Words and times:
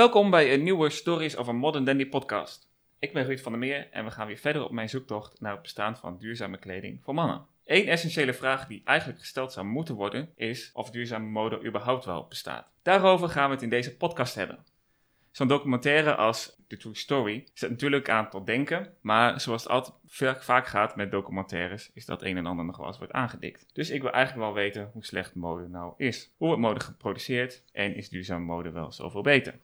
welkom 0.00 0.30
bij 0.30 0.54
een 0.54 0.62
nieuwe 0.62 0.90
Stories 0.90 1.36
of 1.36 1.48
a 1.48 1.52
Modern 1.52 1.84
Dandy 1.84 2.06
podcast. 2.06 2.68
Ik 2.98 3.12
ben 3.12 3.24
Ruud 3.24 3.40
van 3.40 3.52
der 3.52 3.60
Meer 3.60 3.88
en 3.90 4.04
we 4.04 4.10
gaan 4.10 4.26
weer 4.26 4.36
verder 4.36 4.64
op 4.64 4.70
mijn 4.70 4.88
zoektocht 4.88 5.40
naar 5.40 5.52
het 5.52 5.62
bestaan 5.62 5.96
van 5.96 6.18
duurzame 6.18 6.58
kleding 6.58 7.00
voor 7.02 7.14
mannen. 7.14 7.46
Eén 7.64 7.86
essentiële 7.86 8.34
vraag 8.34 8.66
die 8.66 8.82
eigenlijk 8.84 9.18
gesteld 9.18 9.52
zou 9.52 9.66
moeten 9.66 9.94
worden 9.94 10.32
is 10.36 10.70
of 10.72 10.90
duurzame 10.90 11.26
mode 11.26 11.64
überhaupt 11.64 12.04
wel 12.04 12.26
bestaat. 12.28 12.66
Daarover 12.82 13.28
gaan 13.28 13.48
we 13.48 13.54
het 13.54 13.62
in 13.62 13.70
deze 13.70 13.96
podcast 13.96 14.34
hebben. 14.34 14.58
Zo'n 15.30 15.48
documentaire 15.48 16.14
als 16.14 16.56
The 16.68 16.76
True 16.76 16.96
Story 16.96 17.46
zet 17.54 17.70
natuurlijk 17.70 18.08
aan 18.08 18.30
tot 18.30 18.46
denken, 18.46 18.94
maar 19.00 19.40
zoals 19.40 19.62
het 19.62 19.72
altijd 19.72 19.94
vaak 20.44 20.66
gaat 20.66 20.96
met 20.96 21.10
documentaires, 21.10 21.90
is 21.94 22.06
dat 22.06 22.22
een 22.22 22.36
en 22.36 22.46
ander 22.46 22.64
nog 22.64 22.76
wel 22.76 22.86
eens 22.86 22.98
wordt 22.98 23.12
aangedikt. 23.12 23.66
Dus 23.72 23.90
ik 23.90 24.02
wil 24.02 24.12
eigenlijk 24.12 24.46
wel 24.46 24.54
weten 24.54 24.90
hoe 24.92 25.04
slecht 25.04 25.34
mode 25.34 25.68
nou 25.68 25.92
is. 25.96 26.32
Hoe 26.36 26.46
wordt 26.46 26.62
mode 26.62 26.80
geproduceerd 26.80 27.62
en 27.72 27.94
is 27.94 28.08
duurzame 28.08 28.44
mode 28.44 28.70
wel 28.70 28.92
zoveel 28.92 29.22
beter? 29.22 29.54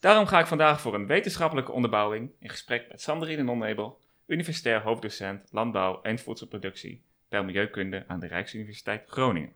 Daarom 0.00 0.26
ga 0.26 0.38
ik 0.38 0.46
vandaag 0.46 0.80
voor 0.80 0.94
een 0.94 1.06
wetenschappelijke 1.06 1.72
onderbouwing 1.72 2.30
in 2.38 2.48
gesprek 2.48 2.88
met 2.88 3.00
Sandrine 3.00 3.42
Nonnebel, 3.42 4.00
universitair 4.26 4.82
hoofddocent 4.82 5.48
landbouw 5.50 6.02
en 6.02 6.18
voedselproductie 6.18 7.04
bij 7.28 7.42
Milieukunde 7.44 8.04
aan 8.06 8.20
de 8.20 8.26
Rijksuniversiteit 8.26 9.04
Groningen. 9.06 9.52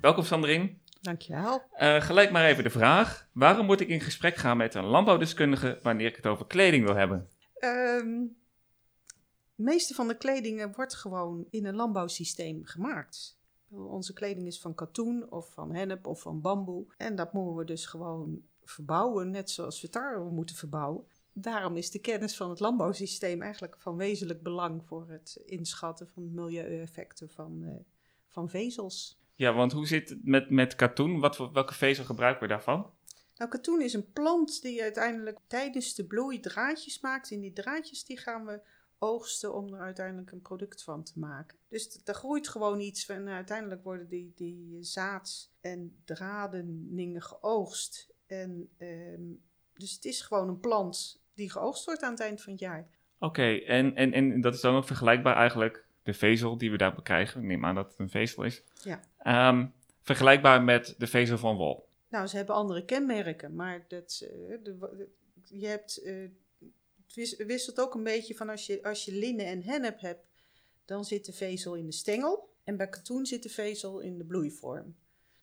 Welkom 0.00 0.24
Sandrine. 0.24 0.74
Dankjewel. 1.00 1.62
Uh, 1.78 2.00
gelijk 2.00 2.30
maar 2.30 2.44
even 2.44 2.64
de 2.64 2.70
vraag. 2.70 3.28
Waarom 3.32 3.66
moet 3.66 3.80
ik 3.80 3.88
in 3.88 4.00
gesprek 4.00 4.36
gaan 4.36 4.56
met 4.56 4.74
een 4.74 4.84
landbouwdeskundige 4.84 5.78
wanneer 5.82 6.06
ik 6.06 6.16
het 6.16 6.26
over 6.26 6.46
kleding 6.46 6.84
wil 6.84 6.94
hebben? 6.94 7.28
Um, 7.60 8.36
meeste 9.54 9.94
van 9.94 10.08
de 10.08 10.16
kleding 10.16 10.76
wordt 10.76 10.94
gewoon 10.94 11.46
in 11.50 11.64
een 11.64 11.74
landbouwsysteem 11.74 12.64
gemaakt. 12.64 13.38
Onze 13.68 14.12
kleding 14.12 14.46
is 14.46 14.60
van 14.60 14.74
katoen 14.74 15.30
of 15.30 15.52
van 15.52 15.74
hennep 15.74 16.06
of 16.06 16.20
van 16.20 16.40
bamboe. 16.40 16.86
En 16.96 17.14
dat 17.14 17.32
moeten 17.32 17.56
we 17.56 17.64
dus 17.64 17.86
gewoon 17.86 18.42
verbouwen, 18.64 19.30
net 19.30 19.50
zoals 19.50 19.80
we 19.80 19.88
tarwe 19.88 20.30
moeten 20.30 20.56
verbouwen. 20.56 21.04
Daarom 21.32 21.76
is 21.76 21.90
de 21.90 21.98
kennis 21.98 22.36
van 22.36 22.50
het 22.50 22.60
landbouwsysteem 22.60 23.42
eigenlijk 23.42 23.76
van 23.78 23.96
wezenlijk 23.96 24.42
belang 24.42 24.86
voor 24.86 25.10
het 25.10 25.42
inschatten 25.44 26.08
van 26.08 26.34
milieueffecten 26.34 27.30
van, 27.30 27.62
uh, 27.62 27.74
van 28.28 28.48
vezels. 28.48 29.22
Ja, 29.34 29.54
want 29.54 29.72
hoe 29.72 29.86
zit 29.86 30.08
het 30.08 30.24
met, 30.24 30.50
met 30.50 30.74
katoen? 30.74 31.20
Wat, 31.20 31.36
welke 31.36 31.74
vezel 31.74 32.04
gebruiken 32.04 32.42
we 32.42 32.48
daarvan? 32.48 32.90
Nou, 33.36 33.50
katoen 33.50 33.80
is 33.80 33.92
een 33.92 34.12
plant 34.12 34.62
die 34.62 34.82
uiteindelijk 34.82 35.38
tijdens 35.46 35.94
de 35.94 36.06
bloei 36.06 36.40
draadjes 36.40 37.00
maakt. 37.00 37.30
En 37.30 37.40
die 37.40 37.52
draadjes 37.52 38.04
die 38.04 38.18
gaan 38.18 38.44
we 38.44 38.60
oogsten 39.04 39.54
om 39.54 39.74
er 39.74 39.80
uiteindelijk 39.80 40.30
een 40.30 40.42
product 40.42 40.82
van 40.82 41.02
te 41.02 41.18
maken. 41.18 41.58
Dus 41.68 42.00
er 42.04 42.14
groeit 42.14 42.48
gewoon 42.48 42.80
iets 42.80 43.08
en 43.08 43.28
uiteindelijk 43.28 43.82
worden 43.82 44.08
die, 44.08 44.32
die 44.34 44.78
zaad- 44.80 45.50
en 45.60 46.02
dradeningen 46.04 47.22
geoogst. 47.22 48.12
En, 48.26 48.68
um, 48.78 49.42
dus 49.74 49.92
het 49.92 50.04
is 50.04 50.22
gewoon 50.22 50.48
een 50.48 50.60
plant 50.60 51.22
die 51.34 51.50
geoogst 51.50 51.84
wordt 51.84 52.02
aan 52.02 52.10
het 52.10 52.20
eind 52.20 52.42
van 52.42 52.52
het 52.52 52.60
jaar. 52.60 52.88
Oké, 53.18 53.56
en, 53.56 53.94
en, 53.94 54.12
en 54.12 54.40
dat 54.40 54.54
is 54.54 54.60
dan 54.60 54.76
ook 54.76 54.84
vergelijkbaar 54.84 55.36
eigenlijk, 55.36 55.86
de 56.02 56.14
vezel 56.14 56.58
die 56.58 56.70
we 56.70 56.76
daar 56.76 56.94
bekrijgen. 56.94 57.40
Ik 57.40 57.46
neem 57.46 57.64
aan 57.64 57.74
dat 57.74 57.90
het 57.90 57.98
een 57.98 58.10
vezel 58.10 58.42
is. 58.42 58.62
Ja. 58.82 59.48
Um, 59.48 59.72
vergelijkbaar 60.02 60.62
met 60.62 60.94
de 60.98 61.06
vezel 61.06 61.38
van 61.38 61.56
wol. 61.56 61.88
Nou, 62.08 62.26
ze 62.26 62.36
hebben 62.36 62.54
andere 62.54 62.84
kenmerken, 62.84 63.54
maar 63.54 63.84
dat, 63.88 64.22
uh, 64.22 64.58
de, 64.62 65.08
je 65.44 65.66
hebt 65.66 66.00
uh, 66.04 66.22
het 66.22 66.32
wisselt 67.46 67.80
ook 67.80 67.94
een 67.94 68.02
beetje 68.02 68.34
van 68.34 68.48
als 68.48 68.66
je, 68.66 68.82
als 68.82 69.04
je 69.04 69.12
linnen 69.12 69.46
en 69.46 69.62
hennep 69.62 70.00
hebt, 70.00 70.26
dan 70.84 71.04
zit 71.04 71.24
de 71.24 71.32
vezel 71.32 71.74
in 71.74 71.86
de 71.86 71.92
stengel. 71.92 72.52
En 72.64 72.76
bij 72.76 72.88
katoen 72.88 73.26
zit 73.26 73.42
de 73.42 73.48
vezel 73.48 74.00
in 74.00 74.18
de 74.18 74.24
bloeivorm. 74.24 74.96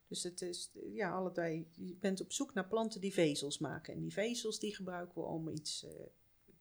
Dus 0.08 0.24
het 0.24 0.42
is, 0.42 0.72
ja, 0.94 1.12
allebei, 1.12 1.68
je 1.76 1.96
bent 2.00 2.22
op 2.22 2.32
zoek 2.32 2.54
naar 2.54 2.68
planten 2.68 3.02
die 3.02 3.14
vezels 3.14 3.60
maken. 3.60 3.94
En 3.94 4.02
die 4.02 4.14
vezels 4.14 4.60
die 4.60 4.76
gebruiken 4.76 5.22
we 5.22 5.28
om 5.28 5.50
iets 5.50 5.84
uh, 5.84 5.90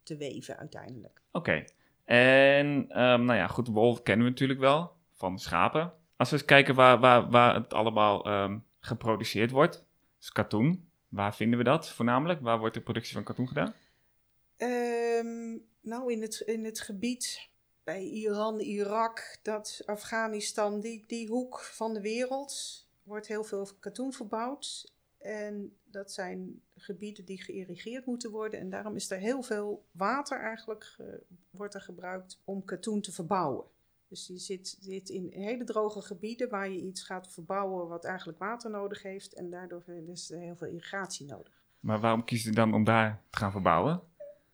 te 0.03 0.17
weven 0.17 0.57
uiteindelijk. 0.57 1.23
Oké. 1.33 1.65
En 2.05 2.67
um, 2.67 3.25
nou 3.25 3.35
ja, 3.35 3.47
goed, 3.47 3.69
wol 3.69 4.03
kennen 4.03 4.25
we 4.25 4.31
natuurlijk 4.31 4.61
wel 4.61 4.93
van 5.13 5.39
schapen. 5.39 5.93
Als 6.17 6.31
we 6.31 6.37
eens 6.37 6.45
kijken 6.45 6.75
waar, 6.75 7.01
waar, 7.01 7.31
waar 7.31 7.55
het 7.55 7.73
allemaal 7.73 8.43
um, 8.43 8.65
geproduceerd 8.81 9.51
wordt, 9.51 9.85
dus 10.19 10.33
katoen. 10.33 10.89
Waar 11.09 11.35
vinden 11.35 11.59
we 11.59 11.65
dat 11.65 11.89
voornamelijk? 11.89 12.41
Waar 12.41 12.59
wordt 12.59 12.75
de 12.75 12.81
productie 12.81 13.15
van 13.15 13.25
katoen 13.25 13.49
gedaan? 13.49 13.75
Um, 14.57 14.90
nou, 15.81 16.13
in 16.13 16.23
het, 16.23 16.41
in 16.41 16.65
het 16.65 16.81
gebied 16.81 17.49
bij 17.85 18.03
Iran, 18.03 18.61
Irak, 18.61 19.39
dat 19.43 19.83
Afghanistan, 19.87 20.81
die, 20.81 21.05
die 21.07 21.29
hoek 21.29 21.61
van 21.61 21.95
de 21.95 22.01
wereld, 22.01 22.87
wordt 23.03 23.27
heel 23.27 23.45
veel 23.45 23.69
katoen 23.81 24.13
verbouwd. 24.13 24.93
En 25.19 25.77
dat 25.85 26.13
zijn 26.13 26.63
gebieden 26.77 27.25
die 27.25 27.43
geïrrigeerd 27.43 28.07
moeten 28.07 28.31
worden. 28.31 28.61
En 28.61 28.71
daarom 28.71 28.95
is 28.95 29.11
er 29.11 29.19
heel 29.19 29.43
veel 29.43 29.85
water 29.91 30.41
eigenlijk 30.41 30.97
wordt 31.51 31.75
er 31.75 31.81
gebruikt 31.81 32.41
om 32.45 32.65
katoen 32.65 33.01
te 33.01 33.13
verbouwen. 33.13 33.65
Dus 34.09 34.27
je 34.27 34.39
zit, 34.39 34.77
zit 34.81 35.09
in 35.09 35.29
hele 35.33 35.65
droge 35.65 36.03
gebieden 36.03 36.49
waar 36.49 36.71
je 36.71 36.81
iets 36.81 37.03
gaat 37.03 37.33
verbouwen 37.33 37.89
wat 37.89 38.05
eigenlijk 38.05 38.39
water 38.39 38.71
nodig 38.71 39.03
heeft. 39.03 39.35
En 39.35 39.51
daardoor 39.51 39.85
is 40.07 40.31
er 40.31 40.39
heel 40.39 40.57
veel 40.57 40.67
irrigatie 40.67 41.27
nodig. 41.27 41.63
Maar 41.81 42.01
waarom 42.01 42.25
kies 42.25 42.45
je 42.45 42.53
dan 42.53 42.75
om 42.75 42.85
daar 42.85 43.23
te 43.31 43.39
gaan 43.39 43.51
verbouwen? 43.51 44.03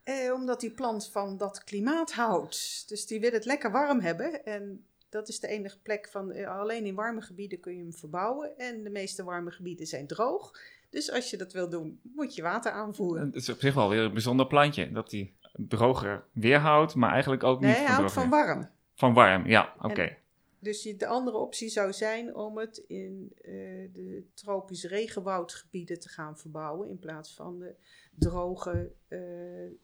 Eh, 0.07 0.33
omdat 0.33 0.59
die 0.59 0.71
plant 0.71 1.09
van 1.11 1.37
dat 1.37 1.63
klimaat 1.63 2.13
houdt. 2.13 2.83
Dus 2.87 3.05
die 3.05 3.19
wil 3.19 3.31
het 3.31 3.45
lekker 3.45 3.71
warm 3.71 3.99
hebben. 3.99 4.45
En 4.45 4.85
dat 5.09 5.27
is 5.27 5.39
de 5.39 5.47
enige 5.47 5.79
plek 5.79 6.07
van. 6.11 6.31
Eh, 6.31 6.59
alleen 6.59 6.85
in 6.85 6.95
warme 6.95 7.21
gebieden 7.21 7.59
kun 7.59 7.75
je 7.75 7.81
hem 7.81 7.93
verbouwen. 7.93 8.57
En 8.57 8.83
de 8.83 8.89
meeste 8.89 9.23
warme 9.23 9.51
gebieden 9.51 9.87
zijn 9.87 10.07
droog. 10.07 10.51
Dus 10.89 11.11
als 11.11 11.29
je 11.29 11.37
dat 11.37 11.53
wil 11.53 11.69
doen, 11.69 11.99
moet 12.15 12.35
je 12.35 12.41
water 12.41 12.71
aanvoeren. 12.71 13.25
Het 13.25 13.35
is 13.35 13.49
op 13.49 13.59
zich 13.59 13.73
wel 13.73 13.89
weer 13.89 14.01
een 14.01 14.13
bijzonder 14.13 14.47
plantje. 14.47 14.91
Dat 14.91 15.09
die 15.09 15.35
droger 15.53 16.23
weerhoudt, 16.31 16.95
maar 16.95 17.11
eigenlijk 17.11 17.43
ook 17.43 17.59
niet 17.59 17.69
nee, 17.69 17.85
hij 17.85 17.95
houdt 17.95 18.13
van 18.13 18.29
warm. 18.29 18.69
Van 18.93 19.13
warm, 19.13 19.47
ja, 19.47 19.73
oké. 19.81 20.17
Dus 20.59 20.81
de 20.81 21.07
andere 21.07 21.37
optie 21.37 21.69
zou 21.69 21.93
zijn 21.93 22.35
om 22.35 22.57
het 22.57 22.77
in 22.77 23.33
uh, 23.41 23.53
de 23.93 24.25
tropisch 24.33 24.83
regenwoudgebieden 24.83 25.99
te 25.99 26.09
gaan 26.09 26.37
verbouwen. 26.37 26.89
In 26.89 26.99
plaats 26.99 27.33
van 27.33 27.59
de 27.59 27.75
droge 28.17 28.91
uh, 29.09 29.19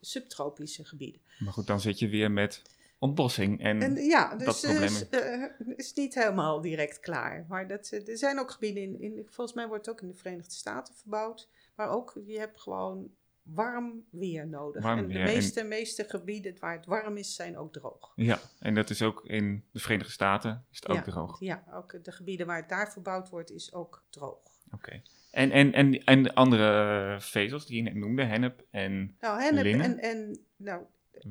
subtropische 0.00 0.84
gebieden. 0.84 1.20
Maar 1.38 1.52
goed, 1.52 1.66
dan 1.66 1.80
zit 1.80 1.98
je 1.98 2.08
weer 2.08 2.30
met 2.30 2.62
ontbossing 2.98 3.60
en, 3.60 3.82
en 3.82 3.94
ja, 3.94 4.34
dus, 4.36 4.46
dat 4.46 4.60
probleem. 4.60 5.08
Uh, 5.10 5.76
is 5.76 5.94
niet 5.94 6.14
helemaal 6.14 6.60
direct 6.60 7.00
klaar. 7.00 7.46
Maar 7.48 7.68
dat, 7.68 7.90
er 8.06 8.18
zijn 8.18 8.38
ook 8.38 8.50
gebieden, 8.50 8.82
in, 8.82 9.00
in, 9.00 9.26
volgens 9.30 9.56
mij 9.56 9.68
wordt 9.68 9.86
het 9.86 9.94
ook 9.94 10.02
in 10.02 10.08
de 10.08 10.14
Verenigde 10.14 10.54
Staten 10.54 10.94
verbouwd. 10.94 11.48
Maar 11.74 11.88
ook, 11.88 12.20
je 12.26 12.38
hebt 12.38 12.60
gewoon 12.60 13.10
warm 13.42 14.04
weer 14.10 14.48
nodig. 14.48 14.82
Warm 14.82 14.98
en 14.98 15.08
de 15.08 15.14
meeste, 15.18 15.62
meeste 15.62 16.04
gebieden 16.04 16.56
waar 16.58 16.76
het 16.76 16.86
warm 16.86 17.16
is, 17.16 17.34
zijn 17.34 17.58
ook 17.58 17.72
droog. 17.72 18.12
Ja, 18.16 18.40
en 18.58 18.74
dat 18.74 18.90
is 18.90 19.02
ook 19.02 19.24
in 19.24 19.64
de 19.70 19.78
Verenigde 19.78 20.12
Staten 20.12 20.66
is 20.70 20.76
het 20.76 20.88
ook 20.88 20.96
ja, 20.96 21.02
droog. 21.02 21.40
Ja, 21.40 21.64
ook 21.72 22.04
de 22.04 22.12
gebieden 22.12 22.46
waar 22.46 22.56
het 22.56 22.68
daar 22.68 22.92
verbouwd 22.92 23.28
wordt, 23.28 23.50
is 23.50 23.72
ook 23.72 24.04
droog. 24.10 24.42
Oké. 24.66 24.74
Okay. 24.74 25.02
En, 25.34 25.50
en, 25.50 25.72
en, 25.72 26.04
en 26.04 26.22
de 26.22 26.34
andere 26.34 27.16
vezels 27.20 27.66
die 27.66 27.76
je 27.76 27.82
net 27.82 27.94
noemde, 27.94 28.24
hennep 28.24 28.66
en 28.70 29.16
Nou, 29.20 29.40
hennep 29.40 29.64
linnen? 29.64 29.86
en, 29.86 29.98
en 29.98 30.38
nou, 30.56 30.82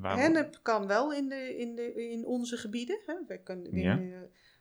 hennep 0.02 0.60
kan 0.62 0.88
wel 0.88 1.14
in, 1.14 1.30
de, 1.30 1.58
in, 1.58 1.76
de, 1.76 1.94
in 2.10 2.26
onze 2.26 2.58
gebieden. 2.58 3.00
Hè. 3.06 3.14
We 3.28 3.44
kunnen, 3.44 3.72
in 3.72 3.80
Ja. 3.80 3.98
eh, 3.98 4.04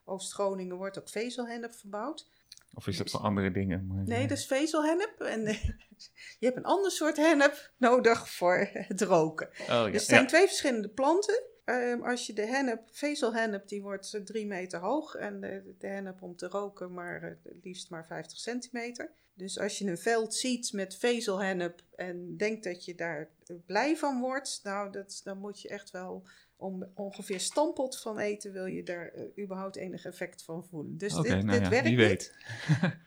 Oost-Groningen 0.05 0.77
wordt 0.77 0.99
ook 0.99 1.09
vezelhennep 1.09 1.73
verbouwd. 1.75 2.29
Of 2.75 2.87
is 2.87 2.97
dat 2.97 3.11
voor 3.11 3.21
andere 3.21 3.51
dingen? 3.51 3.87
Maar, 3.87 4.05
Nee, 4.05 4.23
eh, 4.23 4.29
dat 4.29 4.39
is 4.39 4.47
vezelhennep. 4.47 5.21
En 5.21 5.47
eh, 5.47 5.65
je 6.41 6.47
hebt 6.47 6.57
een 6.57 6.65
ander 6.65 6.91
soort 6.91 7.17
hennep 7.17 7.73
nodig 7.77 8.29
voor 8.31 8.69
het 8.73 9.01
roken. 9.01 9.49
Oh, 9.61 9.67
ja. 9.67 9.85
Dus 9.85 9.93
het 9.93 10.03
zijn 10.03 10.21
ja. 10.21 10.27
twee 10.27 10.47
verschillende 10.47 10.89
planten. 10.89 11.43
Ehm, 11.65 12.03
als 12.03 12.27
je 12.27 12.33
de 12.33 12.47
hennep, 12.47 12.83
vezelhennep, 12.91 13.69
die 13.69 13.83
wordt 13.83 14.21
drie 14.25 14.47
meter 14.47 14.81
hoog. 14.81 15.15
En 15.15 15.41
de, 15.41 15.75
de 15.79 15.87
hennep 15.87 16.23
om 16.23 16.37
te 16.37 16.47
roken 16.47 16.95
maar 16.95 17.23
het 17.23 17.55
liefst 17.63 17.91
maar 17.91 18.07
50 18.07 18.39
centimeter. 18.39 19.11
Dus 19.35 19.59
als 19.59 19.79
je 19.79 19.87
een 19.87 19.99
veld 19.99 20.35
ziet 20.35 20.73
met 20.73 20.97
vezelhennep 20.97 21.83
en 21.95 22.37
denkt 22.37 22.65
dat 22.65 22.85
je 22.85 22.95
daar 22.95 23.31
blij 23.67 23.97
van 23.97 24.21
wordt, 24.21 24.61
nou, 24.63 24.93
dat, 24.93 25.21
dan 25.25 25.39
moet 25.39 25.61
je 25.61 25.69
echt 25.69 25.91
wel 25.91 26.27
om 26.57 26.91
ongeveer 26.95 27.41
stampot 27.41 28.01
van 28.01 28.19
eten, 28.19 28.53
wil 28.53 28.67
je 28.67 28.83
daar 28.83 29.09
eh, 29.09 29.45
überhaupt 29.45 29.77
enig 29.77 30.05
effect 30.05 30.43
van 30.43 30.67
voelen. 30.67 30.99
Dus 30.99 31.15
dit, 31.15 31.25
nou 31.25 31.47
dit 31.47 31.61
ja, 31.61 31.69
werkt 31.69 31.89
wie 31.89 31.97
niet. 31.97 32.07
weet. 32.07 32.33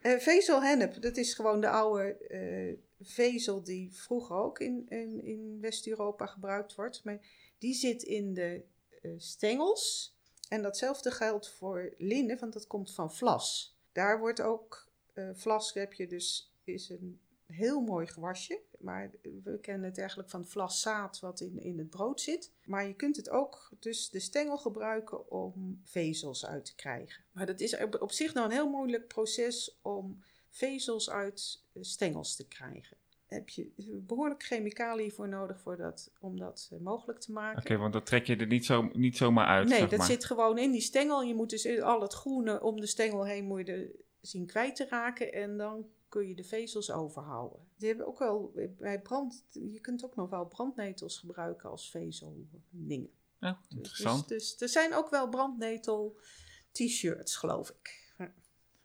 Eh, 0.00 0.18
vezelhennep, 0.18 1.02
dat 1.02 1.16
is 1.16 1.34
gewoon 1.34 1.60
de 1.60 1.68
oude 1.68 2.16
eh, 2.16 2.76
vezel 3.00 3.62
die 3.62 3.92
vroeger 3.92 4.36
ook 4.36 4.58
in, 4.58 4.86
in, 4.88 5.24
in 5.24 5.58
West-Europa 5.60 6.26
gebruikt 6.26 6.74
wordt. 6.74 7.04
Maar 7.04 7.20
die 7.58 7.74
zit 7.74 8.02
in 8.02 8.34
de 8.34 8.64
stengels. 9.16 10.14
En 10.48 10.62
datzelfde 10.62 11.10
geldt 11.10 11.50
voor 11.50 11.94
linnen, 11.98 12.38
want 12.38 12.52
dat 12.52 12.66
komt 12.66 12.94
van 12.94 13.14
vlas. 13.14 13.76
Daar 13.92 14.18
wordt 14.18 14.40
ook, 14.40 14.89
vlas 15.32 15.72
heb 15.72 15.92
je 15.92 16.06
dus, 16.06 16.54
is 16.64 16.88
een 16.88 17.20
heel 17.52 17.80
mooi 17.80 18.06
gewasje. 18.06 18.60
Maar 18.78 19.10
we 19.44 19.58
kennen 19.60 19.88
het 19.88 19.98
eigenlijk 19.98 20.30
van 20.30 20.46
vlaszaad 20.46 21.20
wat 21.20 21.40
in, 21.40 21.58
in 21.62 21.78
het 21.78 21.90
brood 21.90 22.20
zit. 22.20 22.52
Maar 22.64 22.86
je 22.86 22.94
kunt 22.94 23.16
het 23.16 23.30
ook, 23.30 23.70
dus 23.78 24.10
de 24.10 24.20
stengel 24.20 24.58
gebruiken 24.58 25.30
om 25.30 25.80
vezels 25.84 26.46
uit 26.46 26.64
te 26.64 26.74
krijgen. 26.74 27.24
Maar 27.32 27.46
dat 27.46 27.60
is 27.60 27.76
op, 27.76 28.00
op 28.00 28.12
zich 28.12 28.34
nou 28.34 28.46
een 28.46 28.52
heel 28.52 28.70
moeilijk 28.70 29.08
proces 29.08 29.78
om 29.82 30.22
vezels 30.50 31.10
uit 31.10 31.64
eh, 31.72 31.82
stengels 31.82 32.36
te 32.36 32.48
krijgen. 32.48 32.96
Heb 33.26 33.48
je 33.48 33.70
behoorlijk 34.06 34.42
chemicaliën 34.42 35.12
voor 35.12 35.28
nodig 35.28 35.60
voor 35.60 35.76
dat, 35.76 36.12
om 36.20 36.38
dat 36.38 36.68
eh, 36.72 36.78
mogelijk 36.78 37.20
te 37.20 37.32
maken. 37.32 37.60
Oké, 37.60 37.76
want 37.76 37.92
dat 37.92 38.06
trek 38.06 38.26
je 38.26 38.36
er 38.36 38.46
niet, 38.46 38.64
zo, 38.64 38.90
niet 38.92 39.16
zomaar 39.16 39.46
uit. 39.46 39.68
Nee, 39.68 39.86
dat 39.86 39.98
maar. 39.98 40.06
zit 40.06 40.24
gewoon 40.24 40.58
in 40.58 40.70
die 40.70 40.80
stengel. 40.80 41.22
Je 41.22 41.34
moet 41.34 41.50
dus 41.50 41.80
al 41.80 42.00
het 42.00 42.12
groene 42.12 42.62
om 42.62 42.80
de 42.80 42.86
stengel 42.86 43.24
heen 43.24 43.44
moet 43.44 43.58
je 43.58 43.64
de, 43.64 44.04
zien 44.20 44.46
kwijt 44.46 44.76
te 44.76 44.86
raken. 44.88 45.32
En 45.32 45.56
dan 45.56 45.86
kun 46.08 46.28
je 46.28 46.34
de 46.34 46.44
vezels 46.44 46.90
overhouden. 46.90 47.58
Die 47.76 47.88
hebben 47.88 48.06
ook 48.06 48.18
wel 48.18 48.52
bij 48.78 49.00
brand. 49.00 49.46
Je 49.50 49.80
kunt 49.80 50.04
ook 50.04 50.16
nog 50.16 50.30
wel 50.30 50.46
brandnetels 50.46 51.18
gebruiken 51.18 51.70
als 51.70 51.90
vezeldingen. 51.90 53.10
Ja, 53.40 53.58
Dus, 53.68 53.76
interessant. 53.76 54.28
dus, 54.28 54.50
dus 54.50 54.60
er 54.60 54.68
zijn 54.68 54.94
ook 54.94 55.10
wel 55.10 55.28
brandnetel 55.28 56.16
t-shirts, 56.72 57.36
geloof 57.36 57.70
ik. 57.70 57.98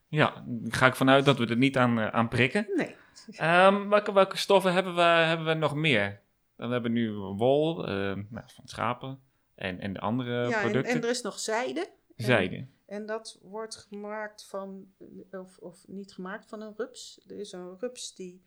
Ja, 0.08 0.44
daar 0.48 0.74
ga 0.74 0.86
ik 0.86 0.96
vanuit 0.96 1.26
dat 1.26 1.38
we 1.38 1.46
er 1.46 1.58
niet 1.58 1.78
aan, 1.78 2.00
eh, 2.00 2.08
aan 2.08 2.28
prikken. 2.28 2.68
Nee. 2.76 2.96
Ehm, 3.32 3.90
welke, 3.90 4.14
welke 4.14 4.38
stoffen 4.38 4.74
hebben 4.74 4.96
we, 4.96 5.02
hebben 5.02 5.46
we 5.46 5.54
nog 5.54 5.76
meer? 5.76 6.22
Dan 6.58 6.72
hebben 6.72 6.92
we 6.92 7.00
nu 7.00 7.14
wol 7.14 7.76
nou, 7.84 8.44
van 8.46 8.68
schapen 8.68 9.20
en, 9.56 9.80
en 9.80 9.94
de 9.94 10.00
andere 10.00 10.48
ja, 10.48 10.56
en, 10.56 10.62
producten. 10.62 10.94
en 10.94 11.04
er 11.04 11.10
is 11.10 11.22
nog 11.22 11.40
zijde. 11.40 11.90
Zijde. 12.16 12.56
En 12.56 12.75
dat 13.06 13.40
wordt 13.42 13.76
gemaakt 13.76 14.46
van, 14.46 14.94
of, 15.32 15.58
of 15.58 15.88
niet 15.88 16.14
gemaakt 16.14 16.46
van 16.46 16.62
een 16.62 16.74
rups. 16.78 17.22
Er 17.28 17.40
is 17.40 17.52
een 17.52 17.80
rups 17.80 18.16
die 18.16 18.42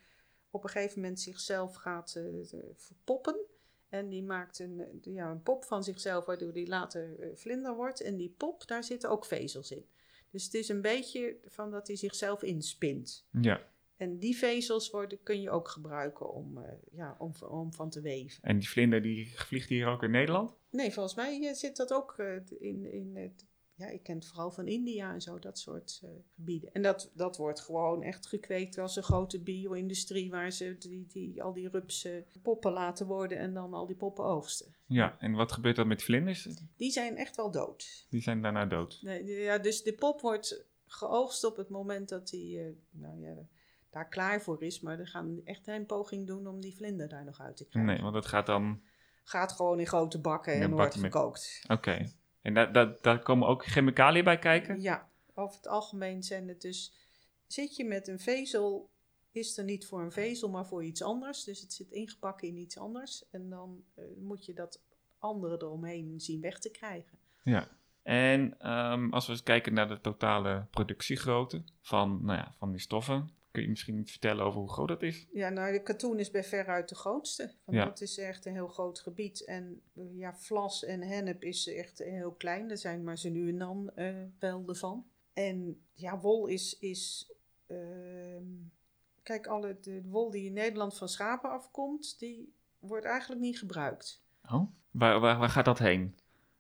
op 0.51 0.65
een 0.65 0.71
gegeven 0.71 1.01
moment 1.01 1.21
zichzelf 1.21 1.75
gaat 1.75 2.15
eh, 2.15 2.25
verpoppen. 2.77 3.37
En 3.89 4.09
die 4.09 4.23
maakt 4.23 4.59
een, 4.59 4.81
eh, 4.81 5.15
ja, 5.15 5.31
een 5.31 5.43
pop 5.43 5.65
van 5.65 5.85
zichzelf, 5.85 6.25
waardoor 6.25 6.53
die 6.53 6.69
later 6.69 7.21
eh, 7.21 7.29
vlinder 7.35 7.75
wordt. 7.75 8.01
En 8.01 8.17
die 8.17 8.35
pop, 8.37 8.67
daar 8.67 8.85
zitten 8.85 9.11
ook 9.11 9.25
vezels 9.25 9.71
in. 9.71 9.85
Dus 10.31 10.45
het 10.45 10.55
is 10.55 10.69
een 10.69 10.83
beetje 10.83 11.37
van 11.45 11.71
dat 11.71 11.87
hij 11.87 11.97
zichzelf 11.97 12.43
inspint. 12.43 13.27
Ja. 13.41 13.61
En 13.97 14.19
die 14.19 14.37
vezels 14.37 14.91
worden, 14.91 15.23
kun 15.23 15.41
je 15.41 15.51
ook 15.51 15.69
gebruiken 15.69 16.33
om, 16.33 16.65
ja, 16.91 17.17
om, 17.19 17.33
om 17.49 17.73
van 17.73 17.91
te 17.91 18.01
weven. 18.01 18.43
En 18.43 18.59
die 18.59 18.69
vlinder 18.69 19.03
die 19.03 19.39
vliegt 19.39 19.69
hier 19.69 19.87
ook 19.87 20.03
in 20.03 20.11
Nederland? 20.11 20.55
Nee, 20.71 20.93
volgens 20.93 21.15
mij 21.15 21.55
zit 21.55 21.77
dat 21.77 21.93
ook 21.93 22.19
in, 22.59 22.93
in 22.93 23.17
het. 23.17 23.47
Ja, 23.79 23.87
ik 23.87 24.03
ken 24.03 24.15
het 24.15 24.27
vooral 24.27 24.51
van 24.51 24.67
India 24.67 25.13
en 25.13 25.21
zo, 25.21 25.39
dat 25.39 25.59
soort 25.59 26.01
eh, 26.05 26.11
gebieden. 26.35 26.73
En 26.73 26.83
dat, 26.83 27.11
dat 27.15 27.37
wordt 27.37 27.61
gewoon 27.61 28.03
echt 28.03 28.27
gekweekt 28.27 28.79
als 28.79 28.97
een 28.97 29.03
grote 29.03 29.41
bio-industrie 29.41 30.31
waar 30.31 30.51
ze 30.51 30.77
die, 30.79 31.07
die, 31.07 31.43
al 31.43 31.53
die 31.53 31.69
rupsen 31.69 32.27
poppen 32.43 32.73
laten 32.73 33.07
worden 33.07 33.39
en 33.39 33.55
dan 33.55 33.75
al 33.75 33.87
die 33.87 33.97
poppen 33.97 34.25
oogsten. 34.25 34.75
Ja, 34.87 35.17
en 35.19 35.33
wat 35.33 35.53
gebeurt 35.53 35.79
er 35.79 35.87
met 35.87 36.03
vlinders? 36.03 36.49
Die 36.77 36.91
zijn 36.91 37.17
echt 37.17 37.37
wel 37.37 37.51
dood. 37.51 38.07
Die 38.11 38.23
zijn 38.23 38.43
daarna 38.43 38.67
dood. 38.67 38.99
Nee, 39.03 39.25
ja, 39.25 39.59
dus 39.59 39.83
de 39.83 39.93
pop 39.95 40.21
wordt 40.21 40.65
geoogst 40.87 41.45
op 41.45 41.57
het 41.57 41.69
moment 41.69 42.09
dat 42.09 42.29
die 42.29 42.61
eh, 42.61 42.67
nou 42.91 43.21
ja, 43.21 43.35
daar 43.91 44.09
klaar 44.09 44.43
voor 44.43 44.63
is. 44.63 44.81
Maar 44.81 44.99
er 44.99 45.09
gaan 45.09 45.41
echt 45.45 45.65
geen 45.65 45.87
poging 45.87 46.27
doen 46.27 46.47
om 46.47 46.61
die 46.61 46.77
vlinder 46.77 47.09
daar 47.09 47.25
nog 47.25 47.41
uit 47.41 47.57
te 47.57 47.65
krijgen. 47.67 47.93
Nee, 47.93 48.03
want 48.03 48.15
dat 48.15 48.27
gaat 48.27 48.47
dan... 48.47 48.81
Gaat 49.25 49.53
gewoon 49.53 49.81
in 49.81 49.87
grote 49.87 50.21
bakken 50.21 50.53
en 50.53 50.71
wordt 50.71 50.97
met- 51.01 51.13
gekookt. 51.13 51.65
Oké. 51.69 52.07
En 52.43 52.55
daar, 52.55 52.73
daar, 52.73 52.97
daar 53.01 53.23
komen 53.23 53.49
ook 53.49 53.65
chemicaliën 53.65 54.25
bij 54.25 54.39
kijken? 54.39 54.81
Ja, 54.81 55.09
over 55.35 55.57
het 55.57 55.69
algemeen 55.69 56.23
zijn 56.23 56.49
het 56.49 56.61
dus. 56.61 56.93
Zit 57.47 57.77
je 57.77 57.85
met 57.85 58.09
een 58.09 58.19
vezel, 58.19 58.91
is 59.33 59.59
er 59.59 59.65
niet 59.65 59.87
voor 59.87 60.03
een 60.03 60.13
vezel, 60.13 60.49
maar 60.49 60.67
voor 60.67 60.85
iets 60.85 61.03
anders. 61.03 61.45
Dus 61.45 61.61
het 61.61 61.73
zit 61.73 61.91
ingepakt 61.91 62.43
in 62.43 62.57
iets 62.57 62.79
anders. 62.79 63.25
En 63.31 63.49
dan 63.49 63.85
eh, 63.95 64.05
moet 64.17 64.45
je 64.45 64.53
dat 64.53 64.81
andere 65.19 65.55
eromheen 65.55 66.21
zien 66.21 66.41
weg 66.41 66.59
te 66.59 66.71
krijgen. 66.71 67.19
Ja. 67.43 67.69
En 68.03 68.59
ehm, 68.59 69.11
als 69.11 69.27
we 69.27 69.33
eens 69.33 69.43
kijken 69.43 69.75
naar 69.75 69.89
de 69.89 70.01
totale 70.01 70.67
productiegrootte 70.71 71.63
van, 71.81 72.25
nou 72.25 72.39
ja, 72.39 72.55
van 72.59 72.71
die 72.71 72.81
stoffen, 72.81 73.31
kun 73.59 73.67
je 73.67 73.73
misschien 73.73 73.99
iets 73.99 74.11
vertellen 74.11 74.45
over 74.45 74.61
hoe 74.61 74.71
groot 74.71 74.89
dat 74.89 75.03
is? 75.03 75.27
Ja, 75.33 75.49
nou, 75.49 75.73
de 75.73 75.83
katoen 75.83 76.19
is 76.19 76.31
bij 76.31 76.45
veruit 76.45 76.89
de 76.89 76.95
grootste. 76.95 77.53
Want 77.65 77.79
Ja. 77.79 77.85
dat 77.85 78.01
is 78.01 78.19
echt 78.19 78.47
een 78.47 78.53
heel 78.53 78.69
groot 78.69 79.01
gebied. 79.01 79.45
En 79.45 79.83
eh, 79.95 80.17
ja, 80.17 80.35
vlas 80.37 80.85
en 80.85 81.03
hennep 81.03 81.43
is 81.43 81.67
echt 81.69 81.99
heel 81.99 82.33
klein. 82.33 82.71
Er 82.71 82.79
zijn 82.79 83.05
maar 83.05 83.19
zo 83.19 83.29
nu 83.29 83.49
en 83.49 83.59
dan 83.59 83.91
eh 83.95 84.15
wel 84.39 84.63
ervan. 84.67 85.07
En 85.33 85.81
ja, 85.93 86.19
wol 86.21 86.47
is. 86.47 86.79
is 86.79 87.33
ehm, 87.67 88.45
kijk, 89.23 89.47
alle, 89.47 89.77
de 89.81 90.03
wol 90.05 90.31
die 90.31 90.45
in 90.47 90.53
Nederland 90.53 90.97
van 90.99 91.09
schapen 91.09 91.51
afkomt, 91.51 92.19
die 92.19 92.53
wordt 92.79 93.05
eigenlijk 93.07 93.41
niet 93.41 93.59
gebruikt. 93.59 94.23
Oh? 94.51 94.71
Waar, 94.91 95.21
waar, 95.21 95.39
waar 95.39 95.49
gaat 95.49 95.65
dat 95.65 95.79
heen? 95.79 96.15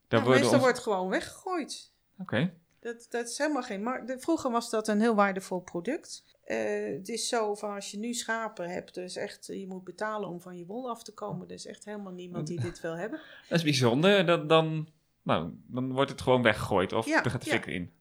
Daar 0.08 0.20
Ja, 0.20 0.24
worden 0.26 0.32
meestal 0.42 0.52
ons- 0.58 0.62
wordt 0.68 0.78
gewoon 0.78 1.08
weggegooid. 1.08 1.92
Oké. 2.18 2.54
Dat, 2.80 3.06
dat 3.10 3.28
is 3.28 3.38
helemaal 3.38 3.62
geen 3.62 3.82
markt. 3.82 4.22
Vroeger 4.22 4.50
was 4.50 4.70
dat 4.70 4.88
een 4.88 5.00
heel 5.00 5.14
waardevol 5.14 5.60
product. 5.60 6.24
Eh, 6.48 6.96
het 6.96 7.08
is 7.08 7.28
zo 7.28 7.54
van 7.54 7.74
als 7.74 7.90
je 7.90 7.98
nu 7.98 8.14
schapen 8.14 8.70
hebt, 8.70 8.94
dus 8.94 9.16
echt, 9.16 9.46
je 9.46 9.66
moet 9.66 9.84
betalen 9.84 10.28
om 10.28 10.40
van 10.40 10.58
je 10.58 10.66
wol 10.66 10.90
af 10.90 11.02
te 11.02 11.14
komen. 11.14 11.48
Er 11.48 11.54
is 11.54 11.66
echt 11.66 11.84
helemaal 11.84 12.12
niemand 12.12 12.46
die 12.46 12.60
dit 12.68 12.80
wil 12.80 12.96
hebben. 12.96 13.20
Dat 13.48 13.58
is 13.58 13.64
bijzonder. 13.64 14.26
Dat, 14.26 14.48
dan, 14.48 14.88
nou, 15.22 15.52
dan 15.66 15.92
wordt 15.92 16.10
het 16.10 16.20
gewoon 16.20 16.42
weggegooid 16.42 16.92
of 16.92 17.06
Ja, 17.06 17.24
er 17.24 17.30
gaat 17.30 17.44
de 17.44 17.50
ja. 17.50 17.56
fik 17.56 17.66
in. 17.66 17.92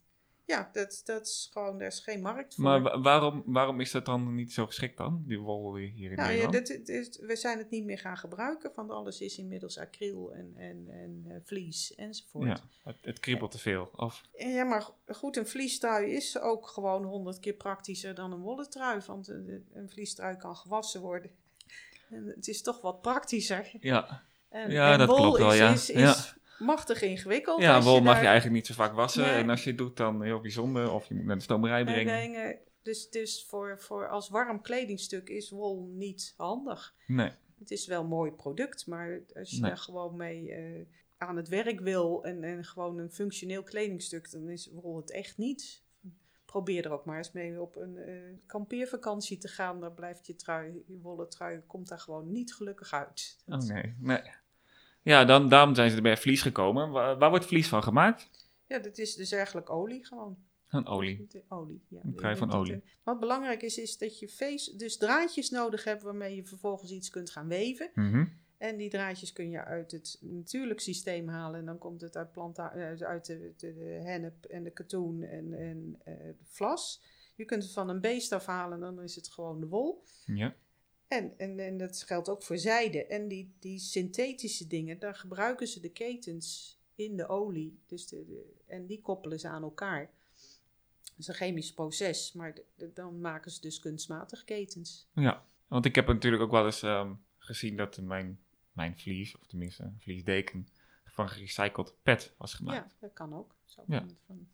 Ja, 0.47 0.69
dat, 0.73 1.01
dat 1.05 1.25
is 1.27 1.49
gewoon, 1.53 1.77
daar 1.77 1.88
is 1.88 1.99
geen 1.99 2.21
markt 2.21 2.55
voor. 2.55 2.63
Maar 2.63 2.81
wa- 2.81 2.99
waarom, 3.01 3.44
waarom 3.45 3.79
is 3.79 3.91
dat 3.91 4.05
dan 4.05 4.35
niet 4.35 4.53
zo 4.53 4.65
geschikt 4.65 4.97
dan, 4.97 5.23
die 5.25 5.39
wol 5.39 5.75
hier 5.75 6.11
in 6.11 6.17
nou, 6.17 6.31
ja, 6.31 6.49
Nederland? 6.49 6.89
is- 6.89 7.17
we 7.19 7.35
zijn 7.35 7.57
het 7.57 7.69
niet 7.69 7.85
meer 7.85 7.97
gaan 7.99 8.17
gebruiken, 8.17 8.71
want 8.75 8.91
alles 8.91 9.21
is 9.21 9.38
inmiddels 9.38 9.77
acryl 9.77 10.33
en, 10.33 10.53
en, 10.55 10.85
en 10.89 11.25
eh, 11.27 11.35
vlies 11.44 11.95
enzovoort. 11.95 12.47
ja, 12.47 12.59
het, 12.83 12.95
het 13.01 13.19
kriebelt 13.19 13.51
te 13.51 13.59
veel. 13.59 13.89
Of, 13.95 14.21
En 14.38 14.49
Ja, 14.49 14.63
maar 14.63 14.88
goed, 15.07 15.38
een 15.38 15.47
vliestrui 15.47 16.11
is 16.11 16.39
ook 16.39 16.67
gewoon 16.67 17.03
honderd 17.03 17.39
keer 17.39 17.53
praktischer 17.53 18.15
dan 18.15 18.31
een 18.31 18.39
wollen 18.41 18.69
trui. 18.69 19.01
Want 19.05 19.27
een, 19.27 19.65
een 19.73 19.89
vliestrui 19.89 20.35
kan 20.38 20.55
gewassen 20.55 21.01
worden. 21.01 21.31
En 22.09 22.25
het 22.35 22.47
is 22.47 22.61
toch 22.61 22.81
wat 22.81 23.01
praktischer. 23.01 23.71
ja, 23.79 24.23
En, 24.49 24.71
Ja, 24.71 24.91
en 24.91 24.97
dat 24.97 25.15
klopt 25.15 25.38
wel, 25.38 25.51
is, 25.51 25.57
ja. 25.57 25.71
is, 25.71 25.89
is 25.89 26.35
machtig 26.59 27.01
ingewikkeld. 27.01 27.61
ja 27.61 27.81
wol 27.81 28.02
mag 28.02 28.14
daar- 28.14 28.21
je 28.21 28.28
eigenlijk 28.28 28.56
niet 28.57 28.68
zo 28.68 28.73
vaak 28.73 28.94
wassen. 28.94 29.23
Nee. 29.23 29.33
En 29.35 29.49
als 29.49 29.64
je 29.64 29.69
het 29.69 29.78
doet, 29.78 29.97
dan 29.97 30.23
heel 30.23 30.40
bijzonder. 30.42 30.92
Of 30.92 31.07
je 31.07 31.14
moet 31.16 31.26
naar 31.26 31.35
de 31.37 31.44
stomerij 31.44 31.83
Nee, 31.83 31.94
brengen. 31.94 32.31
brengen. 32.31 32.59
Dus, 32.81 33.09
dus 33.09 33.45
voor, 33.49 33.80
voor 33.80 34.09
als 34.09 34.30
warm 34.30 34.61
kledingstuk 34.61 35.30
is 35.30 35.49
wol 35.49 35.87
niet 35.94 36.33
handig. 36.37 36.95
Nee. 37.07 37.31
Het 37.59 37.71
is 37.71 37.87
wel 37.87 38.02
een 38.02 38.07
mooi 38.07 38.31
product, 38.31 38.87
maar 38.87 39.21
als 39.33 39.49
je 39.52 39.59
Nee. 39.61 39.69
daar 39.69 39.78
gewoon 39.80 40.16
mee 40.16 40.52
eh, 40.54 40.85
aan 41.18 41.35
het 41.37 41.47
werk 41.47 41.80
wil 41.80 42.23
en, 42.23 42.44
en 42.44 42.64
gewoon 42.66 42.97
een 42.97 43.11
functioneel 43.11 43.64
kledingstuk, 43.64 44.31
dan 44.31 44.49
is 44.49 44.69
wol 44.73 44.97
het 44.97 45.11
echt 45.11 45.37
niet. 45.37 45.83
Probeer 46.45 46.85
er 46.85 46.92
ook 46.92 47.06
maar 47.06 47.18
eens 47.18 47.31
mee 47.31 47.61
op 47.61 47.76
een 47.76 47.97
eh, 47.97 48.14
kampeervakantie 48.45 49.37
te 49.37 49.47
gaan. 49.47 49.80
Dan 49.80 49.94
blijft 49.94 50.28
je 50.28 50.35
trui, 50.35 50.83
je 50.87 50.99
wollen 50.99 51.30
trui, 51.30 51.61
komt 51.68 51.87
daar 51.87 51.99
gewoon 51.99 52.31
niet 52.31 52.54
gelukkig 52.54 52.94
uit. 52.94 53.37
Oh 53.47 53.57
nee. 53.59 53.95
nee. 53.99 54.21
Ja, 55.07 55.26
dan, 55.26 55.49
daarom 55.49 55.76
zijn 55.76 55.90
ze 55.90 55.95
er 55.95 56.02
bij 56.02 56.18
vlies 56.18 56.42
gekomen. 56.42 56.90
Waar, 56.90 57.18
waar 57.18 57.30
wordt 57.30 57.45
vlies 57.45 57.68
van 57.68 57.83
gemaakt? 57.83 58.30
Ja, 58.66 58.80
dat 58.80 58.97
is 58.97 59.16
dus 59.16 59.31
eigenlijk 59.31 59.69
olie 59.69 60.06
gewoon. 60.06 60.37
Van 60.66 60.87
olie. 60.87 61.26
De 61.30 61.44
olie, 61.47 61.83
ja. 61.87 61.99
Een 62.04 62.16
trui 62.16 62.37
van 62.37 62.52
olie. 62.52 62.83
Wat 63.04 63.19
belangrijk 63.19 63.61
is, 63.61 63.78
is 63.78 63.97
dat 63.97 64.19
je 64.19 64.28
vees, 64.30 64.66
dus 64.66 64.97
draadjes 64.97 65.49
nodig 65.49 65.83
hebt 65.83 66.04
waarmee 66.04 66.35
je 66.35 66.45
vervolgens 66.45 66.92
iets 66.92 67.09
kunt 67.09 67.30
gaan 67.30 67.47
weven. 67.47 67.90
Mhm. 67.94 68.26
En 68.57 68.78
die 68.78 68.90
draadjes 68.90 69.33
kun 69.33 69.49
je 69.49 69.64
uit 69.64 69.92
het 69.92 70.18
natuurlijk 70.21 70.80
systeem 70.80 71.28
halen. 71.28 71.59
En 71.59 71.66
dan 71.66 71.78
komt 71.78 72.02
het 72.02 72.18
uit, 72.18 72.31
planta 72.31 72.71
uit 72.71 73.04
uit 73.04 73.26
de, 73.26 73.54
de, 73.57 73.73
de 73.73 73.99
hennep 74.04 74.45
en 74.45 74.64
de 74.64 74.71
katoen 74.71 75.23
en, 75.23 75.54
en 75.54 75.99
eh, 76.04 76.14
de 76.14 76.45
vlas. 76.45 77.02
Je 77.35 77.45
kunt 77.45 77.64
het 77.64 77.71
van 77.73 77.90
een 77.90 78.02
beest 78.02 78.31
afhalen, 78.31 78.80
dan 78.80 79.02
is 79.02 79.16
het 79.16 79.30
gewoon 79.30 79.59
de 79.59 79.68
wol. 79.68 80.04
Ja. 80.26 80.56
En, 81.07 81.33
en, 81.37 81.59
en 81.59 81.78
dat 81.78 82.04
geldt 82.04 82.30
ook 82.30 82.44
voor 82.44 82.57
zijde. 82.57 83.06
En 83.06 83.28
die, 83.28 83.54
die 83.59 83.80
synthetische 83.80 84.68
dingen, 84.68 84.99
daar 84.99 85.16
gebruiken 85.16 85.68
ze 85.68 85.80
de 85.80 85.90
ketens 85.92 86.78
in 86.95 87.16
de 87.18 87.28
olie. 87.28 87.80
Dus 87.85 88.07
de, 88.07 88.26
de- 88.26 88.54
en 88.66 88.85
die 88.85 89.02
koppelen 89.02 89.40
ze 89.40 89.47
aan 89.47 89.64
elkaar. 89.64 90.09
Dat 91.04 91.14
is 91.18 91.28
een 91.28 91.33
chemisch 91.33 91.73
proces, 91.73 92.31
maar 92.33 92.54
de- 92.76 92.92
dan 92.94 93.21
maken 93.21 93.52
ze 93.52 93.61
dus 93.61 93.80
kunstmatig 93.80 94.44
ketens. 94.44 95.07
Ja, 95.14 95.45
want 95.68 95.85
ik 95.85 95.95
heb 95.95 96.07
natuurlijk 96.07 96.44
ook 96.44 96.52
wel 96.52 96.66
eens 96.66 96.81
ehm, 96.81 97.14
gezien 97.37 97.78
dat 97.78 97.97
mijn, 98.02 98.40
mijn 98.71 98.97
vlies, 98.99 99.37
of 99.37 99.47
tenminste 99.47 99.83
een 99.83 99.99
vliesdeken, 99.99 100.68
van 101.06 101.30
gerecycled 101.30 101.94
PET 102.04 102.33
was 102.37 102.54
gemaakt. 102.54 102.92
Ja, 102.92 102.97
dat 102.99 103.14
kan 103.14 103.33
ook. 103.33 103.56
Zo 103.66 103.83
Ja. 103.87 103.99
van, 103.99 104.18
van, 104.26 104.47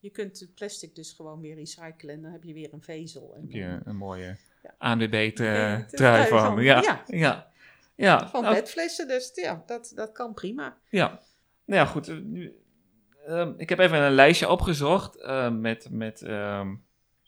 je 0.00 0.10
kunt 0.10 0.40
het 0.40 0.54
plastic 0.54 0.94
dus 0.94 1.12
gewoon 1.12 1.40
weer 1.40 1.54
recyclen 1.54 2.14
en 2.14 2.22
dan 2.22 2.32
heb 2.32 2.44
je 2.44 2.52
weer 2.52 2.72
een 2.72 2.82
vezel. 2.82 3.34
En 3.34 3.40
heb 3.40 3.50
je 3.50 3.80
een 3.84 3.96
mooie 3.96 4.36
ANWB-trui 4.78 5.84
de 5.90 5.96
trui 5.96 6.28
van. 6.28 6.38
van, 6.38 6.62
Ja, 6.62 6.80
ja. 6.82 7.02
ja. 7.06 7.50
ja. 7.94 8.28
van 8.28 8.42
nou, 8.42 8.54
petflessen, 8.54 9.08
dus 9.08 9.30
ja, 9.34 9.62
dat, 9.66 9.92
dat 9.94 10.12
kan 10.12 10.34
prima. 10.34 10.76
Ja, 10.88 11.20
nou 11.64 11.80
ja, 11.80 11.84
goed. 11.84 12.08
eh, 12.08 12.50
ehm, 13.26 13.52
ik 13.56 13.68
heb 13.68 13.78
even 13.78 14.02
een 14.02 14.12
lijstje 14.12 14.48
opgezocht 14.48 15.16
eh, 15.16 15.50
met, 15.50 15.88
met 15.90 16.22
ehm, 16.22 16.74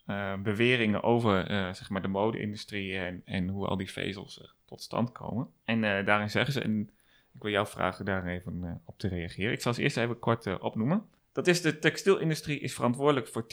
eh, 0.06 0.34
beweringen 0.42 1.02
over 1.02 1.46
zeg 1.74 1.90
maar 1.90 2.02
de 2.02 2.08
mode-industrie 2.08 2.96
en, 2.98 3.22
en 3.24 3.48
hoe 3.48 3.66
al 3.66 3.76
die 3.76 3.90
vezels 3.90 4.54
tot 4.64 4.82
stand 4.82 5.12
komen. 5.12 5.48
En 5.64 5.80
daarin 5.80 6.30
zeggen 6.30 6.52
ze, 6.52 6.60
en 6.60 6.90
ik 7.34 7.42
wil 7.42 7.50
jou 7.50 7.66
vragen 7.66 8.04
daar 8.04 8.26
even 8.26 8.82
op 8.84 8.98
te 8.98 9.08
reageren. 9.08 9.52
Ik 9.52 9.62
zal 9.62 9.74
ze 9.74 9.82
eerst 9.82 9.96
even 9.96 10.18
kort 10.18 10.60
opnoemen. 10.60 11.04
Dat 11.32 11.46
is 11.46 11.60
de 11.60 11.78
textielindustrie 11.78 12.60
is 12.60 12.74
verantwoordelijk 12.74 13.28
voor 13.28 13.46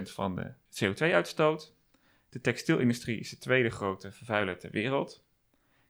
10% 0.00 0.02
van 0.02 0.36
de 0.36 0.52
CO2-uitstoot. 0.52 1.74
De 2.28 2.40
textielindustrie 2.40 3.18
is 3.18 3.30
de 3.30 3.38
tweede 3.38 3.70
grote 3.70 4.12
vervuiler 4.12 4.58
ter 4.58 4.70
wereld. 4.70 5.24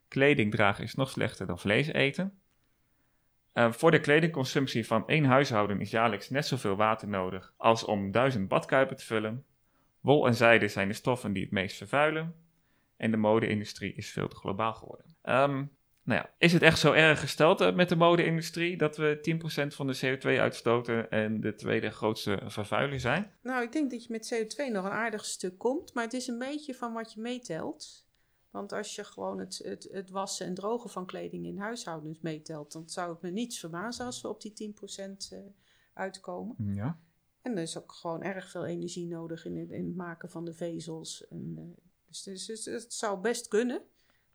Kleding 0.09 0.51
dragen 0.51 0.85
is 0.85 0.95
nog 0.95 1.11
slechter 1.11 1.47
dan 1.47 1.59
vlees 1.59 1.87
eten. 1.87 2.41
Eh, 3.53 3.73
voor 3.73 3.91
de 3.91 4.01
kledingconsumptie 4.01 4.87
van 4.87 5.09
één 5.09 5.25
huishouden 5.25 5.81
is 5.81 5.91
jaarlijks 5.91 6.31
net 6.31 6.47
zoveel 6.47 6.77
water 6.77 7.09
nodig 7.09 7.55
als 7.57 7.85
om 7.85 8.11
duizend 8.11 8.49
badkuipen 8.49 8.97
te 8.97 9.05
vullen. 9.05 9.45
Wol 10.01 10.27
en 10.27 10.35
zijde 10.35 10.69
zijn 10.69 10.89
de 10.89 10.95
stoffen 10.95 11.33
die 11.33 11.43
het 11.43 11.53
meest 11.53 11.77
vervuilen. 11.77 12.35
En 12.97 13.11
de 13.11 13.17
mode-industrie 13.17 13.95
is 13.95 14.11
veel 14.11 14.29
te 14.29 14.37
globaal 14.37 14.75
geworden. 14.75 15.17
Ehm, 15.23 15.65
nou 16.07 16.21
ja, 16.21 16.31
is 16.39 16.53
het 16.53 16.63
echt 16.63 16.79
zo 16.79 16.93
erg 16.93 17.21
gesteld 17.21 17.61
eh, 17.61 17.75
met 17.75 17.89
de 17.89 17.97
mode-industrie 17.97 18.77
dat 18.77 18.97
we 18.97 19.39
10% 19.73 19.75
van 19.75 19.87
de 19.87 19.97
CO2 19.97 20.41
uitstoten 20.41 21.11
en 21.11 21.41
de 21.41 21.55
tweede 21.55 21.91
grootste 21.91 22.43
vervuiler 22.47 23.01
zijn? 23.01 23.33
Nou, 23.43 23.63
ik 23.63 23.73
denk 23.73 23.91
dat 23.91 24.05
je 24.05 24.13
met 24.13 24.35
CO2 24.35 24.73
nog 24.73 24.85
een 24.85 24.91
aardig 24.91 25.25
stuk 25.25 25.59
komt, 25.59 25.95
maar 25.95 26.05
het 26.05 26.13
is 26.13 26.27
een 26.27 26.39
beetje 26.39 26.75
van 26.75 26.93
wat 26.93 27.13
je 27.13 27.21
meetelt. 27.21 28.07
Want 28.51 28.73
als 28.73 28.95
je 28.95 29.05
gewoon 29.05 29.39
het, 29.39 29.61
het, 29.65 29.89
het 29.91 30.11
wassen 30.11 30.47
en 30.47 30.55
drogen 30.55 30.91
van 30.91 31.07
kleding 31.07 31.47
in 31.47 31.59
huishoudens 31.59 32.21
meetelt, 32.21 32.73
dan 32.73 32.89
zou 32.89 33.13
het 33.13 33.23
me 33.23 33.31
niets 33.31 33.59
verbazen 33.59 34.05
als 34.07 34.21
we 34.21 34.29
op 34.29 34.41
die 34.41 34.75
10% 34.75 35.33
eh, 35.33 35.39
uitkomen. 35.93 36.75
Ja. 36.75 36.99
En 37.43 37.57
er 37.57 37.63
is 37.63 37.79
ook 37.79 37.93
gewoon 37.93 38.23
erg 38.23 38.51
veel 38.51 38.65
energie 38.65 39.07
nodig 39.07 39.45
in 39.45 39.57
het, 39.57 39.71
in 39.71 39.87
het 39.87 39.97
maken 39.97 40.31
van 40.31 40.45
de 40.45 40.55
vezels. 40.55 41.29
En, 41.29 41.55
eh, 41.57 41.83
dus, 42.07 42.23
dus, 42.23 42.47
dus 42.47 42.83
het 42.83 42.93
zou 42.93 43.21
best 43.21 43.49
kunnen. 43.49 43.83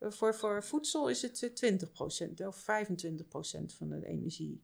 Eh, 0.02 0.12
voor, 0.12 0.36
voor 0.36 0.64
voedsel 0.64 1.10
is 1.10 1.22
het 1.22 1.44
eh, 1.44 1.74
20% 1.74 2.48
of 2.48 2.62
25% 2.62 3.76
van 3.78 3.90
de 3.90 4.06
energie. 4.06 4.64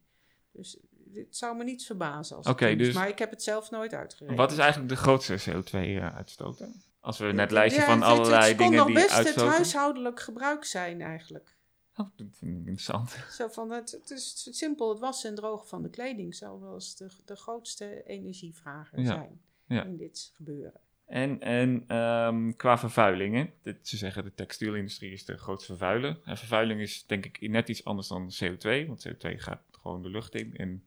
Dus 0.52 0.78
het 1.14 1.36
zou 1.36 1.56
me 1.56 1.64
niets 1.64 1.86
verbazen 1.86 2.36
als 2.36 2.46
het 2.46 2.78
dus- 2.78 2.94
Maar 2.94 3.08
ik 3.08 3.18
heb 3.18 3.30
het 3.30 3.42
zelf 3.42 3.70
nooit 3.70 3.94
uitgerekend. 3.94 4.38
Wat 4.38 4.52
is 4.52 4.58
eigenlijk 4.58 4.90
de 4.90 4.96
grootste 4.96 5.38
CO2-uitstoot? 5.50 6.64
Als 7.00 7.18
we 7.18 7.24
net 7.32 7.50
lijstje 7.50 7.80
ja, 7.80 7.86
van 7.86 8.00
het- 8.00 8.08
het- 8.08 8.18
allerlei 8.18 8.48
het 8.48 8.56
kon 8.56 8.64
dingen 8.66 8.78
nog 8.78 8.86
die 8.86 8.94
best 8.96 9.10
uitstoten. 9.10 9.44
het 9.44 9.52
huishoudelijk 9.54 10.20
gebruik 10.20 10.64
zijn 10.64 11.00
eigenlijk. 11.00 11.56
Oh, 11.96 12.06
dat 12.16 12.26
vind 12.30 12.50
ik 12.52 12.56
interessant. 12.58 13.10
Zo 13.38 13.48
van 13.48 13.70
het, 13.70 13.90
het 13.90 14.10
is 14.10 14.48
simpel 14.50 14.88
het 14.88 14.98
wassen 14.98 15.30
en 15.30 15.36
drogen 15.36 15.68
van 15.68 15.82
de 15.82 15.90
kleding 15.90 16.34
zou 16.34 16.60
wel 16.60 16.74
eens 16.74 16.96
de, 16.96 17.08
de 17.24 17.36
grootste 17.36 18.02
energievrager 18.02 18.98
Ja, 19.00 19.04
zijn 19.06 19.40
ja. 19.66 19.84
in 19.84 19.96
dit 19.96 20.30
gebeuren. 20.34 20.80
En, 21.08 21.40
en 21.40 21.84
ehm, 21.86 22.52
qua 22.56 22.78
vervuiling, 22.78 23.34
hè? 23.34 23.44
Dit- 23.62 23.88
ze 23.88 23.96
zeggen 23.96 24.24
de 24.24 24.34
textielindustrie 24.34 25.12
is 25.12 25.24
de 25.24 25.38
grootste 25.38 25.66
vervuiler. 25.76 26.18
En 26.24 26.36
vervuiling 26.36 26.80
is 26.80 27.06
denk 27.06 27.24
ik 27.24 27.48
net 27.50 27.68
iets 27.68 27.84
anders 27.84 28.08
dan 28.08 28.32
CO2, 28.44 28.86
want 28.86 29.08
CO2 29.08 29.38
gaat 29.38 29.62
gewoon 29.70 30.02
de 30.02 30.10
lucht 30.10 30.34
in. 30.34 30.56
En 30.56 30.82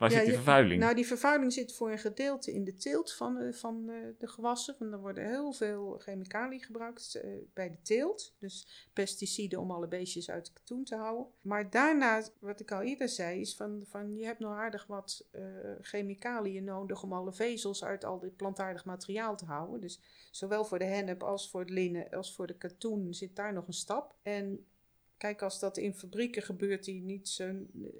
waar 0.00 0.10
Ja, 0.10 0.16
zit 0.16 0.24
die 0.26 0.34
vervuiling? 0.34 0.80
Nou, 0.80 0.94
die 0.94 1.06
vervuiling 1.06 1.52
zit 1.52 1.72
voor 1.74 1.90
een 1.90 1.98
gedeelte 1.98 2.52
in 2.52 2.64
de 2.64 2.74
teelt 2.74 3.12
van, 3.12 3.34
de- 3.34 3.52
van 3.52 3.86
de, 3.86 4.14
de 4.18 4.28
gewassen. 4.28 4.76
Want 4.78 4.92
er 4.92 4.98
worden 5.00 5.24
heel 5.28 5.52
veel 5.52 5.98
chemicaliën 5.98 6.60
gebruikt 6.62 7.14
eh, 7.14 7.30
bij 7.54 7.70
de 7.70 7.82
teelt. 7.82 8.34
Dus 8.38 8.88
pesticiden 8.92 9.58
om 9.60 9.70
alle 9.70 9.88
beestjes 9.88 10.30
uit 10.30 10.46
de 10.46 10.52
katoen 10.52 10.84
te 10.84 10.96
houden. 10.96 11.26
Maar 11.42 11.70
daarna, 11.70 12.22
wat 12.38 12.60
ik 12.60 12.72
al 12.72 12.80
eerder 12.82 13.08
zei, 13.08 13.40
is 13.40 13.56
van, 13.56 13.82
van 13.86 14.16
je 14.16 14.24
hebt 14.24 14.38
nog 14.40 14.52
aardig 14.52 14.86
wat 14.86 15.26
eh, 15.30 15.42
chemicaliën 15.80 16.64
nodig 16.64 17.02
om 17.02 17.12
alle 17.12 17.32
vezels 17.32 17.84
uit 17.84 18.04
al 18.04 18.18
dit 18.18 18.36
plantaardig 18.36 18.84
materiaal 18.84 19.36
te 19.36 19.44
houden. 19.44 19.80
Dus 19.80 20.00
zowel 20.30 20.64
voor 20.64 20.78
de 20.78 20.84
hennep 20.84 21.22
als 21.22 21.50
voor 21.50 21.60
het 21.60 21.70
linnen 21.70 22.10
als 22.10 22.34
voor 22.34 22.46
de 22.46 22.56
katoen 22.56 23.14
zit 23.14 23.36
daar 23.36 23.52
nog 23.52 23.66
een 23.66 23.72
stap. 23.72 24.14
En 24.22 24.66
Kijk, 25.20 25.42
als 25.42 25.58
dat 25.58 25.76
in 25.76 25.94
fabrieken 25.94 26.42
gebeurt 26.42 26.84
die 26.84 27.02
niet 27.02 27.28
zo, 27.28 27.52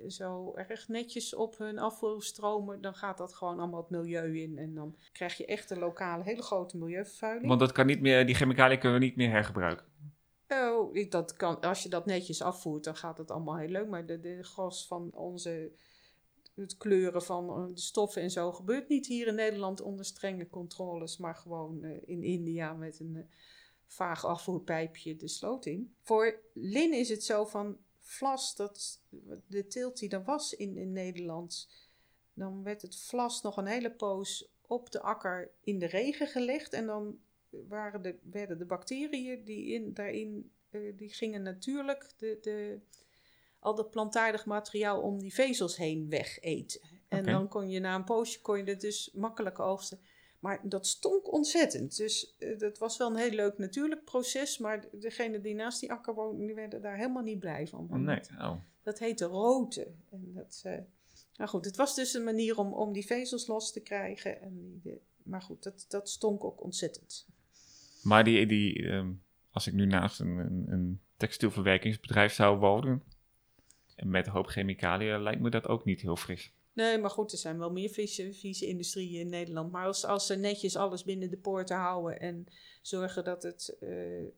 zo 0.09 0.55
erg 0.55 0.89
netjes 0.89 1.35
op 1.35 1.59
hun 1.59 1.79
afvoer 1.79 2.23
stromen, 2.23 2.81
dan 2.81 2.95
gaat 2.95 3.19
dat 3.19 3.35
gewoon 3.35 3.59
allemaal 3.59 3.81
het 3.81 3.91
milieu 3.91 4.39
in. 4.39 4.59
En 4.59 4.75
dan 4.75 4.97
krijg 5.13 5.37
je 5.37 5.47
echt 5.47 5.71
een 5.71 5.79
lokale, 5.79 6.23
hele 6.23 6.43
grote 6.43 6.77
milieuvervuiling. 6.77 7.49
Want 7.49 7.61
dat 7.61 7.73
kan 7.73 7.87
niet 7.87 8.01
meer, 8.01 8.27
die 8.27 8.35
chemicaliën 8.35 8.79
kunnen 8.79 8.99
we 8.99 9.05
niet 9.05 9.17
meer 9.17 9.31
hergebruiken. 9.31 9.87
Oh, 10.49 11.11
dat 11.11 11.37
kan, 11.37 11.61
als 11.61 11.83
je 11.83 11.89
dat 11.89 12.07
netjes 12.07 12.43
afvoert, 12.43 12.85
dan 12.85 12.97
gaat 12.97 13.19
het 13.19 13.31
allemaal 13.31 13.57
heel 13.57 13.69
leuk. 13.69 13.89
Maar 13.89 14.07
de, 14.07 14.21
de 14.21 14.43
gros 14.43 14.87
van 14.87 15.11
onze, 15.13 15.73
het 16.55 16.77
kleuren 16.77 17.23
van 17.23 17.49
eh, 17.49 17.75
de 17.75 17.81
stoffen 17.81 18.23
en 18.23 18.31
zo 18.31 18.53
gebeurt 18.53 18.89
niet 18.89 19.07
hier 19.07 19.27
in 19.27 19.35
Nederland 19.35 19.81
onder 19.81 20.05
strenge 20.05 20.49
controles, 20.49 21.19
maar 21.19 21.35
gewoon 21.35 21.83
eh, 21.83 21.91
in 22.05 22.23
India 22.23 22.73
met 22.73 23.01
een 23.01 23.17
eh, 23.17 23.23
vaag 23.93 24.25
afvoerpijpje 24.25 25.17
de 25.17 25.29
sloot 25.29 25.67
in. 25.67 25.95
Voor 26.03 26.41
lin 26.53 26.93
is 26.93 27.09
het 27.09 27.25
zo 27.25 27.45
van 27.45 27.79
vlas, 27.99 28.57
dat 28.57 29.03
de 29.47 29.67
teelt 29.67 29.99
die 29.99 30.09
er 30.09 30.25
was 30.25 30.55
in, 30.55 30.77
in 30.77 30.93
Nederland, 30.93 31.69
dan 32.35 32.63
werd 32.63 32.83
het 32.83 32.97
vlas 32.97 33.43
nog 33.43 33.57
een 33.57 33.67
hele 33.67 33.91
poos 33.91 34.51
op 34.67 34.91
de 34.91 35.01
akker 35.01 35.51
in 35.61 35.79
de 35.79 35.87
regen 35.87 36.27
gelegd 36.27 36.73
en 36.73 36.87
dan 36.87 37.19
waren 37.51 38.03
de, 38.03 38.19
werden 38.23 38.59
de 38.59 38.65
bacteriën 38.65 39.45
die 39.45 39.67
in, 39.67 39.95
daarin, 39.95 40.53
eh, 40.71 40.97
die 40.97 41.13
gingen 41.13 41.43
natuurlijk 41.43 42.11
de, 42.17 42.39
de, 42.41 42.81
al 43.59 43.75
dat 43.75 43.91
plantaardig 43.91 44.47
materiaal 44.47 45.01
om 45.01 45.19
die 45.19 45.35
vezels 45.35 45.77
heen 45.77 46.09
wegeten. 46.09 46.81
En 47.09 47.25
dan 47.25 47.49
kon 47.49 47.71
je 47.71 47.81
na 47.81 47.95
een 47.95 48.05
poosje 48.05 48.41
kon 48.41 48.57
je 48.57 48.65
het 48.65 48.81
dus 48.81 49.11
makkelijk 49.13 49.59
oogsten. 49.59 50.01
Maar 50.41 50.61
dat 50.63 50.87
stonk 50.87 51.33
ontzettend. 51.33 51.97
Dus 51.97 52.35
eh, 52.39 52.59
dat 52.59 52.79
was 52.79 52.97
wel 52.97 53.11
een 53.11 53.17
heel 53.17 53.31
leuk 53.31 53.59
natuurlijk 53.59 54.05
proces. 54.05 54.59
Maar 54.59 54.85
degene 54.93 55.41
die 55.41 55.55
naast 55.55 55.81
die 55.81 55.93
akker 55.93 56.15
woonden, 56.15 56.47
die 56.47 56.55
werden 56.55 56.83
daar 56.83 56.97
helemaal 56.97 57.23
niet 57.23 57.39
blij 57.39 57.67
van. 57.67 57.87
Nee. 58.05 58.21
Oh. 58.39 58.53
Dat 58.83 58.99
heette 58.99 59.25
roten. 59.25 60.03
En 60.11 60.33
dat, 60.35 60.63
nou 61.37 61.51
goed, 61.51 61.65
het 61.65 61.77
was 61.77 61.95
dus 61.95 62.15
een 62.15 62.25
manier 62.25 62.59
om, 62.59 62.73
om 62.73 62.93
die 62.93 63.07
vezels 63.07 63.47
los 63.47 63.73
te 63.73 63.81
krijgen. 63.81 64.41
En 64.43 64.57
die, 64.59 64.81
de- 64.83 65.01
maar 65.23 65.43
goed, 65.43 65.63
dat, 65.63 65.85
dat 65.89 66.09
stonk 66.11 66.45
ook 66.45 66.63
ontzettend. 66.63 67.27
Maar 68.03 68.25
die, 68.25 68.47
die, 68.47 68.89
ehm, 68.89 69.13
als 69.51 69.67
ik 69.67 69.73
nu 69.73 69.87
naast 69.87 70.21
een, 70.21 70.39
een, 70.39 70.65
een 70.69 71.01
textielverwerkingsbedrijf 71.17 72.33
zou 72.33 72.59
wonen, 72.59 73.03
en 73.97 74.11
met 74.11 74.27
een 74.27 74.33
hoop 74.33 74.47
chemicaliën, 74.47 75.23
lijkt 75.23 75.41
me 75.41 75.51
dat 75.51 75.67
ook 75.67 75.85
niet 75.85 76.01
heel 76.01 76.17
fris. 76.17 76.53
Nee, 76.73 76.99
maar 76.99 77.11
goed, 77.11 77.33
er 77.33 77.39
zijn 77.39 77.59
wel 77.59 77.73
meer 77.73 77.89
vieze, 77.89 78.67
industrieën 78.67 79.21
in 79.21 79.29
Nederland. 79.29 79.73
Maar 79.73 79.87
als, 79.87 80.05
als 80.05 80.27
ze 80.27 80.35
netjes 80.35 80.77
alles 80.77 81.05
binnen 81.05 81.31
de 81.31 81.37
poorten 81.37 81.77
houden 81.77 82.21
en 82.21 82.47
zorgen 82.83 83.25
dat 83.25 83.43
het 83.43 83.77
eh, 83.81 83.91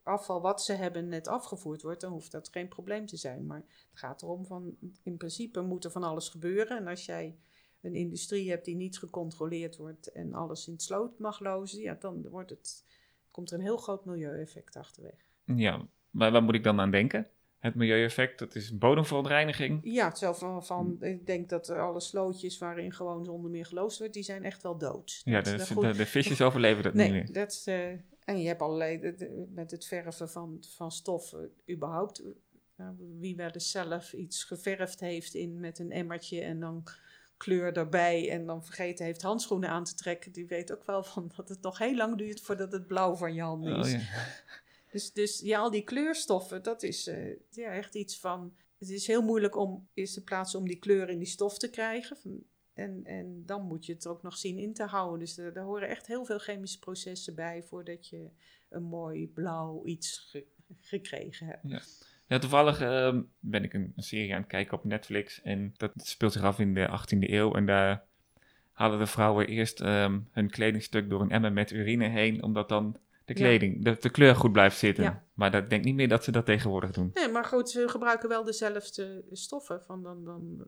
afval 0.03 0.41
wat 0.41 0.63
ze 0.63 0.73
hebben 0.73 1.09
net 1.09 1.29
afgevoerd 1.29 1.83
wordt, 1.83 2.01
dan 2.01 2.13
hoeft 2.13 2.33
dat 2.33 2.49
geen 2.49 2.69
probleem 2.69 3.07
te 3.07 3.17
zijn. 3.17 3.47
Maar 3.47 3.65
het 3.91 3.99
gaat 3.99 4.23
erom 4.23 4.47
van, 4.47 4.77
in 5.03 5.17
principe 5.17 5.61
moet 5.61 5.85
er 5.85 5.91
van 5.91 6.03
alles 6.03 6.29
gebeuren. 6.29 6.79
En 6.79 6.87
als 6.87 7.05
jij 7.05 7.37
een 7.81 7.95
industrie 7.95 8.51
hebt 8.51 8.65
die 8.65 8.77
niet 8.77 8.99
gecontroleerd 8.99 9.77
wordt 9.77 10.13
en 10.13 10.35
alles 10.35 10.67
in 10.67 10.73
het 10.73 10.83
sloot 10.83 11.19
mag 11.19 11.41
lozen, 11.41 11.81
ja, 11.81 11.95
dan 11.95 12.29
wordt 12.29 12.51
het, 12.51 12.85
komt 13.31 13.51
er 13.51 13.59
een 13.59 13.65
heel 13.65 13.77
groot 13.77 14.05
milieueffect 14.05 14.77
achterweg. 14.77 15.27
Ja, 15.45 15.87
maar 16.11 16.33
waar 16.33 16.43
moet 16.43 16.55
ik 16.55 16.65
dan 16.65 16.81
aan 16.81 16.91
denken? 16.91 17.27
Het 17.63 17.75
milieueffect, 17.75 18.39
dat 18.39 18.55
is 18.55 18.79
bodemverontreiniging. 18.79 19.81
Ja, 19.83 20.15
zo 20.15 20.33
van, 20.33 20.65
van 20.65 20.97
ik 21.01 21.27
denk 21.27 21.49
dat 21.49 21.69
alle 21.71 22.01
slootjes 22.01 22.59
waarin 22.59 22.93
gewoon 22.93 23.25
zonder 23.25 23.51
meer 23.51 23.67
geloosd 23.67 23.99
wordt, 23.99 24.15
die 24.15 24.23
zijn 24.23 24.45
echt 24.45 24.63
wel 24.63 24.79
dood. 24.79 25.21
Ja, 25.25 25.41
Dat- 25.41 25.67
de, 25.69 25.93
de, 25.97 26.07
visjes 26.07 26.41
overleven 26.49 26.83
dat 26.83 26.95
niet 26.95 27.03
Nee, 27.03 27.13
meer. 27.13 27.33
dat 27.33 27.53
is, 27.53 27.67
eh, 27.67 27.89
en 28.25 28.41
je 28.41 28.47
hebt 28.47 28.61
allerlei, 28.63 29.01
de- 29.01 29.47
met 29.55 29.71
het 29.71 29.87
verven 29.87 30.29
van, 30.29 30.65
van 30.77 30.93
stoffen, 30.93 31.51
überhaupt, 31.71 32.19
eh, 32.19 32.27
nou, 32.77 32.95
wie 33.19 33.37
wel 33.37 33.51
eens 33.51 33.71
zelf 33.71 34.13
iets 34.13 34.45
geverfd 34.45 35.01
heeft 35.01 35.35
in, 35.35 35.61
met 35.61 35.79
een 35.79 35.91
emmertje 35.91 36.41
en 36.41 36.61
dan 36.61 36.85
kleur 37.37 37.77
erbij 37.77 38.31
en 38.31 38.47
dan 38.47 38.65
vergeten 38.65 39.05
heeft 39.05 39.23
handschoenen 39.23 39.69
aan 39.69 39.85
te 39.85 39.95
trekken, 39.95 40.33
die 40.33 40.47
weet 40.47 40.73
ook 40.73 40.85
wel 40.87 41.03
van 41.03 41.33
dat 41.37 41.49
het 41.49 41.63
nog 41.63 41.79
heel 41.79 41.97
lang 41.97 42.17
duurt 42.19 42.41
voordat 42.41 42.73
het 42.73 42.87
blauw 42.87 43.15
van 43.17 43.35
je 43.35 43.43
handen 43.43 43.79
is. 43.79 43.87
Oh, 43.95 44.01
ja. 44.01 44.07
Dus, 44.93 45.13
dus 45.13 45.41
ja, 45.41 45.59
al 45.59 45.71
die 45.71 45.83
kleurstoffen, 45.85 46.63
dat 46.63 46.83
is 46.83 47.07
eh, 47.07 47.37
ja, 47.51 47.73
echt 47.73 47.95
iets 47.95 48.19
van. 48.19 48.55
Het 48.79 48.89
is 48.89 49.07
heel 49.07 49.23
moeilijk 49.23 49.57
om 49.57 49.89
eerste 49.95 50.25
plaats 50.25 50.55
om 50.55 50.67
die 50.69 50.79
kleur 50.79 51.09
in 51.09 51.19
die 51.19 51.27
stof 51.27 51.59
te 51.59 51.71
krijgen. 51.71 52.17
En, 52.75 53.01
en 53.05 53.43
dan 53.47 53.63
moet 53.67 53.87
je 53.87 53.93
het 53.93 54.07
ook 54.07 54.23
nog 54.23 54.37
zien 54.37 54.59
in 54.59 54.75
te 54.75 54.85
houden. 54.85 55.19
Dus 55.19 55.39
er, 55.39 55.61
horen 55.61 55.89
echt 55.89 56.07
heel 56.07 56.25
veel 56.25 56.39
chemische 56.39 56.79
processen 56.79 57.35
bij 57.35 57.63
voordat 57.63 58.09
je 58.09 58.31
een 58.71 58.83
mooi 58.83 59.29
blauw 59.29 59.83
iets 59.85 60.19
ge- 60.31 60.47
gekregen 60.81 61.47
hebt. 61.47 61.63
Ja, 62.27 62.39
toevallig 62.39 62.81
ehm, 62.81 63.23
ben 63.41 63.65
ik 63.65 63.73
een, 63.75 63.93
serie 63.97 64.35
aan 64.35 64.41
het 64.41 64.51
kijken 64.51 64.79
op 64.79 64.85
Netflix 64.85 65.43
en 65.43 65.75
dat 65.77 65.93
speelt 65.95 66.33
zich 66.33 66.43
af 66.43 66.59
in 66.59 66.75
de 66.75 66.89
18e 66.89 67.19
eeuw 67.19 67.55
en 67.55 67.67
daar 67.67 68.05
halen 68.73 68.99
de 68.99 69.07
vrouwen 69.07 69.47
eerst 69.47 69.81
ehm, 69.81 70.21
hun 70.31 70.51
kledingstuk 70.51 71.09
door 71.11 71.21
een 71.21 71.31
emmer 71.31 71.53
met 71.53 71.71
urine 71.71 72.09
heen, 72.09 72.43
omdat 72.43 72.69
dan 72.69 72.97
de 73.25 73.33
Ja. 73.33 73.41
kleding, 73.41 73.85
de, 73.85 73.97
de 74.01 74.11
kleur 74.11 74.37
goed 74.37 74.53
blijft 74.53 74.79
zitten. 74.79 75.05
Ja. 75.05 75.27
Maar 75.35 75.51
dat 75.51 75.69
denk 75.71 75.81
ik 75.81 75.87
niet 75.87 75.97
meer 75.97 76.09
dat 76.09 76.25
ze 76.25 76.31
dat 76.31 76.47
tegenwoordig 76.47 76.91
doen. 76.91 77.11
Nee, 77.15 77.29
maar 77.29 77.45
goed, 77.45 77.71
ze 77.71 77.89
gebruiken 77.89 78.29
wel 78.29 78.45
dezelfde 78.45 79.25
stoffen. 79.31 79.83
Van 79.83 80.03
dan, 80.03 80.25
dan, 80.25 80.65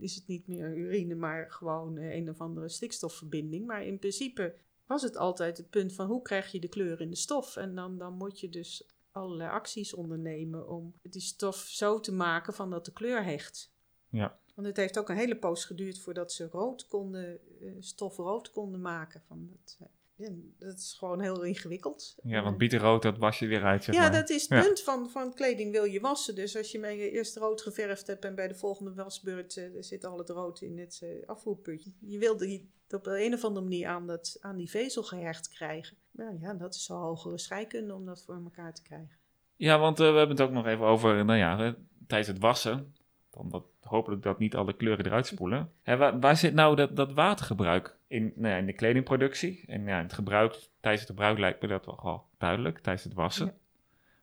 is 0.00 0.14
het 0.14 0.26
niet 0.26 0.46
meer 0.46 0.76
urine, 0.76 1.14
maar 1.14 1.50
gewoon 1.50 1.96
eh, 1.98 2.14
een 2.14 2.30
of 2.30 2.40
andere 2.40 2.68
stikstofverbinding. 2.68 3.66
Maar 3.66 3.84
in 3.84 3.98
principe 3.98 4.54
was 4.86 5.02
het 5.02 5.16
altijd 5.16 5.56
het 5.56 5.70
punt 5.70 5.92
van 5.92 6.06
hoe 6.06 6.22
krijg 6.22 6.52
je 6.52 6.60
de 6.60 6.68
kleur 6.68 7.00
in 7.00 7.10
de 7.10 7.16
stof. 7.16 7.56
En 7.56 7.74
dan, 7.74 7.98
dan 7.98 8.12
moet 8.12 8.40
je 8.40 8.48
dus 8.48 8.90
allerlei 9.10 9.50
acties 9.50 9.94
ondernemen 9.94 10.68
om 10.68 10.94
die 11.02 11.20
stof 11.20 11.56
zo 11.56 12.00
te 12.00 12.12
maken 12.12 12.54
van 12.54 12.70
dat 12.70 12.84
de 12.84 12.92
kleur 12.92 13.24
hecht. 13.24 13.72
Ja. 14.10 14.38
Want 14.54 14.66
het 14.66 14.76
heeft 14.76 14.98
ook 14.98 15.08
een 15.08 15.16
hele 15.16 15.38
poos 15.38 15.64
geduurd 15.64 15.98
voordat 15.98 16.32
ze 16.32 16.48
rood 16.50 16.86
konden, 16.86 17.40
uh, 17.60 17.72
stof 17.78 18.16
rood 18.16 18.50
konden 18.50 18.80
maken. 18.80 19.22
Van 19.26 19.48
het, 19.52 19.78
ja, 20.18 20.30
dat 20.58 20.78
is 20.78 20.94
gewoon 20.98 21.20
heel 21.20 21.42
ingewikkeld. 21.42 22.16
Ja, 22.22 22.42
want 22.42 22.58
bietenrood, 22.58 23.02
dat 23.02 23.18
was 23.18 23.38
je 23.38 23.46
weer 23.46 23.62
uit, 23.62 23.84
zeg 23.84 23.94
Ja, 23.94 24.00
maar. 24.00 24.12
dat 24.12 24.30
is 24.30 24.48
het 24.48 24.62
punt 24.62 24.80
van, 24.80 25.10
van 25.10 25.34
kleding 25.34 25.72
wil 25.72 25.84
je 25.84 26.00
wassen. 26.00 26.34
Dus 26.34 26.56
als 26.56 26.72
je 26.72 26.78
mee 26.78 27.10
eerst 27.10 27.36
rood 27.36 27.62
geverfd 27.62 28.06
hebt 28.06 28.24
en 28.24 28.34
bij 28.34 28.48
de 28.48 28.54
volgende 28.54 28.94
wasbeurt 28.94 29.56
uh, 29.56 29.64
zit 29.80 30.04
al 30.04 30.18
het 30.18 30.28
rood 30.28 30.60
in 30.60 30.78
het 30.78 31.00
uh, 31.02 31.26
afvoerputje. 31.26 31.92
Je 32.00 32.18
wil 32.18 32.36
die 32.36 32.70
op 32.88 33.04
de 33.04 33.24
een 33.24 33.34
of 33.34 33.44
andere 33.44 33.64
manier 33.64 33.88
aan, 33.88 34.06
dat, 34.06 34.36
aan 34.40 34.56
die 34.56 34.70
vezel 34.70 35.02
gehecht 35.02 35.48
krijgen. 35.48 35.96
Nou 36.10 36.38
ja, 36.40 36.54
dat 36.54 36.74
is 36.74 36.84
zo 36.84 36.94
hogere 36.94 37.38
scheikunde 37.38 37.94
om 37.94 38.04
dat 38.04 38.22
voor 38.22 38.40
elkaar 38.44 38.74
te 38.74 38.82
krijgen. 38.82 39.18
Ja, 39.56 39.78
want 39.78 40.00
uh, 40.00 40.10
we 40.10 40.18
hebben 40.18 40.36
het 40.36 40.46
ook 40.46 40.52
nog 40.52 40.66
even 40.66 40.84
over, 40.84 41.24
nou 41.24 41.38
ja, 41.38 41.76
tijdens 42.06 42.30
het 42.30 42.38
wassen. 42.38 42.94
Dan 43.30 43.48
dat, 43.48 43.64
hopelijk 43.88 44.22
dat 44.22 44.38
niet 44.38 44.54
alle 44.54 44.76
kleuren 44.76 45.06
eruit 45.06 45.26
spoelen. 45.26 45.72
Hè, 45.82 45.96
waar, 45.96 46.20
waar, 46.20 46.36
zit 46.36 46.54
nou 46.54 46.76
dat, 46.76 46.96
dat 46.96 47.12
watergebruik 47.12 47.96
in, 48.06 48.32
nou 48.36 48.52
ja, 48.54 48.58
in 48.58 48.66
de 48.66 48.72
kledingproductie? 48.72 49.64
En 49.66 49.84
ja, 49.84 50.02
het 50.02 50.12
gebruik, 50.12 50.52
tijdens 50.80 51.02
het 51.02 51.10
gebruik 51.10 51.38
lijkt 51.38 51.62
me 51.62 51.68
dat 51.68 51.86
wel 51.86 52.00
wel 52.02 52.26
duidelijk, 52.38 52.78
tijdens 52.78 53.04
het 53.04 53.14
wassen. 53.14 53.46
Ja. 53.46 53.54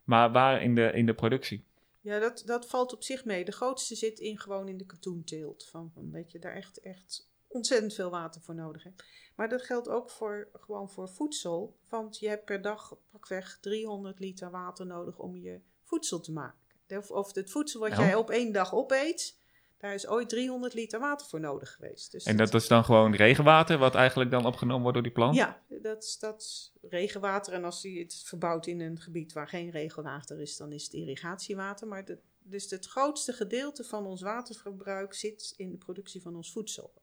Maar 0.03 0.31
waar 0.31 0.61
in 0.61 0.75
de, 0.75 0.91
in 0.93 1.05
de 1.05 1.13
productie? 1.13 1.65
Ja, 2.01 2.19
dat, 2.19 2.43
dat 2.45 2.67
valt 2.67 2.93
op 2.93 3.03
zich 3.03 3.25
mee. 3.25 3.45
De 3.45 3.51
grootste 3.51 3.95
zit 3.95 4.19
in 4.19 4.39
gewoon 4.39 4.67
in 4.67 4.77
de 4.77 4.85
katoenteelt. 4.85 5.67
Van, 5.71 5.91
van 5.93 6.11
dat 6.11 6.31
je 6.31 6.39
daar 6.39 6.53
echt, 6.53 6.79
echt 6.79 7.29
ontzettend 7.47 7.93
veel 7.93 8.09
water 8.09 8.41
voor 8.41 8.55
nodig 8.55 8.83
hebt. 8.83 9.03
Maar 9.35 9.49
dat 9.49 9.61
geldt 9.61 9.89
ook 9.89 10.09
voor, 10.09 10.47
gewoon 10.53 10.89
voor 10.89 11.09
voedsel. 11.09 11.77
Want 11.89 12.19
je 12.19 12.27
hebt 12.27 12.45
per 12.45 12.61
dag 12.61 12.97
pakweg 13.11 13.57
300 13.61 14.19
liter 14.19 14.51
water 14.51 14.85
nodig 14.85 15.17
om 15.17 15.35
je 15.37 15.59
voedsel 15.83 16.19
te 16.19 16.31
maken. 16.31 16.59
Of, 16.87 17.11
of 17.11 17.33
het 17.33 17.51
voedsel 17.51 17.79
wat 17.79 17.89
Ja. 17.89 17.97
jij 17.97 18.15
op 18.15 18.29
één 18.29 18.51
dag 18.51 18.73
opeet, 18.73 19.37
daar 19.85 19.93
is 19.93 20.07
ooit 20.07 20.29
300 20.29 20.73
liter 20.73 20.99
water 20.99 21.27
voor 21.27 21.39
nodig 21.39 21.71
geweest. 21.73 22.11
Dus 22.11 22.23
En 22.25 22.37
dat 22.37 22.53
is 22.53 22.67
dan 22.67 22.83
gewoon 22.83 23.15
regenwater, 23.15 23.77
wat 23.77 23.95
eigenlijk 23.95 24.31
dan 24.31 24.45
opgenomen 24.45 24.81
wordt 24.81 24.93
door 24.93 25.03
die 25.03 25.11
plant? 25.15 25.35
Ja, 25.35 25.61
dat 25.81 26.03
is, 26.03 26.17
dat 26.19 26.41
is 26.41 26.73
regenwater. 26.89 27.53
En 27.53 27.63
als 27.63 27.81
je 27.81 27.99
het 27.99 28.21
verbouwt 28.25 28.67
in 28.67 28.79
een 28.81 28.99
gebied 28.99 29.33
waar 29.33 29.47
geen 29.47 29.69
regenwater 29.69 30.39
is, 30.41 30.57
dan 30.57 30.71
is 30.71 30.83
het 30.83 30.93
irrigatiewater. 30.93 31.87
Maar 31.87 32.05
de, 32.05 32.17
dus 32.39 32.69
het 32.69 32.85
grootste 32.85 33.33
gedeelte 33.33 33.83
van 33.83 34.05
ons 34.05 34.21
waterverbruik 34.21 35.13
zit 35.13 35.53
in 35.57 35.71
de 35.71 35.77
productie 35.77 36.21
van 36.21 36.35
ons 36.35 36.51
voedsel. 36.51 36.93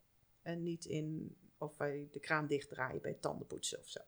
En 0.42 0.62
niet 0.62 0.84
in 0.84 1.36
of 1.58 1.76
wij 1.76 2.08
de 2.12 2.20
kraan 2.20 2.46
dichtdraaien 2.46 3.02
bij 3.02 3.16
tandenpoetsen 3.20 3.78
of 3.78 3.88
zo. 3.88 4.00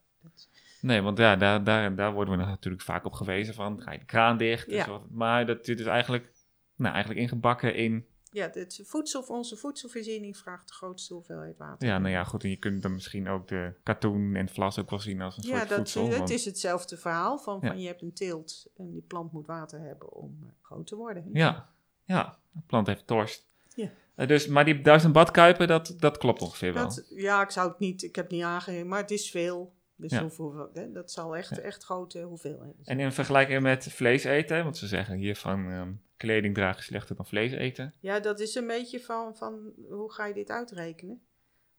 Nee, 0.81 1.01
want 1.03 1.19
ja, 1.19 1.37
daar, 1.37 1.65
daar, 1.65 1.95
daar 1.95 2.13
worden 2.13 2.37
we 2.39 2.45
natuurlijk 2.45 2.83
vaak 2.83 3.05
op 3.05 3.13
gewezen 3.13 3.55
van, 3.55 3.83
ga 3.83 3.93
je 3.93 3.99
de 3.99 4.05
kraan 4.05 4.37
dicht? 4.37 4.67
Dus 4.67 4.75
Ja. 4.77 4.89
wat- 4.89 5.11
maar 5.11 5.47
dat 5.47 5.65
zit 5.65 5.79
dus 5.79 5.87
eigenlijk, 5.87 6.33
nou, 6.77 6.93
eigenlijk 6.93 7.23
ingebakken 7.23 7.75
in, 7.75 8.07
Ja, 8.35 8.51
het 8.53 8.81
voedsel, 8.85 9.23
onze 9.23 9.57
voedselvoorziening 9.57 10.37
vraagt 10.37 10.69
de 10.69 10.75
grootste 10.75 11.15
hoeveelheid 11.15 11.57
water. 11.57 11.89
ja, 11.89 11.99
nou 11.99 12.11
ja, 12.13 12.25
goed, 12.25 12.45
en 12.45 12.51
je 12.51 12.57
kunt 12.57 12.83
dan 12.83 12.93
misschien 12.93 13.29
ook 13.29 13.49
de 13.49 13.73
katoen 13.83 14.35
en 14.35 14.45
het 14.45 14.55
vlas 14.55 14.79
ook 14.79 14.91
wel 14.91 14.99
zien 14.99 15.21
als 15.21 15.37
een 15.37 15.43
Ja, 15.43 15.57
soort 15.57 15.69
dat, 15.69 15.79
voedsel. 15.79 16.07
het 16.09 16.17
want- 16.17 16.31
is 16.31 16.45
hetzelfde 16.45 16.97
verhaal 16.97 17.39
van, 17.39 17.59
Ja. 17.63 17.69
van 17.69 17.81
je 17.81 17.87
hebt 17.87 18.03
een 18.03 18.13
teelt 18.13 18.67
en 18.77 18.91
die 18.91 19.03
plant 19.03 19.33
moet 19.33 19.47
water 19.47 19.81
hebben 19.81 20.13
om 20.13 20.39
eh, 20.43 20.49
groot 20.63 20.87
te 20.87 20.97
worden. 20.97 21.29
Ja, 21.33 21.69
ja, 22.05 22.39
de 22.53 22.61
plant 22.67 22.87
heeft 22.87 23.09
dorst. 23.09 23.47
Ja. 23.75 23.91
Eh, 24.15 24.27
dus, 24.29 24.47
maar 24.47 24.65
die 24.65 24.81
duizend 24.81 25.13
badkuipen, 25.13 25.69
dat, 25.69 25.95
dat 25.99 26.19
klopt 26.19 26.43
ongeveer 26.43 26.73
wel. 26.73 26.83
Dat, 26.85 27.07
ja, 27.09 27.43
ik 27.43 27.51
zou 27.51 27.69
het 27.69 27.79
niet, 27.79 28.03
ik 28.03 28.15
heb 28.17 28.25
het 28.25 28.35
niet 28.35 28.43
aangegeven, 28.45 28.89
maar 28.89 29.01
het 29.01 29.11
is 29.11 29.31
veel. 29.31 29.75
Dus 29.97 30.11
Ja. 30.13 30.21
hoeveel, 30.21 30.69
hè, 30.73 30.93
dat 30.93 31.11
zal 31.11 31.37
echt, 31.37 31.57
Ja. 31.57 31.63
echt 31.63 31.85
grote 31.85 32.23
hoeveelheden 32.23 32.77
zijn. 32.85 32.99
En 32.99 33.05
in 33.05 33.13
vergelijking 33.13 33.63
met 33.63 33.85
vlees 33.93 34.25
eten, 34.25 34.63
want 34.65 34.77
ze 34.77 34.87
zeggen 34.87 35.17
hier 35.17 35.37
van 35.37 35.71
ehm, 35.71 35.93
kleding 36.25 36.55
dragen 36.55 36.81
is 36.81 36.87
slechter 36.87 37.17
dan 37.17 37.27
vlees 37.27 37.53
eten. 37.53 37.95
Ja, 38.01 38.21
dat 38.21 38.41
is 38.41 38.55
een 38.55 38.67
beetje 38.67 39.01
van, 39.01 39.37
van 39.37 39.73
hoe 39.89 40.13
ga 40.13 40.27
je 40.27 40.35
dit 40.35 40.51
uitrekenen? 40.51 41.23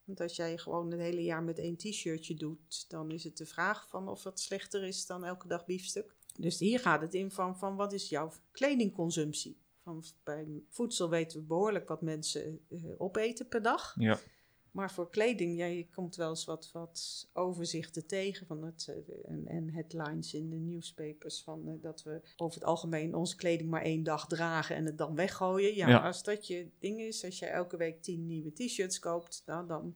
Want 0.03 0.21
als 0.21 0.35
jij 0.35 0.57
gewoon 0.57 0.91
het 0.91 0.99
hele 0.99 1.23
jaar 1.23 1.43
met 1.43 1.59
één 1.59 1.77
t-shirtje 1.77 2.35
doet, 2.35 2.89
dan 2.89 3.11
is 3.11 3.23
het 3.23 3.37
de 3.37 3.45
vraag 3.45 3.89
van 3.89 4.07
of 4.07 4.23
het 4.23 4.39
slechter 4.39 4.83
is 4.83 5.05
dan 5.05 5.25
elke 5.25 5.47
dag 5.47 5.65
biefstuk. 5.65 6.15
Dus 6.37 6.59
hier 6.59 6.79
gaat 6.79 7.01
het 7.01 7.13
in 7.13 7.31
van, 7.31 7.57
van 7.57 7.75
wat 7.75 7.93
is 7.93 8.09
jouw 8.09 8.31
kledingconsumptie? 8.51 9.57
Van, 9.83 10.03
bij 10.23 10.47
voedsel 10.69 11.09
weten 11.09 11.39
we 11.39 11.45
behoorlijk 11.45 11.87
wat 11.87 12.01
mensen 12.01 12.59
eh, 12.69 12.79
opeten 12.97 13.47
per 13.47 13.61
dag. 13.61 13.95
Ja. 13.99 14.19
Maar 14.75 14.91
voor 14.91 15.09
kleding, 15.09 15.57
ja, 15.57 15.65
je 15.65 15.87
komt 15.93 16.15
wel 16.15 16.29
eens 16.29 16.45
wat, 16.45 16.69
wat 16.73 17.27
overzichten 17.33 18.07
tegen 18.07 18.47
van 18.47 18.63
het, 18.63 18.87
eh, 18.89 19.31
en, 19.31 19.47
en 19.47 19.69
headlines 19.69 20.33
in 20.33 20.49
de 20.49 20.55
newspapers 20.55 21.41
van 21.43 21.67
eh, 21.67 21.73
dat 21.81 22.03
we 22.03 22.21
over 22.37 22.59
het 22.59 22.67
algemeen 22.67 23.15
onze 23.15 23.35
kleding 23.35 23.69
maar 23.69 23.81
één 23.81 24.03
dag 24.03 24.27
dragen 24.27 24.75
en 24.75 24.85
het 24.85 24.97
dan 24.97 25.15
weggooien. 25.15 25.75
Ja, 25.75 25.87
Ja. 25.87 25.97
als 25.99 26.23
dat 26.23 26.47
je 26.47 26.67
ding 26.79 26.99
is, 26.99 27.25
als 27.25 27.39
je 27.39 27.45
elke 27.45 27.77
week 27.77 28.01
tien 28.01 28.25
nieuwe 28.25 28.53
t-shirts 28.53 28.99
koopt, 28.99 29.43
nou, 29.45 29.67
dan 29.67 29.95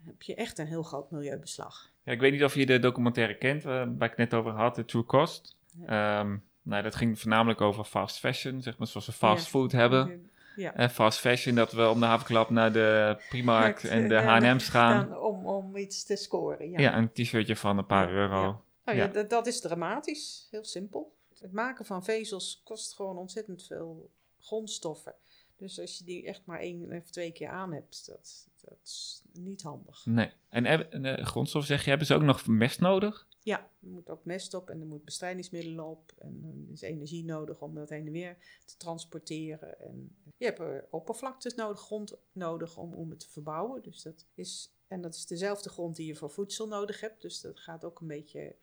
heb 0.00 0.22
je 0.22 0.34
echt 0.34 0.58
een 0.58 0.66
heel 0.66 0.82
groot 0.82 1.10
milieubeslag. 1.10 1.92
Ja, 2.04 2.12
ik 2.12 2.20
weet 2.20 2.32
niet 2.32 2.44
of 2.44 2.54
je 2.54 2.66
de 2.66 2.78
documentaire 2.78 3.38
kent, 3.38 3.64
eh, 3.64 3.70
waar 3.70 4.10
ik 4.10 4.16
het 4.16 4.30
net 4.30 4.34
over 4.34 4.50
had, 4.52 4.74
The 4.74 4.84
True 4.84 5.04
Cost. 5.04 5.56
Ehm, 5.86 6.36
nou, 6.62 6.82
dat 6.82 6.94
ging 6.94 7.18
voornamelijk 7.18 7.60
over 7.60 7.84
fast 7.84 8.18
fashion, 8.18 8.62
zeg 8.62 8.78
maar 8.78 8.86
zoals 8.86 9.06
we 9.06 9.12
fast 9.12 9.46
food 9.48 9.72
hebben. 9.72 10.30
Ja. 10.56 10.74
Eh, 10.74 10.88
fast 10.88 11.18
fashion, 11.18 11.54
dat 11.54 11.72
we 11.72 11.88
om 11.88 12.00
de 12.00 12.06
havenklap 12.06 12.50
naar 12.50 12.72
de 12.72 13.16
Primark 13.28 13.82
en 13.82 14.08
de 14.08 14.14
ja, 14.14 14.40
H&M's 14.40 14.68
gaan. 14.68 15.18
Om, 15.18 15.46
om 15.46 15.76
iets 15.76 16.04
te 16.04 16.16
scoren. 16.16 16.70
Ja, 16.70 16.78
Ja, 16.80 16.96
een 16.96 17.12
t-shirtje 17.12 17.56
van 17.56 17.78
een 17.78 17.86
paar 17.86 18.10
euro. 18.12 18.40
ja. 18.42 18.60
Nou 18.84 18.98
ja, 18.98 19.10
Ja. 19.14 19.22
dat, 19.22 19.46
is 19.46 19.60
dramatisch. 19.60 20.48
Heel 20.50 20.64
simpel. 20.64 21.12
Het 21.40 21.52
maken 21.52 21.84
van 21.84 22.04
vezels 22.04 22.60
kost 22.64 22.94
gewoon 22.94 23.16
ontzettend 23.16 23.62
veel 23.66 24.10
grondstoffen. 24.40 25.14
Dus 25.56 25.80
als 25.80 25.98
je 25.98 26.04
die 26.04 26.26
echt 26.26 26.42
maar 26.44 26.58
één 26.58 26.92
of 26.92 27.10
twee 27.10 27.32
keer 27.32 27.48
aan 27.48 27.72
hebt, 27.72 28.06
dat, 28.06 28.48
dat 28.64 28.78
is 28.84 29.22
niet 29.32 29.62
handig. 29.62 30.06
Nee. 30.06 30.30
En 30.48 30.64
heb- 30.64 30.92
en, 30.92 31.04
eh, 31.04 31.24
grondstof 31.26 31.64
zeg 31.64 31.82
je, 31.82 31.88
hebben 31.88 32.06
ze 32.06 32.14
ook 32.14 32.22
nog 32.22 32.46
mest 32.46 32.80
nodig? 32.80 33.26
Ja, 33.44 33.58
er 33.58 33.88
moet 33.88 34.10
ook 34.10 34.24
mest 34.24 34.54
op 34.54 34.70
en 34.70 34.80
er 34.80 34.86
moet 34.86 35.04
bestrijdingsmiddelen 35.04 35.84
op. 35.84 36.12
En 36.18 36.64
er 36.66 36.72
is 36.72 36.80
energie 36.80 37.24
nodig 37.24 37.60
om 37.60 37.74
dat 37.74 37.88
heen 37.88 38.06
en 38.06 38.12
weer 38.12 38.36
te 38.64 38.76
transporteren. 38.76 39.80
En 39.80 40.16
je 40.36 40.44
hebt 40.44 40.58
er 40.58 40.86
oppervlaktes 40.90 41.54
nodig, 41.54 41.80
grond 41.80 42.16
nodig 42.32 42.76
om, 42.76 42.92
om 42.92 43.10
het 43.10 43.20
te 43.20 43.30
verbouwen. 43.30 43.82
Dus 43.82 44.02
dat 44.02 44.26
is, 44.34 44.72
en 44.88 45.00
dat 45.00 45.14
is 45.14 45.26
dezelfde 45.26 45.68
grond 45.68 45.96
die 45.96 46.06
je 46.06 46.14
voor 46.14 46.30
voedsel 46.30 46.66
nodig 46.66 47.00
hebt. 47.00 47.22
Dus 47.22 47.40
dat 47.40 47.60
gaat 47.60 47.84
ook 47.84 48.00
een 48.00 48.06
beetje 48.06 48.54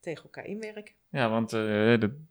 tegen 0.00 0.24
elkaar 0.24 0.46
inwerken. 0.46 0.94
Ja, 1.08 1.30
want 1.30 1.52
eh, 1.52 1.60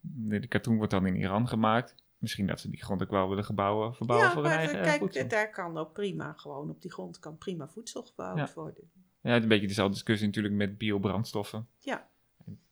de, 0.01 0.47
katoen 0.47 0.77
wordt 0.77 0.91
dan 0.91 1.05
in 1.05 1.15
Iran 1.15 1.47
gemaakt. 1.47 1.95
Misschien 2.17 2.47
dat 2.47 2.59
ze 2.59 2.69
die 2.69 2.83
grond 2.83 3.01
ook 3.01 3.09
wel 3.09 3.29
willen 3.29 3.45
gebouwen, 3.45 3.95
verbouwen 3.95 4.27
ja, 4.27 4.33
voor 4.33 4.43
hun 4.43 4.51
eigen 4.51 4.79
eh, 4.79 4.83
kijk, 4.83 4.99
voedsel. 4.99 5.27
daar 5.27 5.49
kan 5.49 5.77
ook 5.77 5.93
prima, 5.93 6.33
gewoon 6.33 6.69
op 6.69 6.81
die 6.81 6.91
grond 6.91 7.19
kan 7.19 7.37
prima 7.37 7.67
voedsel 7.67 8.03
gebouwd 8.03 8.37
Ja. 8.37 8.49
worden. 8.55 8.91
Ja, 9.21 9.35
een 9.35 9.47
beetje 9.47 9.67
dezelfde 9.67 9.93
discussie 9.93 10.27
natuurlijk 10.27 10.55
met 10.55 10.77
biobrandstoffen. 10.77 11.67
Ja. 11.79 12.09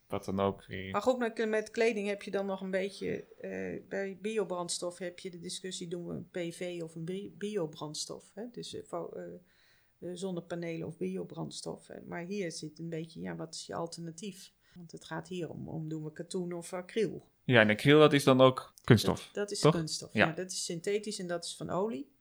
Wat 0.07 0.25
dan 0.25 0.39
ook. 0.39 0.65
Maar 0.91 1.01
goed, 1.01 1.35
met, 1.47 1.71
kleding 1.71 2.07
heb 2.07 2.21
je 2.23 2.31
dan 2.31 2.45
nog 2.45 2.61
een 2.61 2.71
beetje, 2.71 3.23
eh, 3.23 3.87
bij 3.89 4.17
biobrandstof 4.21 4.97
heb 4.97 5.19
je 5.19 5.29
de 5.29 5.39
discussie, 5.39 5.87
doen 5.87 6.07
we 6.07 6.13
een 6.13 6.29
PV 6.29 6.81
of 6.83 6.95
een 6.95 7.05
bi- 7.05 7.33
biobrandstof? 7.37 8.31
Hè? 8.33 8.43
Dus 8.51 8.73
eh, 8.73 8.81
eh, 8.91 10.09
zonnepanelen 10.13 10.87
of 10.87 10.97
biobrandstof. 10.97 11.87
hè. 11.87 11.95
Maar 12.05 12.25
hier 12.25 12.51
zit 12.51 12.79
een 12.79 12.89
beetje, 12.89 13.19
ja, 13.19 13.35
wat 13.35 13.53
is 13.55 13.65
je 13.65 13.75
alternatief? 13.75 14.53
Want 14.75 14.91
het 14.91 15.05
gaat 15.05 15.27
hier 15.27 15.49
om, 15.49 15.67
om 15.69 15.89
doen 15.89 16.03
we 16.03 16.11
katoen 16.11 16.53
of 16.53 16.73
acryl? 16.73 17.27
Ja, 17.43 17.61
en 17.61 17.69
acryl, 17.69 17.99
dat 17.99 18.13
is 18.13 18.23
dan 18.23 18.41
ook 18.41 18.73
kunststof. 18.83 19.25
Dat, 19.25 19.33
dat 19.33 19.51
is 19.51 19.59
toch? 19.59 19.73
kunststof. 19.75 20.13
Ja. 20.13 20.27
Ja. 20.27 20.33
dat 20.33 20.51
is 20.51 20.65
synthetisch 20.65 21.19
en 21.19 21.27
dat 21.27 21.45
is 21.45 21.55
van 21.55 21.69
olie. 21.69 22.11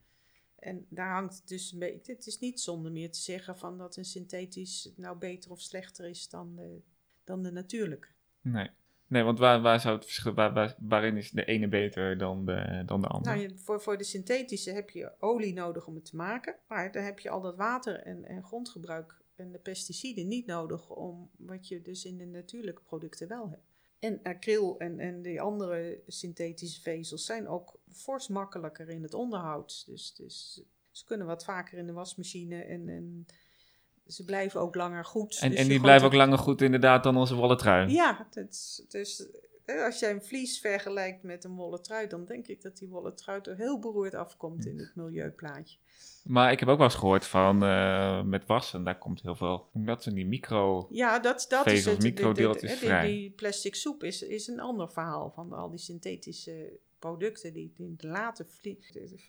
En 0.58 0.86
daar 0.88 1.12
hangt 1.12 1.48
dus 1.48 1.72
een 1.72 1.78
beetje. 1.78 2.12
Het 2.12 2.26
is 2.26 2.38
niet 2.38 2.60
zonder 2.60 2.92
meer 2.92 3.10
te 3.10 3.20
zeggen 3.20 3.56
van 3.58 3.78
dat 3.78 3.96
een 3.96 4.04
synthetisch 4.04 4.92
nou 4.96 5.18
beter 5.18 5.50
of 5.50 5.60
slechter 5.60 6.08
is 6.08 6.28
dan 6.28 6.56
de, 6.56 6.80
dan 7.24 7.42
de 7.42 7.52
natuurlijke. 7.52 8.08
Nee. 8.40 8.70
Nee, 9.08 9.22
want 9.22 9.38
waar, 9.38 9.60
waar 9.60 9.80
zou 9.80 9.94
het 9.94 10.04
verschil... 10.04 10.34
Waar, 10.34 10.52
waar- 10.52 10.76
waarin 10.78 11.16
is 11.16 11.30
de 11.30 11.44
ene 11.44 11.68
beter 11.68 12.18
dan 12.18 12.44
de, 12.44 12.82
dan 12.86 13.00
de 13.00 13.06
andere? 13.06 13.36
Nou, 13.36 13.58
voor, 13.58 13.80
voor 13.80 13.98
de 13.98 14.04
synthetische 14.04 14.70
heb 14.70 14.90
je 14.90 15.12
olie 15.20 15.52
nodig 15.54 15.86
om 15.86 15.94
het 15.94 16.04
te 16.04 16.16
maken. 16.16 16.56
Maar 16.68 16.92
dan 16.92 17.02
heb 17.02 17.18
je 17.18 17.30
al 17.30 17.40
dat 17.40 17.56
water 17.56 18.00
en, 18.00 18.24
en 18.24 18.42
grondgebruik 18.42 19.20
en 19.34 19.52
de 19.52 19.58
pesticiden 19.58 20.28
niet 20.28 20.46
nodig 20.46 20.90
om 20.90 21.30
wat 21.36 21.68
je 21.68 21.82
dus 21.82 22.04
in 22.04 22.18
de 22.18 22.26
natuurlijke 22.26 22.82
producten 22.82 23.28
wel 23.28 23.50
hebt. 23.50 23.65
En 23.98 24.20
acryl 24.22 24.78
en, 24.78 25.00
en 25.00 25.22
die 25.22 25.40
andere 25.40 26.00
synthetische 26.06 26.80
vezels 26.80 27.24
zijn 27.24 27.48
ook 27.48 27.78
fors 27.92 28.28
makkelijker 28.28 28.88
in 28.88 29.02
het 29.02 29.14
onderhoud. 29.14 29.82
Dus, 29.86 30.14
dus 30.14 30.60
ze 30.90 31.04
kunnen 31.04 31.26
wat 31.26 31.44
vaker 31.44 31.78
in 31.78 31.86
de 31.86 31.92
wasmachine 31.92 32.62
en, 32.62 32.88
en 32.88 33.26
ze 34.06 34.24
blijven 34.24 34.60
ook 34.60 34.74
langer 34.74 35.04
goed. 35.04 35.38
en 35.40 35.50
Dus 35.50 35.58
en 35.58 35.68
die 35.68 35.80
blijven 35.80 36.06
ook 36.06 36.14
langer 36.14 36.38
goed 36.38 36.62
inderdaad 36.62 37.02
dan 37.02 37.16
onze 37.16 37.34
wollen 37.34 37.56
trui. 37.56 37.90
Ja, 37.92 38.26
het 38.30 38.48
is, 38.50 38.84
dus 38.88 39.26
als 39.66 39.98
jij 39.98 40.10
een 40.10 40.22
vlies 40.22 40.60
vergelijkt 40.60 41.22
met 41.22 41.44
een 41.44 41.54
wollen 41.54 41.82
trui, 41.82 42.06
dan 42.06 42.24
denk 42.24 42.46
ik 42.46 42.62
dat 42.62 42.76
die 42.78 42.88
wollen 42.88 43.16
trui 43.16 43.40
er 43.42 43.56
heel 43.56 43.78
beroerd 43.78 44.14
afkomt 44.14 44.66
in 44.66 44.78
het 44.78 44.92
milieuplaatje. 44.94 45.78
Maar 46.24 46.52
ik 46.52 46.60
heb 46.60 46.68
ook 46.68 46.76
wel 46.78 46.86
eens 46.86 46.94
gehoord 46.96 47.26
van 47.26 47.64
eh, 47.64 48.22
met 48.22 48.46
wassen, 48.46 48.84
daar 48.84 48.98
komt 48.98 49.22
heel 49.22 49.34
veel, 49.36 49.68
dat 49.72 50.02
zijn 50.02 50.14
die 50.14 50.26
micro... 50.26 50.86
Ja, 50.90 51.18
dat, 51.18 51.46
dat 51.48 51.66
is 51.66 51.84
het. 51.84 51.84
de- 51.84 51.90
de- 51.90 51.96
de- 52.02 52.08
microdeeltjes 52.22 52.70
hè, 52.72 52.76
die, 52.78 52.86
vrij. 52.88 53.06
die 53.06 53.30
plastic 53.30 53.74
soep 53.74 54.02
is, 54.04 54.22
is 54.22 54.46
een 54.46 54.60
ander 54.60 54.90
verhaal 54.90 55.30
van 55.30 55.52
al 55.52 55.70
die 55.70 55.78
synthetische 55.78 56.78
producten 56.98 57.52
die, 57.52 57.72
die 57.76 57.94
laten 57.98 58.46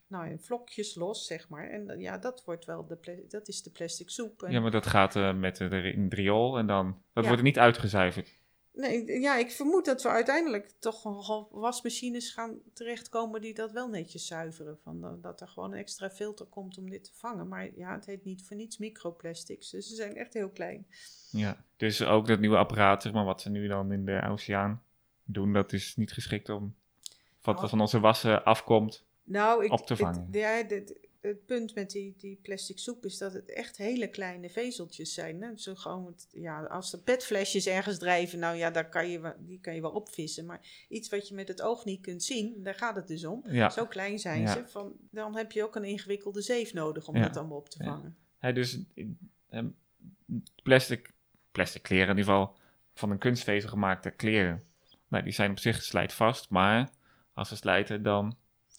nou, 0.07 0.29
ja, 0.29 0.37
vlokjes 0.37 0.95
los, 0.95 1.25
zeg 1.25 1.49
maar. 1.49 1.69
En 1.69 1.99
ja, 1.99 2.17
dat 2.17 2.43
wordt 2.45 2.65
wel 2.65 2.85
de, 2.85 3.25
dat 3.27 3.47
is 3.47 3.63
de 3.63 3.69
plastic 3.69 4.09
soep. 4.09 4.43
En- 4.43 4.51
Ja, 4.51 4.59
maar 4.59 4.71
dat 4.71 4.87
gaat 4.87 5.15
eh, 5.15 5.33
met 5.35 5.55
de, 5.57 5.91
in 5.93 6.03
het 6.03 6.13
riool 6.13 6.57
en 6.57 6.67
dan, 6.67 6.85
dat 7.13 7.23
Ja. 7.23 7.29
wordt 7.29 7.37
er 7.37 7.43
niet 7.47 7.59
uitgezuiverd. 7.59 8.36
Nee, 8.77 9.19
ja, 9.19 9.35
ik 9.37 9.51
vermoed 9.51 9.85
dat 9.85 10.03
we 10.03 10.09
uiteindelijk 10.09 10.71
toch 10.79 11.03
wasmachines 11.51 12.31
gaan 12.31 12.59
terechtkomen 12.73 13.41
die 13.41 13.53
dat 13.53 13.71
wel 13.71 13.87
netjes 13.87 14.27
zuiveren. 14.27 14.77
Van, 14.83 15.19
dat 15.21 15.41
er 15.41 15.47
gewoon 15.47 15.71
een 15.71 15.77
extra 15.79 16.09
filter 16.09 16.45
komt 16.45 16.77
om 16.77 16.89
dit 16.89 17.03
te 17.03 17.11
vangen. 17.13 17.47
Maar 17.47 17.69
ja, 17.75 17.93
het 17.95 18.05
heet 18.05 18.23
niet 18.23 18.43
voor 18.47 18.55
niets 18.55 18.77
microplastics, 18.77 19.69
dus 19.69 19.87
ze 19.87 19.95
zijn 19.95 20.15
echt 20.15 20.33
heel 20.33 20.49
klein. 20.49 20.87
Ja. 21.31 21.63
Dus 21.77 22.03
ook 22.03 22.27
dat 22.27 22.39
nieuwe 22.39 22.57
apparaat, 22.57 23.01
zeg 23.01 23.13
maar, 23.13 23.25
wat 23.25 23.41
ze 23.41 23.49
nu 23.49 23.67
dan 23.67 23.91
in 23.91 24.05
de 24.05 24.21
oceaan 24.29 24.83
doen, 25.23 25.53
dat 25.53 25.73
is 25.73 25.95
niet 25.95 26.11
geschikt 26.11 26.49
om 26.49 26.75
wat 27.41 27.63
Oh. 27.63 27.69
van 27.69 27.81
onze 27.81 27.99
wassen 27.99 28.43
afkomt. 28.43 29.05
Nou, 29.23 29.65
ik, 29.65 29.71
Op 29.71 29.85
te 29.85 29.93
het- 29.93 30.01
vangen. 30.01 30.27
ja, 30.31 30.63
het 31.27 31.45
punt 31.45 31.75
met 31.75 31.91
die, 31.91 32.13
die 32.17 32.39
plastic 32.41 32.79
soep 32.79 33.05
is 33.05 33.17
dat 33.17 33.33
het 33.33 33.53
echt 33.53 33.77
hele 33.77 34.07
kleine 34.09 34.49
vezeltjes 34.49 35.13
zijn. 35.13 35.41
Hè? 35.41 35.57
Zo 35.57 35.75
gewoon, 35.75 36.15
ja, 36.31 36.63
als 36.63 36.93
er 36.93 36.99
petflesjes 36.99 37.67
ergens 37.67 37.97
drijven, 37.97 38.39
nou 38.39 38.57
ja, 38.57 38.71
daar 38.71 38.89
kan 38.89 39.09
je, 39.09 39.33
die 39.39 39.59
kan 39.59 39.75
je 39.75 39.81
wel 39.81 39.91
opvissen. 39.91 40.45
Maar 40.45 40.85
iets 40.89 41.09
wat 41.09 41.27
je 41.27 41.33
met 41.35 41.47
het 41.47 41.61
oog 41.61 41.85
niet 41.85 42.01
kunt 42.01 42.23
zien, 42.23 42.63
daar 42.63 42.75
gaat 42.75 42.95
het 42.95 43.07
dus 43.07 43.25
om. 43.25 43.43
Ja. 43.47 43.69
Zo 43.69 43.85
klein 43.85 44.19
zijn 44.19 44.41
Ja. 44.41 44.53
ze. 44.53 44.63
Van, 44.67 44.93
dan 45.11 45.35
heb 45.35 45.51
je 45.51 45.63
ook 45.63 45.75
een 45.75 45.83
ingewikkelde 45.83 46.41
zeef 46.41 46.73
nodig 46.73 47.07
om 47.07 47.15
Ja. 47.15 47.21
dat 47.21 47.37
allemaal 47.37 47.57
op 47.57 47.69
te 47.69 47.83
Ja. 47.83 47.89
vangen. 47.89 48.17
Hè, 48.37 48.53
dus 48.53 48.79
eh, 49.49 49.63
plastic, 50.63 51.13
plastic 51.51 51.81
kleren 51.81 52.09
in 52.09 52.17
ieder 52.17 52.33
geval, 52.33 52.55
van 52.93 53.11
een 53.11 53.17
kunstvezel 53.17 53.69
gemaakte 53.69 54.11
kleren. 54.11 54.63
Nou, 55.07 55.23
die 55.23 55.33
zijn 55.33 55.51
op 55.51 55.59
zich 55.59 55.83
slijtvast, 55.83 56.49
maar 56.49 56.89
als 57.33 57.47
ze 57.49 57.55
slijten 57.55 58.03
dan, 58.03 58.37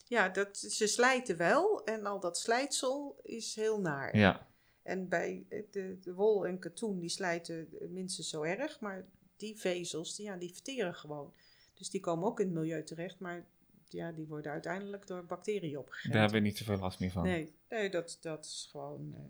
Ja, 0.08 0.28
dat, 0.28 0.56
ze 0.58 0.86
slijten 0.86 1.36
wel 1.36 1.84
en 1.84 2.06
al 2.06 2.20
dat 2.20 2.38
slijtsel 2.38 3.20
is 3.22 3.54
heel 3.54 3.80
naar. 3.80 4.16
ja, 4.16 4.46
En 4.82 5.08
bij 5.08 5.44
eh, 5.48 5.62
de, 5.70 5.98
de 6.00 6.14
wol 6.14 6.46
en 6.46 6.58
katoen, 6.58 6.98
die 6.98 7.08
slijten 7.08 7.68
minstens 7.88 8.28
zo 8.28 8.42
erg. 8.42 8.80
Maar 8.80 9.06
die 9.36 9.58
vezels, 9.58 10.16
die, 10.16 10.26
ja, 10.26 10.36
die 10.36 10.52
verteren 10.52 10.94
gewoon. 10.94 11.32
Dus 11.74 11.90
die 11.90 12.00
komen 12.00 12.26
ook 12.28 12.40
in 12.40 12.46
het 12.46 12.54
milieu 12.54 12.84
terecht. 12.84 13.18
Maar 13.18 13.46
ja, 13.88 14.12
die 14.12 14.26
worden 14.26 14.52
uiteindelijk 14.52 15.06
door 15.06 15.24
bacteriën 15.24 15.78
opgegeten. 15.78 16.10
daar 16.10 16.20
hebben 16.20 16.40
we 16.40 16.46
niet 16.46 16.58
zoveel 16.58 16.78
last 16.78 17.00
meer 17.00 17.10
van. 17.10 17.22
Nee, 17.22 17.52
nee 17.68 17.90
dat, 17.90 18.18
dat 18.20 18.44
is 18.44 18.68
gewoon... 18.70 19.14
eh, 19.14 19.20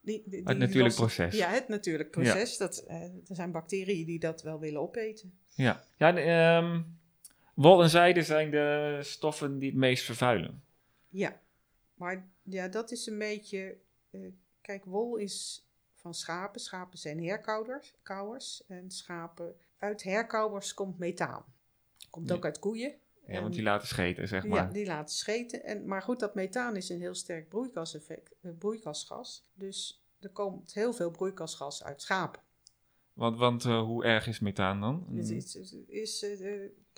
die, 0.00 0.22
die, 0.26 0.42
Het 0.44 0.58
natuurlijk 0.58 0.94
proces. 0.94 1.36
Ja, 1.36 1.48
het 1.48 1.68
natuurlijk 1.68 2.10
proces. 2.10 2.56
Dat, 2.56 2.78
eh, 2.78 3.02
er 3.02 3.34
zijn 3.34 3.52
bacteriën 3.52 4.06
die 4.06 4.18
dat 4.18 4.42
wel 4.42 4.58
willen 4.58 4.80
opeten. 4.80 5.38
Ja, 5.54 5.84
ja 5.96 6.12
de, 6.12 6.20
ehm, 6.20 6.82
wol 7.56 7.82
en 7.82 7.90
zijde 7.90 8.22
zijn 8.22 8.50
de 8.50 8.98
stoffen 9.02 9.58
die 9.58 9.68
het 9.70 9.78
meest 9.78 10.04
vervuilen. 10.04 10.62
Ja, 11.08 11.40
maar 11.94 12.28
ja, 12.42 12.68
dat 12.68 12.90
is 12.90 13.06
een 13.06 13.18
beetje. 13.18 13.76
eh, 14.10 14.20
kijk, 14.60 14.84
wol 14.84 15.16
is 15.16 15.66
van 15.94 16.14
schapen. 16.14 16.60
Schapen 16.60 16.98
zijn 16.98 17.24
herkauwers. 17.24 17.94
kauwers, 18.02 18.64
En 18.66 18.90
schapen. 18.90 19.54
Uit 19.78 20.02
herkauwers 20.02 20.74
komt 20.74 20.98
methaan. 20.98 21.44
Komt 22.10 22.28
Ja. 22.28 22.34
ook 22.34 22.44
uit 22.44 22.58
koeien. 22.58 22.94
Ja, 23.26 23.32
En- 23.34 23.42
want 23.42 23.54
die 23.54 23.62
laten 23.62 23.88
scheten, 23.88 24.28
zeg 24.28 24.46
maar. 24.46 24.64
ja, 24.66 24.72
die 24.72 24.86
laten 24.86 25.14
scheten. 25.14 25.64
En, 25.64 25.86
maar 25.86 26.02
goed, 26.02 26.20
dat 26.20 26.34
methaan 26.34 26.76
is 26.76 26.88
een 26.88 27.00
heel 27.00 27.14
sterk 27.14 27.48
broeikaseffect, 27.48 28.34
eh, 28.42 28.50
broeikasgas. 28.58 29.44
Dus 29.54 30.02
er 30.20 30.30
komt 30.30 30.74
heel 30.74 30.92
veel 30.92 31.10
broeikasgas 31.10 31.84
uit 31.84 32.02
schapen. 32.02 32.40
Want, 33.12 33.38
want 33.38 33.64
eh, 33.64 33.80
hoe 33.82 34.04
erg 34.04 34.26
is 34.26 34.40
methaan 34.40 34.80
dan? 34.80 34.94
Het 35.14 35.30
Mm. 35.30 35.36
is, 35.36 35.54
het 35.54 35.84
is 35.88 36.24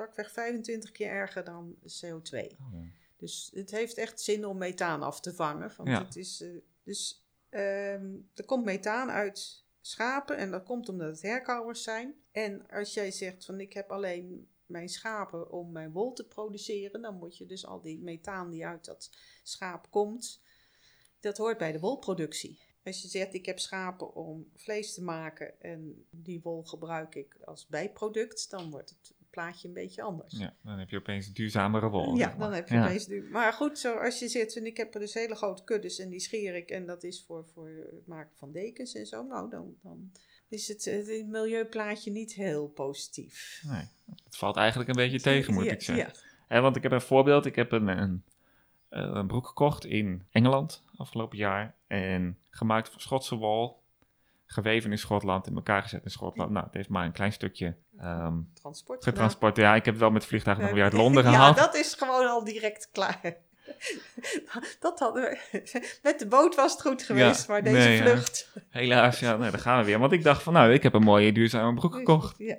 pakweg 0.06 0.32
25 0.32 0.92
keer 0.92 1.10
erger 1.10 1.44
dan 1.44 1.76
CO2. 1.82 2.36
Oh, 2.38 2.72
ja. 2.72 2.84
Dus 3.16 3.50
het 3.54 3.70
heeft 3.70 3.96
echt 3.96 4.20
zin 4.20 4.46
om 4.46 4.58
methaan 4.58 5.02
af 5.02 5.20
te 5.20 5.34
vangen. 5.34 5.72
Want 5.76 5.88
Ja. 5.88 6.04
het 6.04 6.16
is, 6.16 6.40
eh, 6.40 6.48
dus 6.82 7.26
ehm, 7.48 8.16
er 8.34 8.44
komt 8.44 8.64
methaan 8.64 9.10
uit 9.10 9.64
schapen 9.80 10.36
en 10.36 10.50
dat 10.50 10.64
komt 10.64 10.88
omdat 10.88 11.08
het 11.08 11.22
herkauwers 11.22 11.82
zijn. 11.82 12.14
En 12.30 12.68
als 12.68 12.94
jij 12.94 13.10
zegt 13.10 13.44
van 13.44 13.60
ik 13.60 13.72
heb 13.72 13.90
alleen 13.90 14.48
mijn 14.66 14.88
schapen 14.88 15.50
om 15.50 15.72
mijn 15.72 15.92
wol 15.92 16.12
te 16.12 16.26
produceren, 16.26 17.02
dan 17.02 17.14
moet 17.18 17.36
je 17.36 17.46
dus 17.46 17.66
al 17.66 17.80
die 17.80 17.98
methaan 17.98 18.50
die 18.50 18.66
uit 18.66 18.84
dat 18.84 19.10
schaap 19.42 19.90
komt, 19.90 20.42
dat 21.20 21.36
hoort 21.36 21.58
bij 21.58 21.72
de 21.72 21.80
wolproductie. 21.80 22.60
Als 22.84 23.02
je 23.02 23.08
zegt 23.08 23.34
ik 23.34 23.46
heb 23.46 23.58
schapen 23.58 24.14
om 24.14 24.50
vlees 24.54 24.94
te 24.94 25.02
maken 25.02 25.60
en 25.60 26.06
die 26.10 26.40
wol 26.42 26.62
gebruik 26.64 27.14
ik 27.14 27.36
als 27.44 27.66
bijproduct, 27.66 28.50
dan 28.50 28.70
wordt 28.70 28.90
het 28.90 29.14
plaatje 29.30 29.68
een 29.68 29.74
beetje 29.74 30.02
anders. 30.02 30.38
Ja, 30.38 30.54
dan 30.62 30.78
heb 30.78 30.90
je 30.90 30.96
opeens 30.98 31.32
duurzamere 31.32 31.88
wol. 31.88 32.16
Ja, 32.16 32.34
dan 32.38 32.52
heb 32.52 32.68
je 32.68 32.74
Ja. 32.74 32.84
opeens 32.84 33.06
nu. 33.06 33.28
Maar 33.30 33.52
goed, 33.52 33.78
zo 33.78 33.94
als 33.96 34.18
je 34.18 34.28
zit 34.28 34.56
en 34.56 34.66
ik 34.66 34.76
heb 34.76 34.94
er 34.94 35.00
dus 35.00 35.14
hele 35.14 35.34
grote 35.34 35.64
kuddes 35.64 35.98
en 35.98 36.08
die 36.08 36.20
scheer 36.20 36.54
ik 36.56 36.70
en 36.70 36.86
dat 36.86 37.02
is 37.04 37.24
voor, 37.26 37.46
voor 37.54 37.68
het 37.68 38.06
maken 38.06 38.36
van 38.36 38.52
dekens 38.52 38.94
en 38.94 39.06
zo, 39.06 39.22
nou 39.22 39.50
dan, 39.50 39.74
dan 39.82 40.12
is 40.48 40.68
het, 40.68 40.84
het 40.84 41.26
milieuplaatje 41.26 42.10
niet 42.10 42.32
heel 42.34 42.68
positief. 42.68 43.62
Nee, 43.66 43.84
het 44.24 44.36
valt 44.36 44.56
eigenlijk 44.56 44.88
een 44.88 44.96
beetje 44.96 45.20
tegen, 45.20 45.54
moet 45.54 45.64
Ja, 45.64 45.72
ik 45.72 45.82
zeggen. 45.82 46.06
Ja, 46.14 46.26
Hè, 46.48 46.60
want 46.60 46.76
ik 46.76 46.82
heb 46.82 46.92
een 46.92 47.00
voorbeeld. 47.00 47.46
Ik 47.46 47.54
heb 47.56 47.72
een, 47.72 47.88
een, 47.88 48.24
eh, 48.88 49.10
een 49.14 49.26
broek 49.26 49.46
gekocht 49.46 49.84
in 49.84 50.26
Engeland 50.30 50.82
afgelopen 50.96 51.38
jaar. 51.38 51.74
En 51.86 52.38
gemaakt 52.50 52.88
van 52.88 53.00
Schotse 53.00 53.34
wol. 53.36 53.82
Geweven 54.46 54.90
in 54.90 54.98
Schotland, 54.98 55.46
in 55.46 55.54
elkaar 55.54 55.82
gezet 55.82 56.04
in 56.04 56.10
Schotland. 56.10 56.50
Nou, 56.50 56.64
het 56.64 56.74
heeft 56.74 56.88
maar 56.88 57.04
een 57.04 57.12
klein 57.12 57.32
stukje 57.32 57.76
transport. 58.54 59.04
getransporteerd. 59.04 59.66
Ja, 59.66 59.74
ik 59.74 59.84
heb 59.84 59.94
het 59.94 60.02
wel 60.02 60.10
met 60.10 60.20
het 60.20 60.30
vliegtuig 60.30 60.58
nog 60.58 60.70
weer 60.70 60.82
uit 60.82 60.92
Londen 60.92 61.24
gehaald. 61.24 61.56
Ja, 61.56 61.64
dat 61.64 61.74
is 61.74 61.94
gewoon 61.94 62.26
al 62.26 62.44
direct 62.44 62.88
klaar. 62.92 63.36
Dat 64.80 64.98
hadden 64.98 65.22
we. 65.22 65.38
Met 66.02 66.18
de 66.18 66.26
boot 66.26 66.54
was 66.54 66.72
het 66.72 66.80
goed 66.80 67.02
geweest, 67.02 67.48
maar 67.48 67.62
deze 67.62 67.76
nee, 67.76 67.96
ja. 67.96 68.02
vlucht. 68.02 68.52
Helaas, 68.68 69.18
ja, 69.18 69.36
daar 69.36 69.58
gaan 69.58 69.78
we 69.78 69.84
weer. 69.84 69.98
Want 69.98 70.12
ik 70.12 70.22
dacht 70.22 70.42
van, 70.42 70.52
nou, 70.52 70.72
ik 70.72 70.82
heb 70.82 70.94
een 70.94 71.02
mooie 71.02 71.32
duurzame 71.32 71.74
broek 71.74 71.94
gekocht. 71.94 72.38
Ja. 72.38 72.56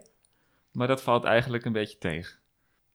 Maar 0.71 0.88
dat 0.88 1.02
valt 1.02 1.23
eigenlijk 1.23 1.65
een 1.65 1.71
beetje 1.71 1.97
tegen. 1.97 2.38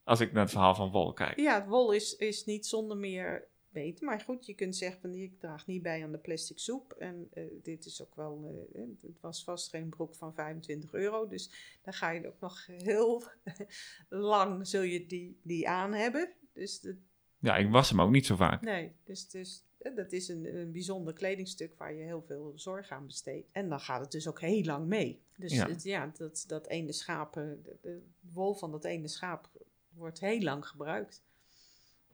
Als 0.05 0.21
ik 0.21 0.33
naar 0.33 0.43
het 0.43 0.51
verhaal 0.51 0.75
van 0.75 0.91
wol 0.91 1.13
kijk. 1.13 1.41
Ja, 1.41 1.67
wol 1.67 1.93
is, 1.93 2.17
is 2.17 2.45
niet 2.45 2.67
zonder 2.67 2.97
meer 2.97 3.45
beter. 3.75 4.05
Maar 4.05 4.21
goed, 4.21 4.47
je 4.47 4.55
kunt 4.55 4.77
zeggen 4.77 5.01
van 5.01 5.15
ik 5.15 5.39
draag 5.39 5.67
niet 5.67 5.83
bij 5.83 6.03
aan 6.05 6.13
de 6.13 6.19
plastic 6.19 6.59
soep. 6.59 6.93
En 6.93 7.29
eh, 7.33 7.45
dit 7.63 7.85
is 7.85 8.03
ook 8.03 8.15
wel, 8.15 8.67
eh, 8.75 8.83
eh, 8.83 8.89
het 9.01 9.21
was 9.21 9.45
vast 9.45 9.71
geen 9.71 9.89
broek 9.89 10.15
van 10.15 10.35
25 10.35 10.93
euro. 10.95 11.27
Dus 11.29 11.79
dan 11.83 11.93
ga 11.93 12.11
je 12.11 12.27
ook 12.27 12.41
nog 12.41 12.67
heel 12.67 13.23
lang 14.09 14.67
zul 14.67 14.83
je 14.83 15.07
die, 15.07 15.39
die 15.43 15.69
aan 15.69 15.93
hebben. 15.93 16.33
Dus 16.53 16.81
de, 16.81 16.97
Ja, 17.39 17.57
ik 17.57 17.71
was 17.71 17.91
hem 17.91 18.01
ook 18.01 18.11
niet 18.11 18.27
zo 18.27 18.37
vaak. 18.37 18.63
nee, 18.63 18.93
dus, 19.05 19.29
dus 19.29 19.65
dat 19.95 20.13
is 20.13 20.29
een, 20.29 20.57
een 20.57 20.73
bijzonder 20.73 21.15
kledingstuk 21.15 21.75
waar 21.79 21.95
je 21.95 22.03
heel 22.03 22.23
veel 22.23 22.53
zorg 22.55 22.91
aan 22.91 23.07
besteedt. 23.07 23.49
En 23.53 23.69
dan 23.69 23.81
gaat 23.81 24.01
het 24.01 24.11
dus 24.11 24.29
ook 24.29 24.41
heel 24.41 24.65
lang 24.65 24.87
mee. 24.87 25.23
Dus 25.37 25.53
Ja. 25.53 25.69
het, 25.69 25.83
ja 25.83 26.13
dat, 26.17 26.45
dat 26.47 26.67
ene 26.67 26.93
schaap, 26.93 27.33
de, 27.33 27.79
de 27.81 28.03
wol 28.33 28.55
van 28.55 28.71
dat 28.71 28.85
ene 28.85 29.09
schaap 29.09 29.51
wordt 29.89 30.21
heel 30.21 30.41
lang 30.41 30.67
gebruikt. 30.67 31.23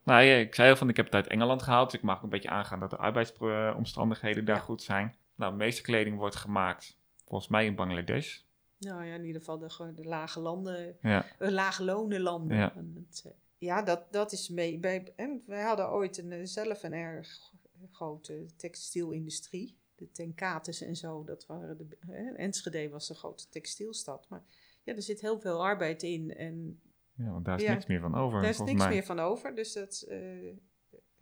Nou 0.05 0.23
ja, 0.23 0.37
ik 0.37 0.55
zei 0.55 0.71
al 0.71 0.77
van, 0.77 0.89
ik 0.89 0.97
heb 0.97 1.05
het 1.05 1.15
uit 1.15 1.27
Engeland 1.27 1.63
gehaald. 1.63 1.91
Dus 1.91 2.01
ik 2.01 2.07
mag 2.07 2.23
een 2.23 2.29
beetje 2.29 2.49
aangaan 2.51 2.81
dat 2.81 2.91
de 2.91 2.97
arbeidsomstandigheden 2.97 4.45
daar 4.45 4.57
Ja. 4.57 4.63
goed 4.63 4.83
zijn. 4.83 5.15
Nou, 5.35 5.51
de 5.53 5.59
meeste 5.59 5.83
kleding 5.83 6.17
wordt 6.17 6.37
gemaakt, 6.37 6.97
volgens 7.27 7.51
mij 7.51 7.65
in 7.67 7.75
Bangladesh. 7.75 8.39
Nou 8.79 9.05
ja, 9.05 9.15
in 9.15 9.25
ieder 9.25 9.41
geval 9.41 9.59
de, 9.59 9.93
de 9.95 10.05
lage 10.05 10.41
landen, 10.41 10.97
Ja, 11.03 11.25
uh, 11.39 11.49
lage 11.51 11.85
lonen 11.85 12.21
landen. 12.21 12.57
Ja. 12.57 12.75
En 12.75 13.07
het, 13.09 13.23
eh, 13.27 13.33
ja, 13.59 13.83
dat, 13.83 14.13
dat 14.13 14.33
is 14.33 14.49
mee. 14.49 14.79
Bij, 14.79 15.13
en 15.17 15.43
wij 15.47 15.63
hadden 15.63 15.91
ooit 15.91 16.19
een, 16.19 16.33
eh, 16.33 16.41
zelf 16.43 16.83
een 16.83 16.93
erg 16.93 17.53
grote 17.93 18.47
textielindustrie. 18.57 19.79
De 19.95 20.11
Tenkates 20.13 20.81
en 20.81 20.97
zo, 20.97 21.25
dat 21.25 21.47
waren 21.47 21.77
de, 21.77 21.87
hè, 22.07 22.33
Enschede 22.33 22.89
was 22.89 23.09
een 23.09 23.17
grote 23.17 23.49
textielstad. 23.49 24.27
Maar 24.29 24.43
ja, 24.83 24.95
er 24.95 25.03
zit 25.03 25.21
heel 25.21 25.41
veel 25.41 25.65
arbeid 25.65 26.03
in 26.03 26.35
en 26.37 26.81
ja 27.25 27.31
want 27.31 27.45
daar 27.45 27.57
is 27.59 27.63
Ja. 27.65 27.73
niks 27.73 27.87
meer 27.87 28.01
van 28.01 28.15
over, 28.15 28.41
daar 28.41 28.51
is 28.51 28.59
niks 28.59 28.73
mij. 28.73 28.89
meer 28.89 29.05
van 29.05 29.19
over. 29.19 29.55
Dus 29.55 29.73
dat, 29.73 30.05
eh, 30.09 30.19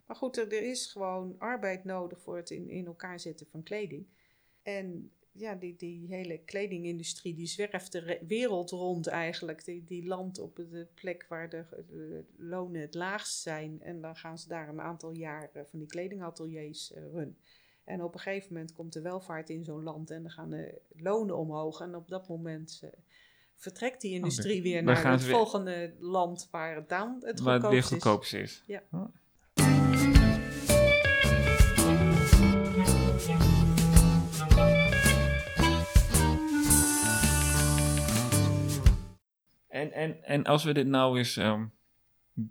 maar 0.05 0.15
goed, 0.15 0.37
er, 0.37 0.53
er 0.53 0.69
is 0.69 0.85
gewoon 0.91 1.35
arbeid 1.37 1.83
nodig 1.83 2.21
voor 2.21 2.35
het 2.37 2.49
in, 2.49 2.69
in 2.69 2.85
elkaar 2.85 3.19
zetten 3.19 3.47
van 3.47 3.63
kleding. 3.63 4.07
En 4.61 5.11
ja, 5.31 5.55
die, 5.55 5.75
die 5.75 6.07
hele 6.07 6.37
kledingindustrie 6.37 7.33
die 7.35 7.45
zwerft 7.47 7.91
de 7.91 7.99
re- 7.99 8.19
wereld 8.27 8.69
rond 8.69 9.07
eigenlijk. 9.07 9.65
Die, 9.65 9.83
die 9.83 10.05
landt 10.07 10.39
op 10.39 10.55
de 10.55 10.87
plek 10.95 11.25
waar 11.29 11.49
de, 11.49 11.65
de 11.87 12.25
lonen 12.37 12.81
het 12.81 12.93
laagst 12.93 13.41
zijn. 13.41 13.81
En 13.81 14.01
dan 14.01 14.15
gaan 14.15 14.37
ze 14.37 14.47
daar 14.47 14.69
een 14.69 14.81
aantal 14.81 15.11
jaar 15.11 15.49
eh, 15.53 15.63
van 15.65 15.79
die 15.79 15.87
kledingateliers 15.87 16.93
eh, 16.93 17.03
runnen. 17.03 17.37
En 17.83 18.03
op 18.03 18.13
een 18.13 18.19
gegeven 18.19 18.53
moment 18.53 18.73
komt 18.73 18.93
de 18.93 19.01
welvaart 19.01 19.49
in 19.49 19.63
zo'n 19.63 19.83
land 19.83 20.09
en 20.11 20.21
dan 20.21 20.31
gaan 20.31 20.49
de 20.49 20.81
lonen 20.95 21.37
omhoog. 21.37 21.81
En 21.81 21.95
op 21.95 22.07
dat 22.07 22.27
moment 22.27 22.79
eh, 22.83 22.89
vertrekt 23.59 24.01
die 24.01 24.13
industrie 24.13 24.61
weer 24.61 24.83
naar 24.83 25.11
het 25.11 25.25
weer- 25.25 25.35
volgende 25.35 25.93
land 25.99 26.47
waar 26.51 26.75
het 26.75 26.89
dan 26.89 27.17
het 27.21 27.39
Waar 27.39 27.61
het 27.61 27.69
weer 27.69 27.83
goedkoopst 27.83 28.33
is. 28.33 28.63
Ja. 28.65 28.83
Huh. 28.91 29.01
En, 39.67 39.91
en, 39.91 40.23
en 40.23 40.43
als 40.43 40.63
we 40.63 40.73
dit 40.73 40.87
nou 40.87 41.17
eens, 41.17 41.37
ehm, 41.37 41.65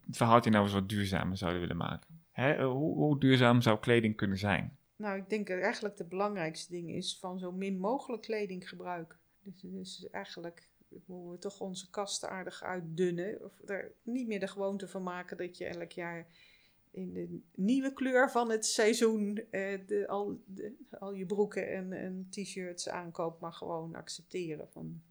het 0.06 0.16
verhaal 0.16 0.42
hier 0.42 0.50
nou 0.50 0.64
eens 0.64 0.72
wat 0.72 0.88
duurzamer 0.88 1.36
zouden 1.36 1.60
willen 1.60 1.76
maken. 1.76 2.22
Hè, 2.30 2.52
eh, 2.52 2.66
hoe, 2.66 2.94
hoe 2.94 3.20
duurzaam 3.20 3.60
zou 3.60 3.78
kleding 3.78 4.16
kunnen 4.16 4.38
zijn? 4.38 4.76
Nou, 4.96 5.18
ik 5.18 5.28
denk 5.28 5.46
dat 5.46 5.60
eigenlijk 5.60 5.96
de 5.96 6.04
belangrijkste 6.04 6.72
ding 6.72 6.90
is 6.90 7.18
van 7.18 7.38
zo 7.38 7.52
min 7.52 7.78
mogelijk 7.78 8.22
kleding 8.22 8.68
gebruiken. 8.68 9.18
Dus, 9.42 9.60
dus 9.60 10.10
eigenlijk 10.10 10.68
moeten 10.88 11.30
we 11.30 11.38
toch 11.38 11.60
onze 11.60 11.90
kasten 11.90 12.30
aardig 12.30 12.62
uitdunnen. 12.62 13.44
Of 13.44 13.52
er 13.64 13.92
niet 14.02 14.26
meer 14.26 14.40
de 14.40 14.46
gewoonte 14.46 14.88
van 14.88 15.02
maken 15.02 15.36
dat 15.36 15.58
je 15.58 15.66
elk 15.66 15.92
jaar 15.92 16.26
in 16.90 17.12
de 17.12 17.40
nieuwe 17.54 17.92
kleur 17.92 18.30
van 18.30 18.50
het 18.50 18.66
seizoen 18.66 19.36
eh, 19.50 19.86
de, 19.86 20.08
al, 20.08 20.40
al 20.90 21.12
je 21.12 21.26
broeken 21.26 21.70
en, 21.70 21.92
en 21.92 22.26
t-shirts 22.30 22.88
aankoopt, 22.88 23.40
maar 23.40 23.52
gewoon 23.52 23.94
accepteren. 23.94 24.68
Van, 24.70 25.02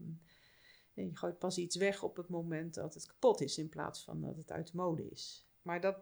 en 0.93 1.05
je 1.05 1.15
gooit 1.15 1.39
pas 1.39 1.57
iets 1.57 1.75
weg 1.75 2.03
op 2.03 2.15
het 2.15 2.29
moment 2.29 2.73
dat 2.73 2.93
het 2.93 3.05
kapot 3.05 3.41
is 3.41 3.57
in 3.57 3.69
plaats 3.69 4.03
van 4.03 4.21
dat 4.21 4.37
het 4.37 4.51
uit 4.51 4.71
de 4.71 4.77
mode 4.77 5.09
is. 5.09 5.45
Maar 5.61 5.81
dat 5.81 5.97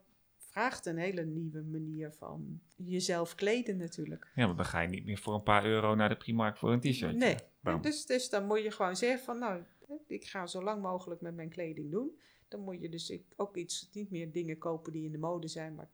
vraagt 0.56 0.86
een 0.86 0.98
hele 0.98 1.26
nieuwe 1.26 1.62
manier 1.62 2.12
van 2.12 2.62
jezelf 2.76 3.36
kleden 3.36 3.78
natuurlijk. 3.78 4.32
Ja, 4.36 4.46
want 4.46 4.58
dan 4.58 4.66
ga 4.66 4.80
je 4.80 4.88
niet 4.88 5.06
meer 5.06 5.18
voor 5.18 5.34
een 5.34 5.44
paar 5.44 5.66
euro 5.66 5.96
naar 5.96 6.10
de 6.10 6.16
Primark 6.18 6.58
voor 6.58 6.72
een 6.72 6.80
t-shirt. 6.80 7.16
Nee, 7.16 7.36
dus, 7.82 8.06
dus 8.06 8.30
dan 8.30 8.46
moet 8.46 8.62
je 8.64 8.72
gewoon 8.72 8.96
zeggen 8.96 9.20
van 9.26 9.40
nou, 9.40 9.62
ik 10.08 10.26
ga 10.26 10.48
zo 10.48 10.64
lang 10.64 10.82
mogelijk 10.82 11.22
met 11.22 11.36
mijn 11.36 11.50
kleding 11.50 11.92
doen. 11.92 12.20
Dan 12.48 12.60
moet 12.60 12.82
je 12.82 12.90
dus 12.90 13.18
ook 13.36 13.56
iets, 13.58 13.90
niet 13.94 14.12
meer 14.12 14.32
dingen 14.32 14.58
kopen 14.58 14.92
die 14.92 15.06
in 15.06 15.12
de 15.12 15.18
mode 15.18 15.48
zijn, 15.48 15.76
maar 15.76 15.88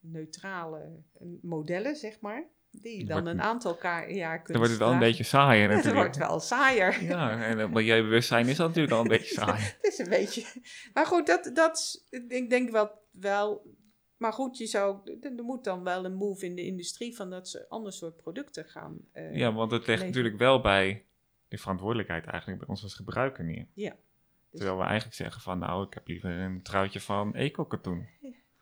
neutrale 0.00 0.78
eh, 1.20 1.26
modellen, 1.42 1.96
zeg 1.96 2.20
maar. 2.20 2.44
Die 2.70 2.92
je 2.92 2.98
Het 2.98 3.08
dan 3.08 3.22
wordt- 3.22 3.38
een 3.38 3.42
aantal 3.42 3.78
jaar 4.08 4.36
kunt 4.36 4.48
Dan 4.48 4.56
wordt 4.56 4.70
het 4.72 4.78
wel 4.78 4.92
een 4.92 4.98
beetje 4.98 5.24
saaier 5.24 5.62
Het 5.68 5.70
natuurlijk. 5.70 5.96
wordt 5.96 6.16
wel 6.16 6.40
saaier. 6.40 7.04
Ja, 7.04 7.44
en 7.44 7.58
het 7.58 7.70
milieubewustzijn 7.70 8.46
is 8.48 8.56
dan 8.56 8.66
natuurlijk 8.66 8.94
al 8.94 9.00
een 9.00 9.08
beetje 9.08 9.34
saai. 9.40 9.60
Het 9.62 9.78
is 9.92 9.98
een 9.98 10.08
beetje. 10.08 10.44
Maar 10.92 11.06
goed, 11.06 11.26
dat, 11.26 11.50
dat 11.54 11.76
is- 11.76 12.06
ik 12.28 12.50
denk 12.50 12.70
wel, 12.70 12.90
wel. 13.10 13.78
Maar 14.20 14.32
goed, 14.32 14.58
je 14.58 14.66
zou, 14.66 15.18
er 15.20 15.32
moet 15.44 15.64
dan 15.64 15.84
wel 15.84 16.04
een 16.04 16.14
move 16.14 16.44
in 16.46 16.54
de 16.54 16.64
industrie 16.64 17.16
van 17.16 17.30
dat 17.30 17.48
ze 17.48 17.68
ander 17.68 17.92
soort 17.92 18.16
producten 18.16 18.64
gaan. 18.64 18.98
eh, 19.12 19.36
Ja, 19.36 19.52
want 19.52 19.70
het 19.70 19.86
Nee. 19.86 19.96
natuurlijk 19.96 20.36
wel 20.38 20.60
bij 20.60 21.04
de 21.48 21.58
verantwoordelijkheid 21.58 22.26
eigenlijk 22.26 22.58
bij 22.60 22.68
ons 22.68 22.82
als 22.82 22.94
gebruiker 22.94 23.44
neer. 23.44 23.66
Ja. 23.74 23.90
Dus- 23.90 24.60
Terwijl 24.60 24.78
we 24.78 24.84
eigenlijk 24.84 25.16
zeggen 25.16 25.40
van 25.42 25.58
nou, 25.58 25.86
ik 25.86 25.94
heb 25.94 26.06
liever 26.08 26.30
een 26.30 26.62
truitje 26.62 27.00
van 27.00 27.34
eco-katoen. 27.34 28.08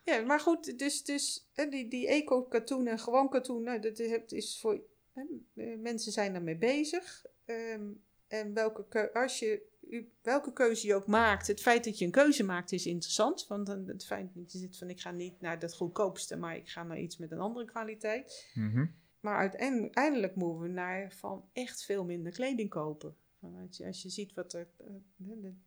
Ja, 0.04 0.20
maar 0.20 0.40
goed, 0.40 0.78
dus, 0.78 1.04
dus 1.04 1.48
die, 1.70 1.88
die 1.88 2.08
eco-katoen 2.08 2.86
en 2.86 2.98
gewoon 2.98 3.28
katoen, 3.28 3.62
nou, 3.62 3.80
dat 3.80 3.98
is- 4.32 4.58
voor. 4.60 4.80
Hè, 5.12 5.22
eh, 5.54 5.78
mensen 5.78 6.12
zijn 6.12 6.32
daarmee 6.32 6.56
bezig. 6.56 7.24
Ehm, 7.44 7.86
en 8.28 8.54
welke, 8.54 8.84
keu- 8.88 9.12
als 9.12 9.38
je, 9.38 9.62
u- 9.90 10.12
welke 10.22 10.52
keuze 10.52 10.86
je 10.86 10.94
ook 10.94 11.06
maakt, 11.06 11.46
het 11.46 11.60
feit 11.60 11.84
dat 11.84 11.98
je 11.98 12.04
een 12.04 12.10
keuze 12.10 12.44
maakt 12.44 12.72
is 12.72 12.86
interessant. 12.86 13.46
Want 13.46 13.66
dan 13.66 13.86
het 13.86 14.04
feit 14.06 14.34
dat 14.34 14.52
je 14.52 14.58
zit 14.58 14.76
van 14.78 14.90
ik 14.90 15.00
ga 15.00 15.10
niet 15.10 15.40
naar 15.40 15.58
dat 15.58 15.74
goedkoopste, 15.74 16.36
maar 16.36 16.56
ik 16.56 16.68
ga 16.68 16.82
naar 16.82 16.98
iets 16.98 17.16
met 17.16 17.30
een 17.30 17.38
andere 17.40 17.64
kwaliteit. 17.66 18.50
Mhm. 18.54 18.86
Maar 19.20 19.36
uiteindelijk 19.36 20.34
moeten 20.34 20.60
we 20.62 20.68
naar 20.68 21.12
van 21.12 21.44
echt 21.52 21.84
veel 21.84 22.04
minder 22.04 22.32
kleding 22.32 22.68
kopen. 22.70 23.16
Want 23.38 23.80
Als 23.86 24.02
je, 24.02 24.08
ziet 24.08 24.34
wat, 24.34 24.52
er, 24.52 24.68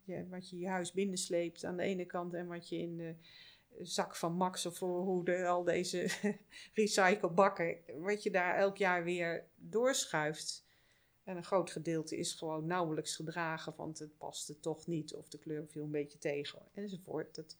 eh, 0.06 0.20
wat 0.30 0.50
je 0.50 0.58
je 0.58 0.68
huis 0.68 0.92
binnensleept 0.92 1.64
aan 1.64 1.76
de 1.76 1.82
ene 1.82 2.04
kant 2.04 2.34
en 2.34 2.46
wat 2.46 2.68
je 2.68 2.78
in 2.78 2.96
de 2.96 3.14
zak 3.82 4.16
van 4.16 4.32
Max 4.34 4.66
of 4.66 4.78
hoe 4.78 5.24
de, 5.24 5.46
al 5.46 5.64
deze 5.64 6.08
recyclebakken, 6.74 7.76
wat 7.98 8.22
je 8.22 8.30
daar 8.30 8.56
elk 8.56 8.76
jaar 8.76 9.04
weer 9.04 9.44
doorschuift. 9.56 10.64
En 11.24 11.36
een 11.36 11.44
groot 11.44 11.70
gedeelte 11.70 12.16
is 12.16 12.32
gewoon 12.32 12.66
nauwelijks 12.66 13.16
gedragen, 13.16 13.74
want 13.76 13.98
het 13.98 14.18
paste 14.18 14.60
toch 14.60 14.86
niet 14.86 15.14
of 15.14 15.28
de 15.28 15.38
kleur 15.38 15.66
viel 15.68 15.84
een 15.84 15.90
beetje 15.90 16.18
tegen 16.18 16.58
enzovoort. 16.74 17.34
Dat, 17.34 17.56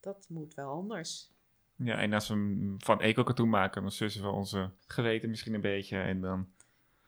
dat 0.00 0.26
moet 0.28 0.54
wel 0.54 0.70
anders. 0.70 1.30
Ja, 1.76 1.98
en 1.98 2.12
als 2.12 2.28
we 2.28 2.34
hem 2.34 2.74
van 2.78 3.00
eco-katoen 3.00 3.48
maken, 3.48 3.82
dan 3.82 3.90
sussen 3.90 4.22
we 4.22 4.28
onze 4.28 4.70
geweten 4.86 5.30
misschien 5.30 5.54
een 5.54 5.60
beetje. 5.60 5.98
En 5.98 6.20
dan, 6.20 6.48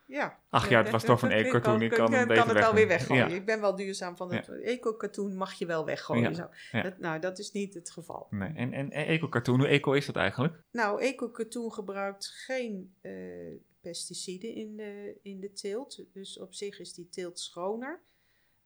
Ja. 0.07 0.39
ach 0.51 0.69
ja, 0.69 0.83
het 0.83 0.91
was 0.91 1.05
toch 1.05 1.23
een 1.23 1.31
eco-katoen, 1.31 1.83
ik 1.83 1.91
kan 1.91 2.11
kan 2.11 2.27
beter 2.27 2.47
het 2.49 2.53
wel 2.53 2.75
weer 2.75 2.89
weggooien. 2.89 3.29
Ja. 3.29 3.35
Ik 3.35 3.45
ben 3.45 3.61
wel 3.61 3.77
duurzaam 3.77 4.17
van 4.17 4.33
het 4.33 4.49
eco-katoen 4.49 5.37
mag 5.37 5.53
je 5.53 5.67
wel 5.67 5.85
weggooien. 5.85 6.31
Ja, 6.31 6.35
Zo. 6.35 6.49
ja. 6.73 6.83
Dat, 6.83 6.99
nou, 6.99 7.21
dat 7.21 7.39
is 7.39 7.53
niet 7.53 7.75
het 7.75 7.91
geval. 7.91 8.27
Nee. 8.31 8.53
En, 8.55 8.73
en, 8.73 8.91
en 8.91 9.07
eco-katoen, 9.07 9.59
hoe 9.59 9.69
eco 9.69 9.93
is 9.93 10.07
dat 10.07 10.17
eigenlijk? 10.17 10.63
Nou, 10.71 11.01
eco-katoen 11.01 11.73
gebruikt 11.73 12.27
geen 12.27 12.95
eh, 13.01 13.13
pesticiden 13.89 14.55
in 14.55 14.77
de, 14.77 15.19
in 15.23 15.41
de 15.41 15.53
teelt. 15.53 16.05
Dus 16.13 16.39
op 16.39 16.55
zich 16.55 16.79
is 16.81 16.93
die 16.95 17.09
teelt 17.09 17.39
schoner. 17.39 18.01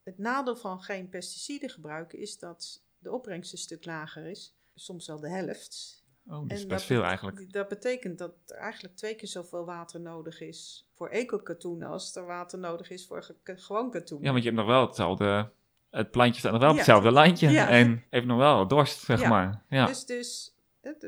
Het 0.03 0.19
nadeel 0.19 0.57
van 0.57 0.83
geen 0.83 1.09
pesticiden 1.09 1.71
gebruiken 1.71 2.19
is 2.19 2.39
dat 2.39 2.83
de 2.99 3.13
opbrengst 3.13 3.53
een 3.53 3.59
stuk 3.59 3.85
lager 3.85 4.27
is. 4.27 4.55
Soms 4.75 5.07
wel 5.07 5.21
de 5.21 5.29
helft. 5.29 6.03
Oh, 6.27 6.33
dat 6.35 6.43
is 6.53 6.63
En 6.63 6.69
best 6.69 6.89
dat 6.89 6.97
veel 6.97 7.03
eigenlijk. 7.03 7.53
Dat 7.53 7.69
betekent 7.69 8.19
dat 8.19 8.33
er 8.47 8.57
eigenlijk 8.57 8.97
twee 8.97 9.15
keer 9.15 9.29
zoveel 9.29 9.65
water 9.65 10.01
nodig 10.01 10.41
is 10.41 10.87
voor 10.95 11.09
eco-katoen 11.09 11.83
als 11.83 12.17
er 12.17 12.27
water 12.27 12.59
nodig 12.59 12.91
is 12.91 13.07
voor 13.07 13.23
ge- 13.23 13.35
gewoon 13.45 13.91
katoen. 13.91 14.23
Ja, 14.23 14.31
want 14.31 14.43
je 14.43 14.51
hebt 14.51 14.61
nog 14.61 14.71
wel 14.71 14.87
hetzelfde, 14.87 15.51
het 15.91 16.11
plantje 16.11 16.39
staat 16.41 16.53
nog 16.53 16.61
wel 16.61 16.71
op 16.71 16.77
Ja. 16.77 16.81
hetzelfde 16.83 17.13
lijntje. 17.13 17.49
Ja. 17.49 17.69
En 17.69 18.05
heeft 18.11 18.27
nog 18.27 18.39
wel 18.39 18.69
dorst, 18.69 18.99
zeg 19.05 19.21
Ja. 19.21 19.29
maar. 19.29 19.65
Ja. 19.69 19.87
Dus, 19.87 20.05
dus 20.07 20.55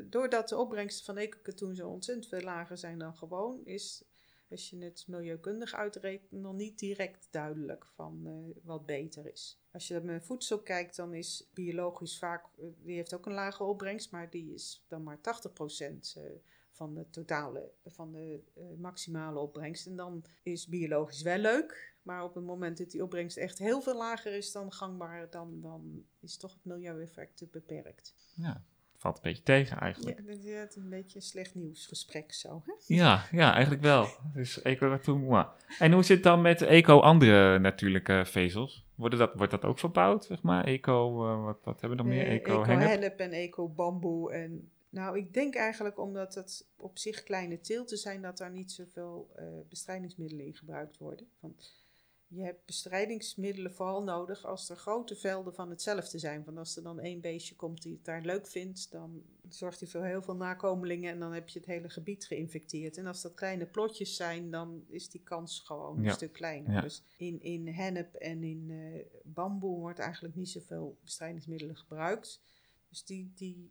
doordat 0.05 0.49
de 0.49 0.57
opbrengsten 0.57 1.05
van 1.05 1.17
eco-katoen 1.17 1.75
zo 1.75 1.89
ontzettend 1.89 2.29
veel 2.29 2.41
lager 2.41 2.79
zijn 2.79 2.99
dan 2.99 3.17
gewoon, 3.17 3.61
is, 3.65 4.05
als 4.51 4.71
je 4.71 4.79
het 4.79 5.05
milieukundig 5.07 5.75
uitrekent, 5.75 6.31
nog 6.31 6.55
niet 6.55 6.79
direct 6.79 7.29
duidelijk 7.31 7.87
van 7.87 8.27
eh, 8.27 8.65
wat 8.65 8.87
beter 8.87 9.27
is. 9.27 9.61
Als 9.73 9.89
je 9.89 10.01
naar 10.01 10.23
voedsel 10.23 10.63
kijkt, 10.63 10.97
dan 10.97 11.15
is 11.15 11.51
biologisch 11.55 12.19
vaak, 12.19 12.45
eh, 12.59 12.67
die 12.83 12.95
heeft 12.95 13.15
ook 13.15 13.27
een 13.27 13.33
lage 13.33 13.65
opbrengst, 13.65 14.11
maar 14.11 14.31
die 14.31 14.55
is 14.55 14.85
dan 14.89 15.03
maar 15.03 15.21
80% 15.21 16.17
eh, 16.17 16.23
van 16.71 16.95
de 16.95 17.11
totale, 17.11 17.73
van 17.87 18.13
de 18.13 18.41
maximale 18.79 19.39
opbrengst. 19.39 19.87
En 19.87 19.97
dan 19.97 20.25
is 20.43 20.67
biologisch 20.67 21.23
wel 21.23 21.39
leuk, 21.39 21.95
maar 22.03 22.25
op 22.25 22.35
het 22.35 22.45
moment 22.45 22.79
dat 22.79 22.91
die 22.91 23.03
opbrengst 23.03 23.37
echt 23.37 23.59
heel 23.59 23.81
veel 23.81 23.97
lager 23.97 24.33
is 24.33 24.53
dan 24.53 24.73
gangbaar, 24.73 25.31
dan, 25.31 25.61
dan 25.61 26.05
is 26.21 26.37
toch 26.37 26.55
het 26.55 26.65
milieueffect 26.65 27.51
beperkt. 27.51 28.15
ja, 28.35 28.65
valt 29.01 29.17
een 29.17 29.23
beetje 29.23 29.43
tegen 29.43 29.79
eigenlijk. 29.79 30.19
Ja, 30.19 30.25
dat 30.25 30.37
is 30.37 30.53
het 30.53 30.77
een 30.77 30.89
beetje 30.89 31.17
een 31.17 31.25
slecht 31.25 31.55
nieuwsgesprek 31.55 32.33
zo. 32.33 32.63
Hè? 32.67 32.73
Ja, 32.87 33.25
ja, 33.31 33.53
eigenlijk 33.53 33.83
wel. 33.83 34.07
Dus 34.35 34.63
moi. 35.07 35.47
En 35.79 35.93
hoe 35.93 36.03
zit 36.03 36.17
het 36.17 36.25
dan 36.25 36.41
met 36.41 36.63
eco 36.63 36.99
andere 36.99 37.59
natuurlijke 37.59 38.23
vezels? 38.27 38.85
Worden 38.95 39.19
dat, 39.19 39.35
wordt 39.35 39.51
dat 39.51 39.65
ook 39.65 39.79
verbouwd, 39.79 40.25
zeg 40.25 40.43
maar? 40.43 40.65
Eco, 40.65 41.27
eh, 41.27 41.45
wat, 41.45 41.59
wat 41.65 41.81
hebben 41.81 41.99
we 41.99 42.05
nog 42.05 42.13
meer? 42.13 42.27
Eh, 42.27 42.35
Eco, 42.35 42.65
hennep? 42.65 43.19
en 43.19 43.33
eco-bamboe. 43.33 44.33
En, 44.33 44.71
nou, 44.91 45.19
ik 45.19 45.35
denk 45.35 45.55
eigenlijk 45.55 45.99
omdat 45.99 46.35
het 46.35 46.67
op 46.77 46.99
zich 46.99 47.23
kleine 47.23 47.61
teelten 47.61 47.97
zijn, 47.97 48.23
dat 48.23 48.39
daar 48.39 48.51
niet 48.51 48.73
zoveel 48.73 49.31
eh, 49.35 49.45
bestrijdingsmiddelen 49.69 50.47
in 50.47 50.55
gebruikt 50.55 50.99
worden. 50.99 51.27
Want 51.41 51.89
je 52.33 52.43
hebt 52.43 52.67
bestrijdingsmiddelen 52.67 53.73
vooral 53.75 54.03
nodig 54.03 54.45
als 54.45 54.69
er 54.69 54.77
grote 54.77 55.17
velden 55.17 55.55
van 55.55 55.71
hetzelfde 55.71 56.19
zijn. 56.19 56.45
Want 56.45 56.59
als 56.59 56.77
er 56.77 56.83
dan 56.83 57.01
één 57.01 57.21
beestje 57.21 57.57
komt 57.57 57.83
die 57.83 57.93
het 57.93 58.05
daar 58.05 58.23
leuk 58.23 58.47
vindt, 58.47 58.91
dan 58.91 59.23
zorgt 59.49 59.81
hij 59.81 59.89
voor 59.89 60.05
heel 60.05 60.23
veel 60.23 60.37
nakomelingen 60.37 61.13
en 61.13 61.19
dan 61.19 61.33
heb 61.33 61.49
je 61.49 61.59
het 61.59 61.69
hele 61.69 61.89
gebied 61.89 62.27
geïnfecteerd. 62.27 62.97
En 62.97 63.07
als 63.07 63.23
dat 63.23 63.35
kleine 63.35 63.67
plotjes 63.67 64.17
zijn, 64.17 64.51
dan 64.51 64.85
is 64.89 65.09
die 65.11 65.23
kans 65.23 65.61
gewoon 65.61 66.03
Ja. 66.03 66.09
een 66.09 66.15
stuk 66.15 66.33
kleiner. 66.33 66.73
Ja. 66.73 66.81
Dus 66.81 67.03
in, 67.17 67.41
in 67.43 67.69
hennep 67.69 68.15
en 68.15 68.43
in 68.43 68.67
eh, 68.71 69.05
bamboe 69.25 69.79
wordt 69.79 69.99
eigenlijk 69.99 70.35
niet 70.35 70.49
zoveel 70.49 70.99
bestrijdingsmiddelen 71.05 71.77
gebruikt. 71.77 72.41
Dus 72.89 73.05
die, 73.05 73.33
die, 73.35 73.71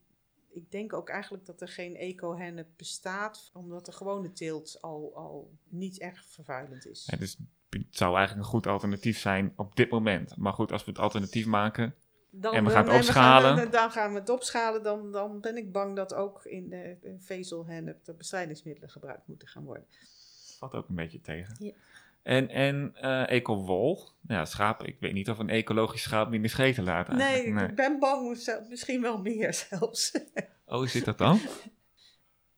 ik 0.49 0.71
denk 0.71 0.93
ook 0.93 1.09
eigenlijk 1.09 1.45
dat 1.45 1.61
er 1.61 1.67
geen 1.67 1.95
eco-hennep 1.95 2.67
bestaat, 2.75 3.49
omdat 3.53 3.85
de 3.85 3.91
gewone 3.91 4.31
teelt 4.31 4.81
al, 4.81 5.15
al 5.15 5.51
niet 5.63 5.99
erg 5.99 6.25
vervuilend 6.25 6.85
is. 6.85 7.05
Ja, 7.11 7.17
dus 7.17 7.37
het 7.69 7.85
zou 7.89 8.15
eigenlijk 8.17 8.45
een 8.45 8.51
goed 8.51 8.67
alternatief 8.67 9.19
zijn 9.19 9.53
op 9.55 9.75
dit 9.75 9.89
moment. 9.89 10.37
Maar 10.37 10.53
goed, 10.53 10.71
als 10.71 10.85
we 10.85 10.91
het 10.91 10.99
alternatief 10.99 11.45
maken... 11.45 11.93
Dan, 12.31 12.53
En 12.53 12.63
we 12.65 12.69
gaan 12.69 12.83
het 12.83 12.93
en 12.93 12.99
opschalen. 12.99 13.57
gaan- 13.57 13.69
dan 13.71 13.91
gaan 13.91 14.13
we 14.13 14.19
het 14.19 14.29
opschalen. 14.29 14.83
Dan, 14.83 15.11
dan 15.11 15.39
ben 15.41 15.57
ik 15.57 15.71
bang 15.71 15.95
dat 15.95 16.13
ook 16.13 16.45
in 16.45 16.69
de 16.69 16.97
in 17.01 17.21
vezelhennep 17.21 18.05
de 18.05 18.13
bestrijdingsmiddelen 18.13 18.89
gebruikt 18.89 19.27
moeten 19.27 19.47
gaan 19.47 19.63
worden. 19.63 19.85
valt 20.59 20.73
ook 20.73 20.89
een 20.89 20.95
beetje 20.95 21.21
tegen. 21.21 21.55
Ja. 21.59 21.71
En, 22.23 22.49
en 22.49 22.91
eh 22.95 23.29
eco-wol. 23.29 24.09
Ja, 24.27 24.45
schaap. 24.45 24.83
Ik 24.83 24.95
weet 24.99 25.13
niet 25.13 25.29
of 25.29 25.39
een 25.39 25.49
ecologisch 25.49 26.01
schaap 26.01 26.29
minder 26.29 26.49
scheten 26.49 26.83
laat 26.83 27.07
Nee, 27.07 27.43
ik 27.45 27.75
ben 27.75 27.99
bang, 27.99 28.37
misschien 28.69 29.01
wel 29.01 29.17
meer 29.21 29.53
zelfs. 29.69 30.11
Oh, 30.65 30.85
zit 30.87 31.05
dat 31.05 31.17
dan? 31.17 31.39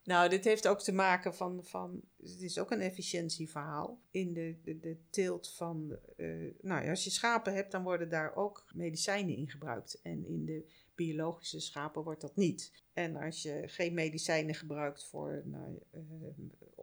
Nou, 0.03 0.29
dit 0.29 0.43
heeft 0.43 0.67
ook 0.67 0.81
te 0.81 0.91
maken 0.91 1.35
van, 1.35 1.63
van 1.63 2.01
het 2.17 2.41
is 2.41 2.59
ook 2.59 2.71
een 2.71 2.81
efficiëntieverhaal. 2.81 4.01
In 4.11 4.33
de, 4.33 4.59
de, 4.63 4.79
de 4.79 4.97
teelt 5.09 5.53
van, 5.53 5.97
eh, 6.17 6.27
nou 6.61 6.83
ja, 6.83 6.89
als 6.89 7.03
je 7.03 7.09
schapen 7.09 7.53
hebt, 7.53 7.71
dan 7.71 7.83
worden 7.83 8.09
daar 8.09 8.35
ook 8.35 8.65
medicijnen 8.73 9.35
in 9.35 9.49
gebruikt. 9.49 10.01
En 10.01 10.25
in 10.25 10.45
de 10.45 10.71
biologische 10.95 11.59
schapen 11.59 12.03
wordt 12.03 12.21
dat 12.21 12.35
niet. 12.35 12.83
En 12.93 13.15
als 13.15 13.41
je 13.41 13.63
geen 13.65 13.93
medicijnen 13.93 14.55
gebruikt 14.55 15.05
voor 15.07 15.41
nou, 15.45 15.79
uh, 15.93 16.01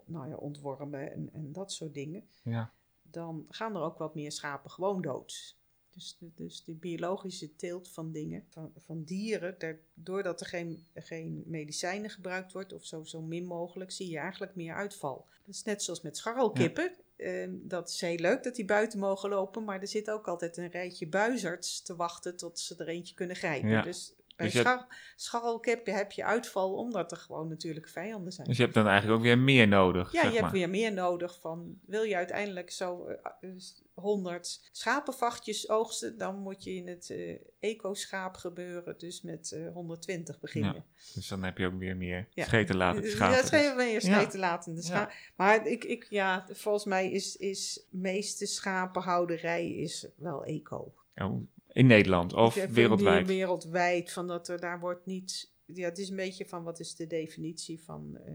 nou 0.04 0.28
ja, 0.28 0.37
ontwormen 0.37 1.12
en, 1.12 1.33
en 1.33 1.52
dat 1.52 1.72
soort 1.72 1.94
dingen, 1.94 2.28
Ja. 2.42 2.72
dan 3.02 3.46
gaan 3.48 3.76
er 3.76 3.83
ook 3.83 3.98
wat 3.98 4.14
meer 4.14 4.33
schapen 4.33 4.70
gewoon 4.70 5.02
dood. 5.02 5.57
Dus, 5.98 6.16
de- 6.18 6.30
dus 6.34 6.64
die 6.64 6.74
biologische 6.74 7.56
teelt 7.56 7.88
van 7.88 8.12
dingen, 8.12 8.44
van, 8.48 8.72
van 8.76 9.02
dieren, 9.04 9.54
daar, 9.58 9.78
doordat 9.94 10.40
er 10.40 10.46
geen, 10.46 10.84
geen 10.94 11.42
medicijnen 11.46 12.11
gebruikt 12.11 12.52
wordt, 12.52 12.72
of 12.72 12.84
zo, 12.84 13.04
zo 13.04 13.20
min 13.22 13.44
mogelijk, 13.44 13.90
zie 13.90 14.11
je 14.11 14.18
eigenlijk 14.18 14.54
meer 14.54 14.74
uitval. 14.74 15.26
Dat 15.46 15.54
is 15.54 15.62
net 15.64 15.82
zoals 15.82 16.00
met 16.00 16.16
scharrelkippen. 16.16 16.92
Ehm, 17.16 17.50
dat 17.62 17.88
is 17.88 18.00
heel 18.00 18.16
leuk 18.16 18.42
dat 18.42 18.54
die 18.54 18.64
buiten 18.64 18.98
mogen 18.98 19.28
lopen, 19.30 19.64
maar 19.64 19.80
er 19.80 19.88
zit 19.88 20.11
ook 20.11 20.28
altijd 20.28 20.56
een 20.56 20.70
rijtje 20.70 21.06
buizerds 21.08 21.82
te 21.82 21.96
wachten 21.96 22.37
tot 22.37 22.58
ze 22.58 22.74
er 22.76 22.88
eentje 22.88 23.14
kunnen 23.14 23.37
grijpen. 23.37 23.68
Ja. 23.70 23.82
Dus 23.82 24.12
bij 24.38 24.46
Dus 24.51 24.61
schar, 24.61 24.87
scharrelkippen 25.16 25.94
heb 25.94 26.12
je 26.12 26.24
uitval 26.24 26.74
omdat 26.74 27.11
er 27.11 27.16
gewoon 27.16 27.48
natuurlijk 27.48 27.88
vijanden 27.88 28.33
zijn. 28.33 28.46
Dus 28.46 28.57
je 28.57 28.62
hebt 28.62 28.74
dan 28.74 28.87
eigenlijk 28.87 29.18
ook 29.18 29.24
weer 29.24 29.38
meer 29.38 29.68
nodig. 29.68 30.12
Ja, 30.12 30.22
zeg 30.22 30.33
je 30.33 30.38
hebt 30.38 30.53
weer 30.53 30.70
meer 30.70 30.92
nodig 30.92 31.40
van, 31.40 31.79
wil 31.87 32.03
je 32.03 32.16
uiteindelijk 32.16 32.70
zo 32.70 33.07
eh, 33.07 33.14
eh, 33.40 33.51
100 33.94 34.68
schapenvachtjes 34.72 35.68
oogsten, 35.68 36.18
dan 36.18 36.37
moet 36.38 36.64
je 36.64 36.74
in 36.74 36.88
het 36.88 37.11
eh, 37.11 37.38
eco-schaap 37.61 38.37
gebeuren, 38.37 38.98
dus 38.98 39.22
met 39.22 39.53
eh, 39.53 39.72
120 39.72 40.40
beginnen. 40.40 40.85
Dus 41.14 41.29
dan 41.29 41.42
heb 41.42 41.59
je 41.59 41.66
ook 41.66 41.79
weer 41.79 41.96
meer 41.96 42.29
Ja. 42.31 42.44
scheten 42.44 42.77
laten 42.77 43.11
schapen. 43.11 43.35
Ja, 43.35 43.40
het 43.40 43.48
zijn 43.48 43.77
weer 43.77 43.92
Ja. 43.92 44.01
scheten 44.01 44.83
schapen. 44.83 45.14
Maar 45.37 45.66
ik, 45.66 45.85
ik, 45.85 46.07
ja, 46.11 46.46
volgens 46.53 46.85
mij 46.85 47.11
is, 47.11 47.37
is 47.37 47.87
meeste 47.90 48.46
schapenhouderij 48.46 49.70
is 49.70 50.07
wel 50.16 50.44
eco. 50.44 50.92
Oh, 51.14 51.48
in 51.78 51.86
Nederland 51.86 52.32
of 52.34 52.54
wereldwijd? 52.70 53.26
Wereldwijd, 53.26 54.12
van 54.12 54.26
dat 54.26 54.48
er 54.48 54.60
daar 54.60 54.80
wordt 54.80 55.06
niet... 55.06 55.52
Ja, 55.64 55.84
het 55.84 55.98
is 55.98 56.08
een 56.08 56.16
beetje 56.16 56.46
van 56.46 56.62
wat 56.64 56.80
is 56.80 56.94
de 56.94 57.06
definitie 57.06 57.82
van, 57.82 58.16
eh, 58.24 58.34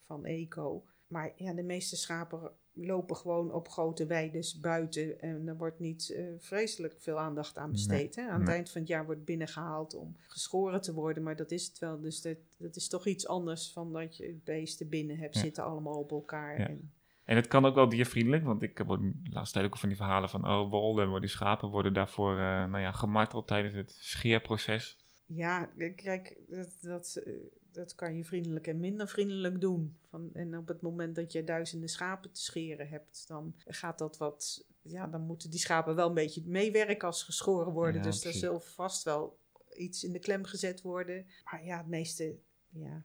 van 0.00 0.24
eco. 0.24 0.84
Maar 1.06 1.32
ja, 1.36 1.52
de 1.52 1.62
meeste 1.62 1.96
schapen 1.96 2.50
lopen 2.72 3.16
gewoon 3.16 3.52
op 3.52 3.68
grote 3.68 4.06
weides 4.06 4.60
buiten. 4.60 5.20
En 5.20 5.48
er 5.48 5.56
wordt 5.56 5.78
niet 5.78 6.10
eh, 6.10 6.24
vreselijk 6.38 6.94
veel 6.98 7.18
aandacht 7.18 7.58
aan 7.58 7.70
besteed. 7.72 8.16
hè? 8.16 8.28
Aan 8.28 8.40
het 8.40 8.48
eind 8.48 8.70
van 8.70 8.80
het 8.80 8.90
jaar 8.90 9.06
wordt 9.06 9.24
binnengehaald 9.24 9.94
om 9.94 10.16
geschoren 10.26 10.80
te 10.80 10.92
worden. 10.94 11.22
Maar 11.22 11.36
dat 11.36 11.50
is 11.50 11.66
het 11.66 11.78
wel. 11.78 12.00
Dus 12.00 12.22
dat, 12.22 12.36
dat 12.58 12.76
is 12.76 12.88
toch 12.88 13.06
iets 13.06 13.26
anders 13.26 13.72
van 13.72 13.92
dat 13.92 14.16
je 14.16 14.38
beesten 14.44 14.88
binnen 14.88 15.16
hebt 15.18 15.34
Ja. 15.34 15.40
zitten 15.40 15.64
allemaal 15.64 15.98
op 15.98 16.10
elkaar. 16.10 16.58
Ja. 16.60 16.68
En, 16.68 16.92
En 17.26 17.36
het 17.36 17.46
kan 17.46 17.64
ook 17.64 17.74
wel 17.74 17.88
diervriendelijk, 17.88 18.44
want 18.44 18.62
ik 18.62 18.78
heb 18.78 18.98
laatste 19.30 19.58
tijd 19.58 19.66
ook 19.66 19.78
van 19.78 19.88
die 19.88 19.98
verhalen 19.98 20.28
van, 20.28 20.48
oh, 20.48 20.70
wol, 20.70 21.00
en 21.00 21.20
die 21.20 21.28
schapen 21.28 21.68
worden 21.68 21.92
daarvoor 21.92 22.32
eh, 22.32 22.64
nou 22.64 22.78
ja, 22.78 22.92
gemarteld 22.92 23.46
tijdens 23.46 23.74
het 23.74 23.96
scheerproces. 24.00 24.98
Ja, 25.26 25.70
kijk, 25.96 26.36
dat, 26.48 26.78
dat, 26.80 27.16
eh, 27.24 27.32
dat 27.72 27.94
kan 27.94 28.16
je 28.16 28.24
vriendelijk 28.24 28.66
en 28.66 28.80
minder 28.80 29.08
vriendelijk 29.08 29.60
doen. 29.60 29.98
Van, 30.10 30.30
en 30.32 30.56
op 30.56 30.68
het 30.68 30.80
moment 30.80 31.14
dat 31.14 31.32
je 31.32 31.44
duizenden 31.44 31.88
schapen 31.88 32.32
te 32.32 32.40
scheren 32.40 32.88
hebt, 32.88 33.24
dan 33.28 33.54
gaat 33.66 33.98
dat 33.98 34.16
wat. 34.16 34.66
Ja, 34.82 35.06
dan 35.06 35.20
moeten 35.20 35.50
die 35.50 35.60
schapen 35.60 35.94
wel 35.94 36.08
een 36.08 36.14
beetje 36.14 36.42
meewerken 36.44 37.06
als 37.06 37.18
ze 37.18 37.24
geschoren 37.24 37.72
worden. 37.72 38.02
Ja, 38.02 38.06
dus 38.06 38.24
er 38.24 38.32
zal 38.32 38.60
vast 38.60 39.02
wel 39.04 39.38
iets 39.76 40.04
in 40.04 40.12
de 40.12 40.18
klem 40.18 40.44
gezet 40.44 40.82
worden. 40.82 41.26
Maar 41.44 41.64
ja, 41.64 41.76
het 41.76 41.86
meeste. 41.86 42.38
Ja, 42.68 43.04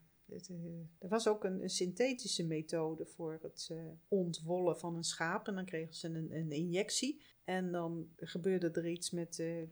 er 1.00 1.10
was 1.10 1.28
ook 1.28 1.44
een, 1.44 1.64
een 1.64 1.70
synthetische 1.70 2.46
methode 2.46 3.06
voor 3.06 3.40
het 3.42 3.68
eh, 3.72 3.78
ontwollen 4.08 4.80
van 4.80 4.96
een 4.96 5.04
schaap. 5.04 5.48
En 5.48 5.56
dan 5.56 5.66
kregen 5.66 5.96
ze 5.96 6.08
een, 6.08 6.36
een 6.36 6.52
injectie. 6.52 7.22
En 7.44 7.72
dan 7.72 8.10
gebeurde 8.18 8.72
er 8.72 8.88
iets 8.88 9.12
met 9.12 9.36
de 9.36 9.68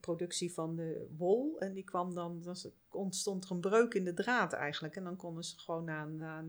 productie 0.00 0.52
van 0.52 0.76
de 0.76 1.06
wol. 1.16 1.58
En 1.58 1.74
die 1.74 1.84
kwam 1.84 2.14
dan, 2.14 2.42
dan 2.42 2.56
ontstond 2.90 3.44
er 3.44 3.50
een 3.50 3.60
breuk 3.60 3.94
in 3.94 4.04
de 4.04 4.14
draad 4.14 4.52
eigenlijk. 4.52 4.96
En 4.96 5.04
dan 5.04 5.16
konden 5.16 5.44
ze 5.44 5.58
gewoon 5.58 5.88
eh, 5.88 6.40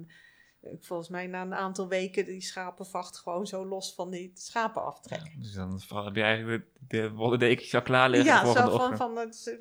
volgens 0.80 1.10
mij 1.10 1.28
na 1.28 1.42
een 1.42 1.54
aantal 1.54 1.88
weken 1.88 2.26
die 2.26 2.42
schapenvacht 2.42 3.18
gewoon 3.18 3.48
zo 3.48 3.66
los 3.66 3.94
van 3.96 4.10
die 4.12 4.32
schapen 4.34 4.86
aftrekken. 4.86 5.40
Dus 5.40 5.54
dan 5.54 5.82
heb 6.06 6.16
je 6.16 6.22
eigenlijk 6.22 6.66
de, 6.88 7.12
wollen 7.12 7.40
dekentjes 7.40 7.76
al 7.76 7.82
klaar 7.82 8.10
liggen 8.10 8.32
Ja, 8.32 8.54
zo 8.54 8.78
van, 8.78 8.98
van 8.98 9.18
het, 9.18 9.60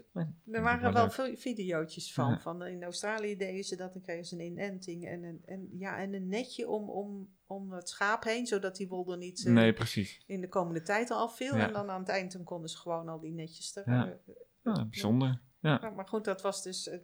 er 0.52 0.62
waren 0.62 0.92
wel 0.92 1.10
veel 1.10 1.36
videootjes 1.36 2.12
van. 2.12 2.30
Ja. 2.30 2.38
van. 2.38 2.66
In 2.66 2.82
Australië 2.82 3.36
deden 3.36 3.64
ze 3.64 3.76
dat, 3.76 3.92
dan 3.92 4.02
kregen 4.02 4.24
ze 4.24 4.34
een 4.34 4.44
inenting 4.44 5.06
en 5.06 5.22
een, 5.22 5.42
en, 5.44 5.68
ja, 5.72 5.98
en 5.98 6.14
een 6.14 6.28
netje 6.28 6.68
om, 6.68 6.90
om, 6.90 7.28
om 7.46 7.72
het 7.72 7.88
schaap 7.88 8.24
heen, 8.24 8.46
zodat 8.46 8.76
die 8.76 8.88
wol 8.88 9.12
er 9.12 9.18
niet 9.18 9.46
eh, 9.46 9.52
Nee, 9.52 9.72
precies. 9.72 10.22
in 10.26 10.40
de 10.40 10.48
komende 10.48 10.82
tijd 10.82 11.10
al 11.10 11.18
afviel. 11.18 11.56
Ja. 11.56 11.66
En 11.66 11.72
dan 11.72 11.90
aan 11.90 12.00
het 12.00 12.08
eind 12.08 12.32
dan 12.32 12.44
konden 12.44 12.68
ze 12.70 12.76
gewoon 12.76 13.08
al 13.08 13.20
die 13.20 13.32
netjes 13.32 13.76
er. 13.76 13.90
Ja. 13.92 14.06
eh, 14.06 14.34
Ja, 14.62 14.84
bijzonder. 14.84 15.40
Ja. 15.68 15.90
Maar, 15.90 16.08
goed, 16.08 16.24
dat 16.24 16.42
was 16.42 16.62
dus 16.62 16.88
eh, 16.88 16.98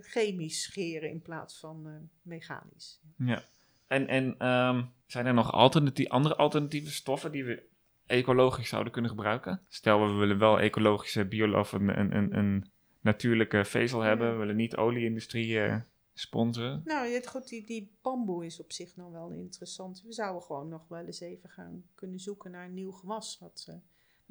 chemisch 0.00 0.62
scheren 0.62 1.10
in 1.10 1.22
plaats 1.22 1.58
van 1.58 1.86
eh, 1.86 1.92
mechanisch. 2.22 3.00
ja. 3.16 3.42
En, 3.86 4.08
en 4.08 4.34
ehm, 4.38 4.84
zijn 5.06 5.26
er 5.26 5.34
nog 5.34 5.52
alternatief, 5.52 6.08
andere 6.08 6.36
alternatieve 6.36 6.90
stoffen 6.90 7.32
die 7.32 7.44
we 7.44 7.62
ecologisch 8.06 8.68
zouden 8.68 8.92
kunnen 8.92 9.10
gebruiken? 9.10 9.60
Stel, 9.68 10.06
we 10.06 10.12
willen 10.12 10.38
wel 10.38 10.60
ecologische 10.60 11.24
bio 11.24 11.58
of 11.58 11.72
een, 11.72 11.98
een, 11.98 12.36
een, 12.38 12.70
natuurlijke 13.00 13.64
vezel 13.64 14.00
hebben. 14.00 14.32
We 14.32 14.38
willen 14.38 14.56
niet 14.56 14.76
olieindustrie 14.76 15.60
eh 15.60 15.76
sponsoren. 16.20 16.82
Nou, 16.84 17.22
goed, 17.24 17.48
die, 17.48 17.66
die 17.66 17.92
bamboe 18.02 18.46
is 18.46 18.60
op 18.60 18.72
zich 18.72 18.96
nog 18.96 19.10
wel 19.10 19.30
interessant. 19.30 20.02
We 20.02 20.12
zouden 20.12 20.42
gewoon 20.42 20.68
nog 20.68 20.88
wel 20.88 21.04
eens 21.04 21.20
even 21.20 21.48
gaan 21.48 21.84
kunnen 21.94 22.20
zoeken 22.20 22.50
naar 22.50 22.64
een 22.64 22.74
nieuw 22.74 22.90
gewas. 22.90 23.38
Wat, 23.40 23.68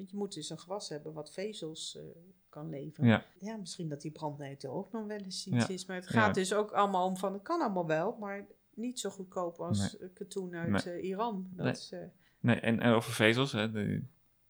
want 0.00 0.12
je 0.12 0.18
moet 0.18 0.34
dus 0.34 0.50
een 0.50 0.58
gewas 0.58 0.88
hebben 0.88 1.12
wat 1.12 1.32
vezels 1.32 1.96
eh, 1.96 2.02
kan 2.48 2.68
leveren. 2.68 3.24
Ja. 3.40 3.56
misschien 3.56 3.88
dat 3.88 4.00
die 4.00 4.10
brandnetel 4.10 4.72
ook 4.74 4.92
nog 4.92 5.06
wel 5.06 5.18
eens 5.18 5.46
iets 5.46 5.66
Ja. 5.66 5.68
is. 5.68 5.86
Maar 5.86 5.96
het 5.96 6.04
Ja. 6.08 6.10
gaat 6.20 6.34
dus 6.34 6.52
ook 6.54 6.72
allemaal 6.72 7.06
om 7.06 7.16
van, 7.16 7.32
het 7.32 7.42
kan 7.42 7.60
allemaal 7.60 7.86
wel, 7.86 8.16
maar 8.20 8.46
niet 8.74 9.00
zo 9.00 9.10
goedkoop 9.10 9.60
als 9.60 9.98
eh, 9.98 10.08
katoen 10.14 10.54
uit 10.54 10.84
Nee. 10.84 10.94
eh, 10.94 11.04
Iran. 11.08 11.48
Dat 11.52 11.64
Nee. 11.64 11.72
is, 11.72 11.94
Nee, 12.40 12.60
en, 12.60 12.80
en 12.80 12.92
over 12.92 13.12
vezels, 13.12 13.52
hè, 13.52 13.70
de, 13.70 14.02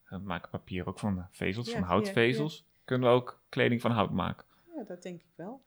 we 0.08 0.18
maken 0.18 0.50
papier 0.50 0.86
ook 0.86 0.98
van 0.98 1.26
vezels, 1.30 1.70
van 1.70 1.82
houtvezels. 1.82 2.66
Kunnen 2.84 3.08
we 3.08 3.14
ook 3.14 3.42
kleding 3.48 3.80
van 3.80 3.90
hout 3.90 4.10
maken? 4.10 4.46
Ja, 4.76 4.82
dat 4.84 5.02
denk 5.02 5.20
ik 5.20 5.30
wel. 5.34 5.62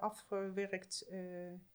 Afgewerkt, 0.00 1.06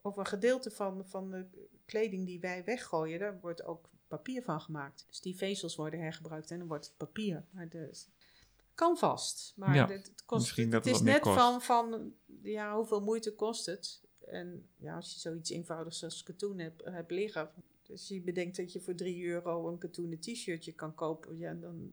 of 0.00 0.16
een 0.16 0.26
gedeelte 0.26 0.70
van, 0.70 1.06
van 1.06 1.30
de 1.30 1.46
kleding 1.84 2.26
die 2.26 2.40
wij 2.40 2.64
weggooien, 2.64 3.18
daar 3.18 3.40
wordt 3.40 3.64
ook 3.64 3.88
papier 4.08 4.42
van 4.42 4.60
gemaakt. 4.60 5.04
Dus 5.08 5.20
die 5.20 5.36
vezels 5.36 5.76
worden 5.76 6.00
hergebruikt 6.00 6.50
en 6.50 6.58
dan 6.58 6.68
wordt 6.68 6.86
het 6.86 6.96
papier. 6.96 7.44
Maar 7.50 7.68
de, 7.68 7.90
kan 8.74 8.96
vast. 8.96 9.52
Maar 9.56 9.74
Ja, 9.74 9.88
het, 9.88 10.06
het 10.06 10.24
kost, 10.24 10.40
misschien 10.40 10.72
het, 10.72 10.84
het 10.84 10.94
is 10.94 11.00
net 11.00 11.20
kost. 11.20 11.38
van, 11.38 11.62
van, 11.62 12.12
ja, 12.42 12.76
hoeveel 12.76 13.00
moeite 13.00 13.34
kost 13.34 13.66
het? 13.66 14.00
En 14.26 14.68
ja, 14.76 14.94
als 14.94 15.12
je 15.12 15.20
zoiets 15.20 15.50
eenvoudigs 15.50 16.04
als 16.04 16.22
katoen 16.22 16.58
hebt, 16.58 16.84
hebt 16.84 17.10
liggen. 17.10 17.50
Dus 17.82 18.08
je 18.08 18.20
bedenkt 18.20 18.56
dat 18.56 18.72
je 18.72 18.80
voor 18.80 18.94
3 18.94 19.24
euro 19.26 19.68
een 19.68 19.78
katoenen 19.78 20.20
t-shirtje 20.20 20.72
kan 20.72 20.94
kopen. 20.94 21.36
Ja, 21.36 21.54
dan 21.54 21.92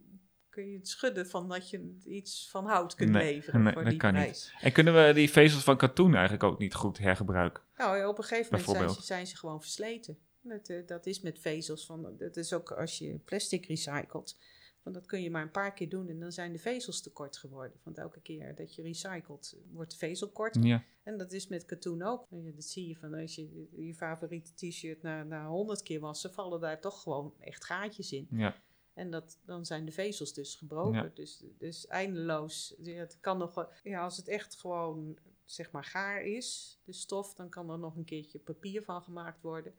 kun 0.49 0.69
je 0.69 0.78
het 0.78 0.88
schudden 0.88 1.28
van 1.28 1.49
dat 1.49 1.69
je 1.69 1.97
iets 2.06 2.49
van 2.49 2.65
hout 2.65 2.95
kunt 2.95 3.12
Nee, 3.12 3.34
leveren 3.34 3.63
nee, 3.63 3.73
voor 3.73 3.82
dat 3.82 3.91
die 3.91 3.99
kan 3.99 4.13
niet. 4.13 4.54
En 4.60 4.71
kunnen 4.71 5.08
we 5.08 5.13
die 5.13 5.30
vezels 5.30 5.63
van 5.63 5.78
katoen 5.78 6.13
eigenlijk 6.13 6.43
ook 6.43 6.60
niet 6.60 6.73
goed 6.73 6.97
hergebruiken? 6.97 7.63
Nou, 7.78 8.06
op 8.06 8.17
een 8.17 8.23
gegeven 8.23 8.60
moment 8.60 8.78
zijn 8.78 8.89
ze, 8.89 9.04
zijn 9.04 9.28
ze 9.28 9.38
gewoon 9.38 9.62
versleten. 9.62 10.17
Dat, 10.47 10.69
eh, 10.69 10.88
dat 10.88 11.05
is 11.05 11.21
met 11.21 11.39
vezels. 11.39 11.86
Van, 11.86 12.15
dat 12.17 12.38
is 12.38 12.53
ook 12.53 12.71
als 12.71 12.97
je 12.97 13.17
plastic 13.17 13.65
recycelt. 13.65 14.38
Want 14.84 14.95
dat 14.97 15.05
kun 15.05 15.21
je 15.21 15.29
maar 15.29 15.41
een 15.41 15.51
paar 15.51 15.73
keer 15.73 15.89
doen 15.89 16.10
en 16.10 16.19
dan 16.19 16.31
zijn 16.31 16.51
de 16.51 16.60
vezels 16.60 17.01
te 17.01 17.12
kort 17.12 17.38
geworden. 17.38 17.79
Want 17.84 17.97
elke 17.97 18.21
keer 18.21 18.55
dat 18.55 18.75
je 18.75 18.81
recycelt, 18.81 19.55
wordt 19.71 19.91
de 19.91 19.97
vezel 19.97 20.29
kort. 20.29 20.58
Ja, 20.62 20.84
En 21.03 21.17
dat 21.17 21.31
is 21.31 21.47
met 21.47 21.65
katoen 21.65 22.01
ook. 22.01 22.27
Ja, 22.29 22.51
dat 22.51 22.63
zie 22.63 22.88
je 22.88 22.95
van 22.95 23.13
als 23.13 23.36
je 23.36 23.67
je 23.75 23.93
favoriete 23.93 24.53
t-shirt 24.53 25.01
na, 25.01 25.23
na 25.23 25.47
100 25.47 25.84
keer 25.84 25.99
wassen, 25.99 26.34
vallen 26.34 26.60
daar 26.60 26.81
toch 26.81 27.01
gewoon 27.01 27.34
echt 27.39 27.65
gaatjes 27.65 28.12
in. 28.12 28.27
ja, 28.29 28.62
En 28.93 29.12
dat, 29.12 29.39
dan 29.45 29.65
zijn 29.65 29.86
de 29.86 29.91
vezels 29.91 30.34
dus 30.34 30.55
gebroken. 30.55 31.03
Ja. 31.03 31.12
Dus, 31.13 31.43
dus 31.57 31.88
eindeloos. 31.88 32.76
Het 32.84 33.17
kan 33.20 33.38
nog 33.38 33.70
ja, 33.84 34.03
als 34.03 34.17
het 34.17 34.28
echt 34.28 34.55
gewoon 34.55 35.17
zeg 35.45 35.72
maar 35.72 35.84
gaar 35.84 36.22
is, 36.22 36.80
de 36.84 36.93
stof, 36.93 37.34
dan 37.34 37.49
kan 37.49 37.70
er 37.70 37.80
nog 37.80 37.95
een 37.95 38.05
keertje 38.05 38.39
papier 38.39 38.84
van 38.84 39.01
gemaakt 39.01 39.41
worden. 39.41 39.74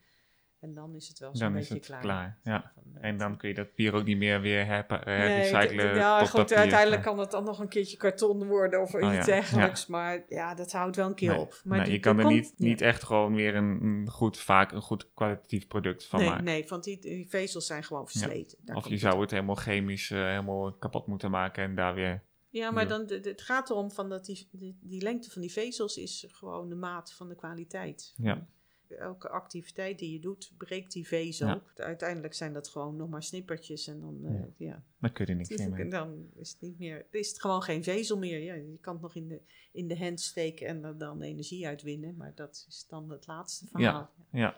En 0.60 0.74
dan 0.74 0.94
is 0.94 1.08
het 1.08 1.18
wel 1.18 1.36
zo'n 1.36 1.56
is 1.56 1.68
beetje 1.68 1.74
het 1.74 1.86
klaar. 1.86 2.00
klaar. 2.00 2.38
ja. 2.42 2.72
Eh, 2.94 3.08
En 3.08 3.16
dan 3.16 3.36
kun 3.36 3.48
je 3.48 3.54
dat 3.54 3.66
papier 3.68 3.94
ook 3.94 4.04
niet 4.04 4.16
meer 4.16 4.40
weer 4.40 4.66
Nee, 4.66 4.82
herrecyclen 5.14 5.92
d- 5.92 5.96
ja, 5.96 6.18
tot 6.18 6.28
goed, 6.28 6.40
papier. 6.40 6.56
uiteindelijk 6.56 7.02
kan 7.02 7.18
het 7.18 7.30
dan 7.30 7.44
nog 7.44 7.58
een 7.58 7.68
keertje 7.68 7.96
karton 7.96 8.46
worden 8.46 8.80
of 8.82 8.94
Oh, 8.94 9.00
iets 9.00 9.14
ja, 9.14 9.24
dergelijks. 9.24 9.86
Maar 9.86 10.24
ja, 10.28 10.54
dat 10.54 10.72
houdt 10.72 10.96
wel 10.96 11.06
een 11.08 11.14
keer 11.14 11.30
Nee, 11.30 11.38
op. 11.40 11.60
Maar 11.64 11.76
nee, 11.76 11.86
die- 11.86 11.94
je 11.94 12.00
kan 12.00 12.16
er 12.18 12.24
komt- 12.24 12.34
niet, 12.34 12.54
niet 12.56 12.80
echt 12.80 13.04
gewoon 13.04 13.34
weer 13.34 13.54
een, 13.54 14.08
goed, 14.10 14.38
vaak 14.38 14.72
een 14.72 14.82
goed 14.82 15.10
kwalitatief 15.14 15.66
product 15.66 16.06
van 16.06 16.20
nee, 16.20 16.28
maken. 16.28 16.44
nee, 16.44 16.64
want 16.68 16.84
die, 16.84 17.00
die 17.00 17.28
vezels 17.28 17.66
zijn 17.66 17.84
gewoon 17.84 18.08
versleten. 18.08 18.58
Of 18.74 18.88
je 18.88 18.96
zou 18.98 19.20
het 19.20 19.30
helemaal 19.30 19.54
chemisch 19.54 20.10
eh, 20.10 20.18
helemaal 20.18 20.72
kapot 20.72 21.06
moeten 21.06 21.30
maken 21.30 21.64
en 21.64 21.74
daar 21.74 21.94
weer 21.94 22.22
Ja, 22.50 22.70
maar 22.70 22.82
Ja. 22.82 22.88
dan, 22.88 23.04
het 23.22 23.42
gaat 23.42 23.70
erom 23.70 23.90
van 23.90 24.08
dat 24.08 24.24
die, 24.24 24.48
die, 24.52 24.78
die 24.82 25.02
lengte 25.02 25.30
van 25.30 25.40
die 25.42 25.52
vezels 25.52 25.96
is 25.96 26.26
gewoon 26.32 26.68
de 26.68 26.74
maat 26.74 27.12
van 27.12 27.28
de 27.28 27.34
kwaliteit. 27.34 28.14
Ja. 28.16 28.46
Elke 28.90 29.28
activiteit 29.28 29.98
die 29.98 30.12
je 30.12 30.20
doet, 30.20 30.52
breekt 30.56 30.92
die 30.92 31.06
vezel. 31.06 31.46
Ja. 31.46 31.62
Uiteindelijk 31.76 32.34
zijn 32.34 32.52
dat 32.52 32.68
gewoon 32.68 32.96
nog 32.96 33.08
maar 33.08 33.22
snippertjes 33.22 33.86
en 33.86 34.00
dan, 34.00 34.18
eh, 34.24 34.42
ja. 34.56 34.82
Dan 35.00 35.12
kun 35.12 35.24
je 35.24 35.30
er 35.30 35.36
niks 35.36 35.48
Dus 35.48 35.66
mee. 35.68 35.88
dan 35.88 36.30
is 36.34 36.50
het 36.50 36.60
niet 36.60 36.78
meer, 36.78 37.06
is 37.10 37.28
het 37.28 37.40
gewoon 37.40 37.62
geen 37.62 37.82
vezel 37.84 38.18
meer. 38.18 38.38
Ja, 38.42 38.54
je 38.54 38.78
kan 38.80 38.92
het 38.92 39.02
nog 39.02 39.14
in 39.14 39.28
de, 39.28 39.40
in 39.72 39.88
de 39.88 39.98
hand 39.98 40.20
steken 40.20 40.66
en 40.66 40.84
er 40.84 40.98
dan 40.98 41.22
energie 41.22 41.66
uitwinnen, 41.66 42.16
maar 42.16 42.32
dat 42.34 42.64
is 42.68 42.86
dan 42.88 43.10
het 43.10 43.26
laatste 43.26 43.66
verhaal. 43.66 44.10
Ja. 44.32 44.56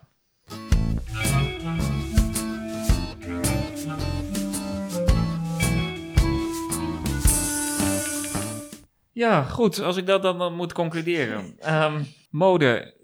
Ja, 9.12 9.42
goed. 9.42 9.80
Als 9.80 9.96
ik 9.96 10.06
dat 10.06 10.22
dan, 10.22 10.38
dan 10.38 10.54
moet 10.54 10.72
concluderen. 10.72 11.54
Ehm, 11.58 12.02
mode 12.30 12.94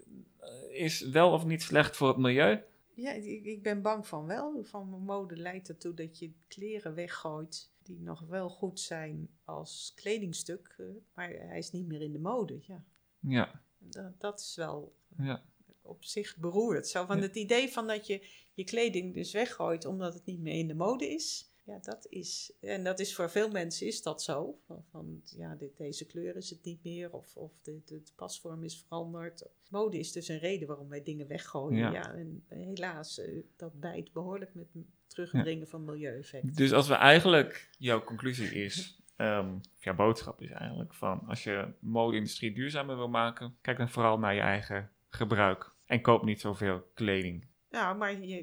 is 0.75 1.01
wel 1.01 1.31
of 1.31 1.45
niet 1.45 1.61
slecht 1.61 1.95
voor 1.97 2.07
het 2.07 2.17
milieu? 2.17 2.61
Ja, 2.93 3.11
ik, 3.11 3.45
ik 3.45 3.63
ben 3.63 3.81
bang 3.81 4.07
van 4.07 4.25
wel. 4.25 4.63
Van 4.63 4.87
mode 4.89 5.35
leidt 5.37 5.69
ertoe 5.69 5.93
dat 5.93 6.19
je 6.19 6.31
kleren 6.47 6.93
weggooit 6.93 7.71
die 7.83 7.99
nog 8.01 8.19
wel 8.19 8.49
goed 8.49 8.79
zijn 8.79 9.29
als 9.43 9.91
kledingstuk, 9.95 10.75
eh, 10.77 10.85
maar 11.13 11.29
hij 11.29 11.57
is 11.57 11.71
niet 11.71 11.87
meer 11.87 12.01
in 12.01 12.11
de 12.11 12.19
mode. 12.19 12.59
Ja, 12.61 12.83
Ja, 13.19 13.61
dat, 13.77 14.19
dat 14.19 14.39
is 14.39 14.55
wel 14.55 14.95
ja, 15.17 15.43
op 15.81 16.03
zich 16.03 16.37
beroerd. 16.37 16.87
Zo 16.87 17.05
van 17.05 17.15
Ja. 17.17 17.21
het 17.21 17.35
idee 17.35 17.69
van 17.71 17.87
dat 17.87 18.07
je 18.07 18.27
je 18.53 18.63
kleding 18.63 19.13
dus 19.13 19.31
weggooit 19.31 19.85
omdat 19.85 20.13
het 20.13 20.25
niet 20.25 20.39
meer 20.39 20.57
in 20.59 20.67
de 20.67 20.75
mode 20.75 21.07
is. 21.09 21.49
Ja, 21.65 21.79
dat 21.81 22.07
is, 22.09 22.53
en 22.61 22.83
dat 22.83 22.99
is 22.99 23.15
voor 23.15 23.29
veel 23.29 23.49
mensen 23.49 23.87
is 23.87 24.01
dat 24.01 24.23
zo. 24.23 24.59
Van, 24.65 24.83
van 24.91 25.21
ja, 25.23 25.55
dit, 25.55 25.77
deze 25.77 26.05
kleur 26.05 26.35
is 26.35 26.49
het 26.49 26.63
niet 26.63 26.83
meer 26.83 27.11
of, 27.11 27.35
of 27.35 27.51
de, 27.61 27.81
de, 27.85 28.03
de 28.03 28.11
pasvorm 28.15 28.63
is 28.63 28.83
veranderd. 28.87 29.45
Mode 29.69 29.99
is 29.99 30.11
dus 30.11 30.27
een 30.27 30.39
reden 30.39 30.67
waarom 30.67 30.89
wij 30.89 31.03
dingen 31.03 31.27
weggooien. 31.27 31.77
Ja. 31.77 31.91
Ja, 31.91 32.13
en 32.13 32.43
helaas, 32.47 33.19
eh, 33.19 33.43
dat 33.55 33.79
bijt 33.79 34.13
behoorlijk 34.13 34.53
met 34.53 34.73
het 34.73 34.83
terugdringen 35.07 35.67
van 35.67 35.85
milieueffecten. 35.85 36.55
Dus 36.55 36.73
als 36.73 36.87
we 36.87 36.93
eigenlijk, 36.93 37.69
jouw 37.77 38.03
conclusie 38.03 38.49
is, 38.63 39.01
ehm, 39.15 39.55
of 39.55 39.83
jouw 39.83 39.95
boodschap 39.95 40.41
is 40.41 40.51
eigenlijk 40.51 40.93
van, 40.93 41.27
als 41.27 41.43
je 41.43 41.73
mode-industrie 41.79 42.53
duurzamer 42.53 42.95
wil 42.95 43.09
maken, 43.09 43.57
kijk 43.61 43.77
dan 43.77 43.89
vooral 43.89 44.19
naar 44.19 44.33
je 44.33 44.41
eigen 44.41 44.91
gebruik 45.09 45.73
en 45.85 46.01
koop 46.01 46.23
niet 46.23 46.41
zoveel 46.41 46.91
kleding. 46.93 47.47
Nou, 47.75 47.97
maar 47.97 48.25
je, 48.25 48.35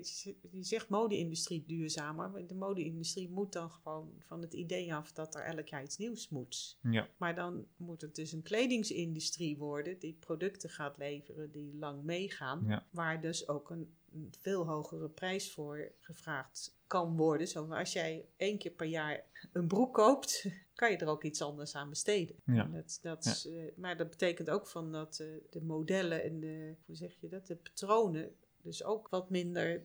je 0.50 0.62
zegt 0.62 0.88
mode-industrie 0.88 1.64
duurzamer. 1.66 2.30
Maar 2.30 2.46
de 2.46 2.54
mode-industrie 2.54 3.30
moet 3.30 3.52
dan 3.52 3.70
gewoon 3.70 4.12
van 4.26 4.40
het 4.40 4.52
idee 4.52 4.94
af 4.94 5.12
dat 5.12 5.34
er 5.34 5.42
elk 5.42 5.68
jaar 5.68 5.82
iets 5.82 5.96
nieuws 5.98 6.28
moet. 6.28 6.78
Ja, 6.82 7.08
Maar 7.16 7.34
dan 7.34 7.66
moet 7.76 8.00
het 8.00 8.14
dus 8.14 8.32
een 8.32 8.42
kledingsindustrie 8.42 9.56
worden 9.56 9.98
die 9.98 10.16
producten 10.20 10.70
gaat 10.70 10.98
leveren 10.98 11.50
die 11.52 11.76
lang 11.76 12.02
meegaan. 12.02 12.64
Ja. 12.66 12.86
Waar 12.90 13.20
dus 13.20 13.48
ook 13.48 13.70
een, 13.70 13.94
een 14.12 14.32
veel 14.40 14.66
hogere 14.66 15.08
prijs 15.08 15.52
voor 15.52 15.92
gevraagd 15.98 16.76
kan 16.86 17.16
worden. 17.16 17.48
Zo 17.48 17.66
als 17.66 17.92
jij 17.92 18.24
één 18.36 18.58
keer 18.58 18.70
per 18.70 18.86
jaar 18.86 19.24
een 19.52 19.66
broek 19.66 19.94
koopt, 19.94 20.46
kan 20.74 20.90
je 20.90 20.96
er 20.96 21.08
ook 21.08 21.24
iets 21.24 21.42
anders 21.42 21.74
aan 21.74 21.88
besteden. 21.88 22.36
Ja. 22.44 22.64
Dat, 22.64 22.98
dat 23.02 23.24
is, 23.24 23.46
eh, 23.46 23.62
maar 23.76 23.96
dat 23.96 24.10
betekent 24.10 24.50
ook 24.50 24.66
van 24.66 24.92
dat 24.92 25.18
eh, 25.18 25.26
de 25.50 25.62
modellen 25.62 26.22
en 26.22 26.40
de, 26.40 26.74
hoe 26.86 26.96
zeg 26.96 27.20
je 27.20 27.28
dat, 27.28 27.46
de 27.46 27.56
patronen 27.56 28.34
dus 28.62 28.84
ook 28.84 29.08
wat 29.08 29.30
minder. 29.30 29.82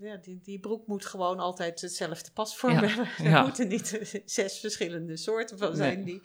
Ja, 0.00 0.16
die, 0.16 0.40
die 0.42 0.60
broek 0.60 0.86
moet 0.86 1.04
gewoon 1.06 1.38
altijd 1.38 1.80
hetzelfde 1.80 2.30
pasvorm 2.32 2.72
Ja, 2.72 2.80
hebben. 2.86 3.06
Er 3.26 3.30
ja. 3.30 3.42
moeten 3.42 3.68
niet 3.68 4.12
zes 4.24 4.60
verschillende 4.60 5.16
soorten 5.16 5.58
van 5.58 5.68
Nee. 5.68 5.76
zijn 5.76 6.04
die 6.04 6.20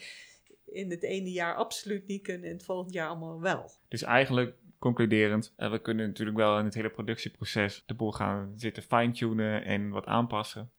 in 0.65 0.89
het 0.89 1.03
ene 1.03 1.31
jaar 1.31 1.55
absoluut 1.55 2.07
niet 2.07 2.21
kunnen 2.21 2.49
en 2.49 2.55
het 2.55 2.65
volgende 2.65 2.93
jaar 2.93 3.07
allemaal 3.07 3.41
wel. 3.41 3.71
dus 3.87 4.01
eigenlijk 4.01 4.55
concluderend, 4.79 5.53
eh, 5.55 5.71
we 5.71 5.81
kunnen 5.81 6.07
natuurlijk 6.07 6.37
wel 6.37 6.59
in 6.59 6.65
het 6.65 6.73
hele 6.73 6.89
productieproces 6.89 7.83
de 7.85 7.93
boel 7.93 8.11
gaan 8.11 8.53
zitten 8.55 8.83
fine-tunen 8.83 9.63
en 9.65 9.89
wat 9.89 10.05
aanpassen. 10.05 10.71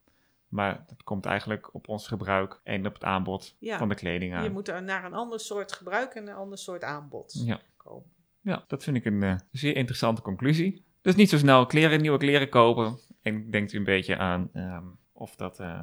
Maar 0.49 0.85
dat 0.87 1.03
komt 1.03 1.25
eigenlijk 1.27 1.75
op 1.75 1.89
ons 1.89 2.07
gebruik 2.09 2.61
en 2.63 2.87
op 2.87 2.95
het 2.95 3.05
aanbod 3.05 3.57
Ja. 3.59 3.79
van 3.79 3.89
de 3.89 3.95
kleding 3.95 4.33
Je 4.33 4.39
aan. 4.39 4.53
moet 4.53 4.69
er 4.69 4.83
naar 4.83 5.05
een 5.05 5.15
ander 5.15 5.41
soort 5.41 5.73
gebruik 5.73 6.15
en 6.15 6.29
een 6.29 6.35
ander 6.35 6.59
soort 6.59 6.83
aanbod 6.83 7.43
Ja. 7.45 7.61
komen. 7.77 8.13
Ja, 8.41 8.65
dat 8.67 8.83
vind 8.83 8.97
ik 8.97 9.05
een 9.05 9.23
eh, 9.23 9.37
zeer 9.53 9.77
interessante 9.77 10.23
conclusie. 10.23 10.85
Dus 11.05 11.15
niet 11.15 11.29
zo 11.29 11.39
snel 11.39 11.67
kleren, 11.67 12.01
nieuwe 12.01 12.19
kleren 12.19 12.49
kopen. 12.49 12.99
En 13.23 13.51
denkt 13.51 13.73
u 13.73 13.77
een 13.77 13.85
beetje 13.85 14.17
aan 14.17 14.51
ehm, 14.53 14.85
of, 15.13 15.37
dat, 15.37 15.61
eh, 15.61 15.81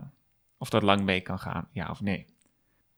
of 0.58 0.70
dat 0.70 0.82
lang 0.82 1.02
mee 1.02 1.22
kan 1.22 1.40
gaan, 1.40 1.68
ja 1.72 1.90
of 1.90 2.02
nee. 2.02 2.26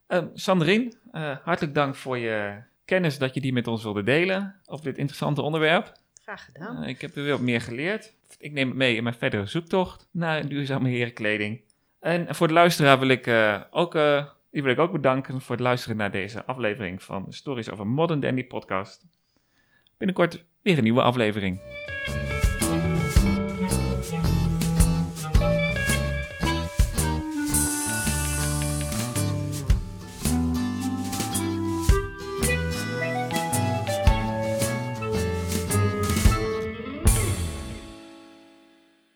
Ehm 0.07 0.27
Sandrine, 0.33 0.93
eh, 1.11 1.37
hartelijk 1.43 1.75
dank 1.75 1.95
voor 1.95 2.17
je 2.17 2.61
kennis 2.85 3.17
dat 3.17 3.33
je 3.33 3.41
die 3.41 3.53
met 3.53 3.67
ons 3.67 3.83
wilde 3.83 4.03
delen 4.03 4.55
op 4.65 4.83
dit 4.83 4.97
interessante 4.97 5.41
onderwerp. 5.41 5.91
Graag 6.21 6.45
gedaan. 6.45 6.83
Eh, 6.83 6.89
ik 6.89 7.01
heb 7.01 7.15
er 7.15 7.23
weer 7.23 7.31
wat 7.31 7.41
meer 7.41 7.61
geleerd. 7.61 8.13
Ik 8.37 8.51
neem 8.51 8.67
het 8.67 8.77
mee 8.77 8.95
in 8.95 9.03
mijn 9.03 9.15
verdere 9.15 9.45
zoektocht 9.45 10.07
naar 10.11 10.47
duurzame 10.47 10.89
herenkleding. 10.89 11.61
En 11.99 12.35
voor 12.35 12.47
de 12.47 12.53
luisteraar 12.53 12.99
wil 12.99 13.07
ik, 13.07 13.29
ook, 13.71 13.93
die 14.51 14.63
wil 14.63 14.71
ik 14.71 14.79
ook 14.79 14.91
bedanken 14.91 15.41
voor 15.41 15.55
het 15.55 15.63
luisteren 15.63 15.97
naar 15.97 16.11
deze 16.11 16.45
aflevering 16.45 17.03
van 17.03 17.33
Stories 17.33 17.69
over 17.69 17.87
Modern 17.87 18.19
Dandy 18.19 18.43
podcast. 18.43 19.05
Binnenkort 19.97 20.45
weer 20.63 20.77
een 20.77 20.83
nieuwe 20.83 21.01
aflevering. 21.01 21.59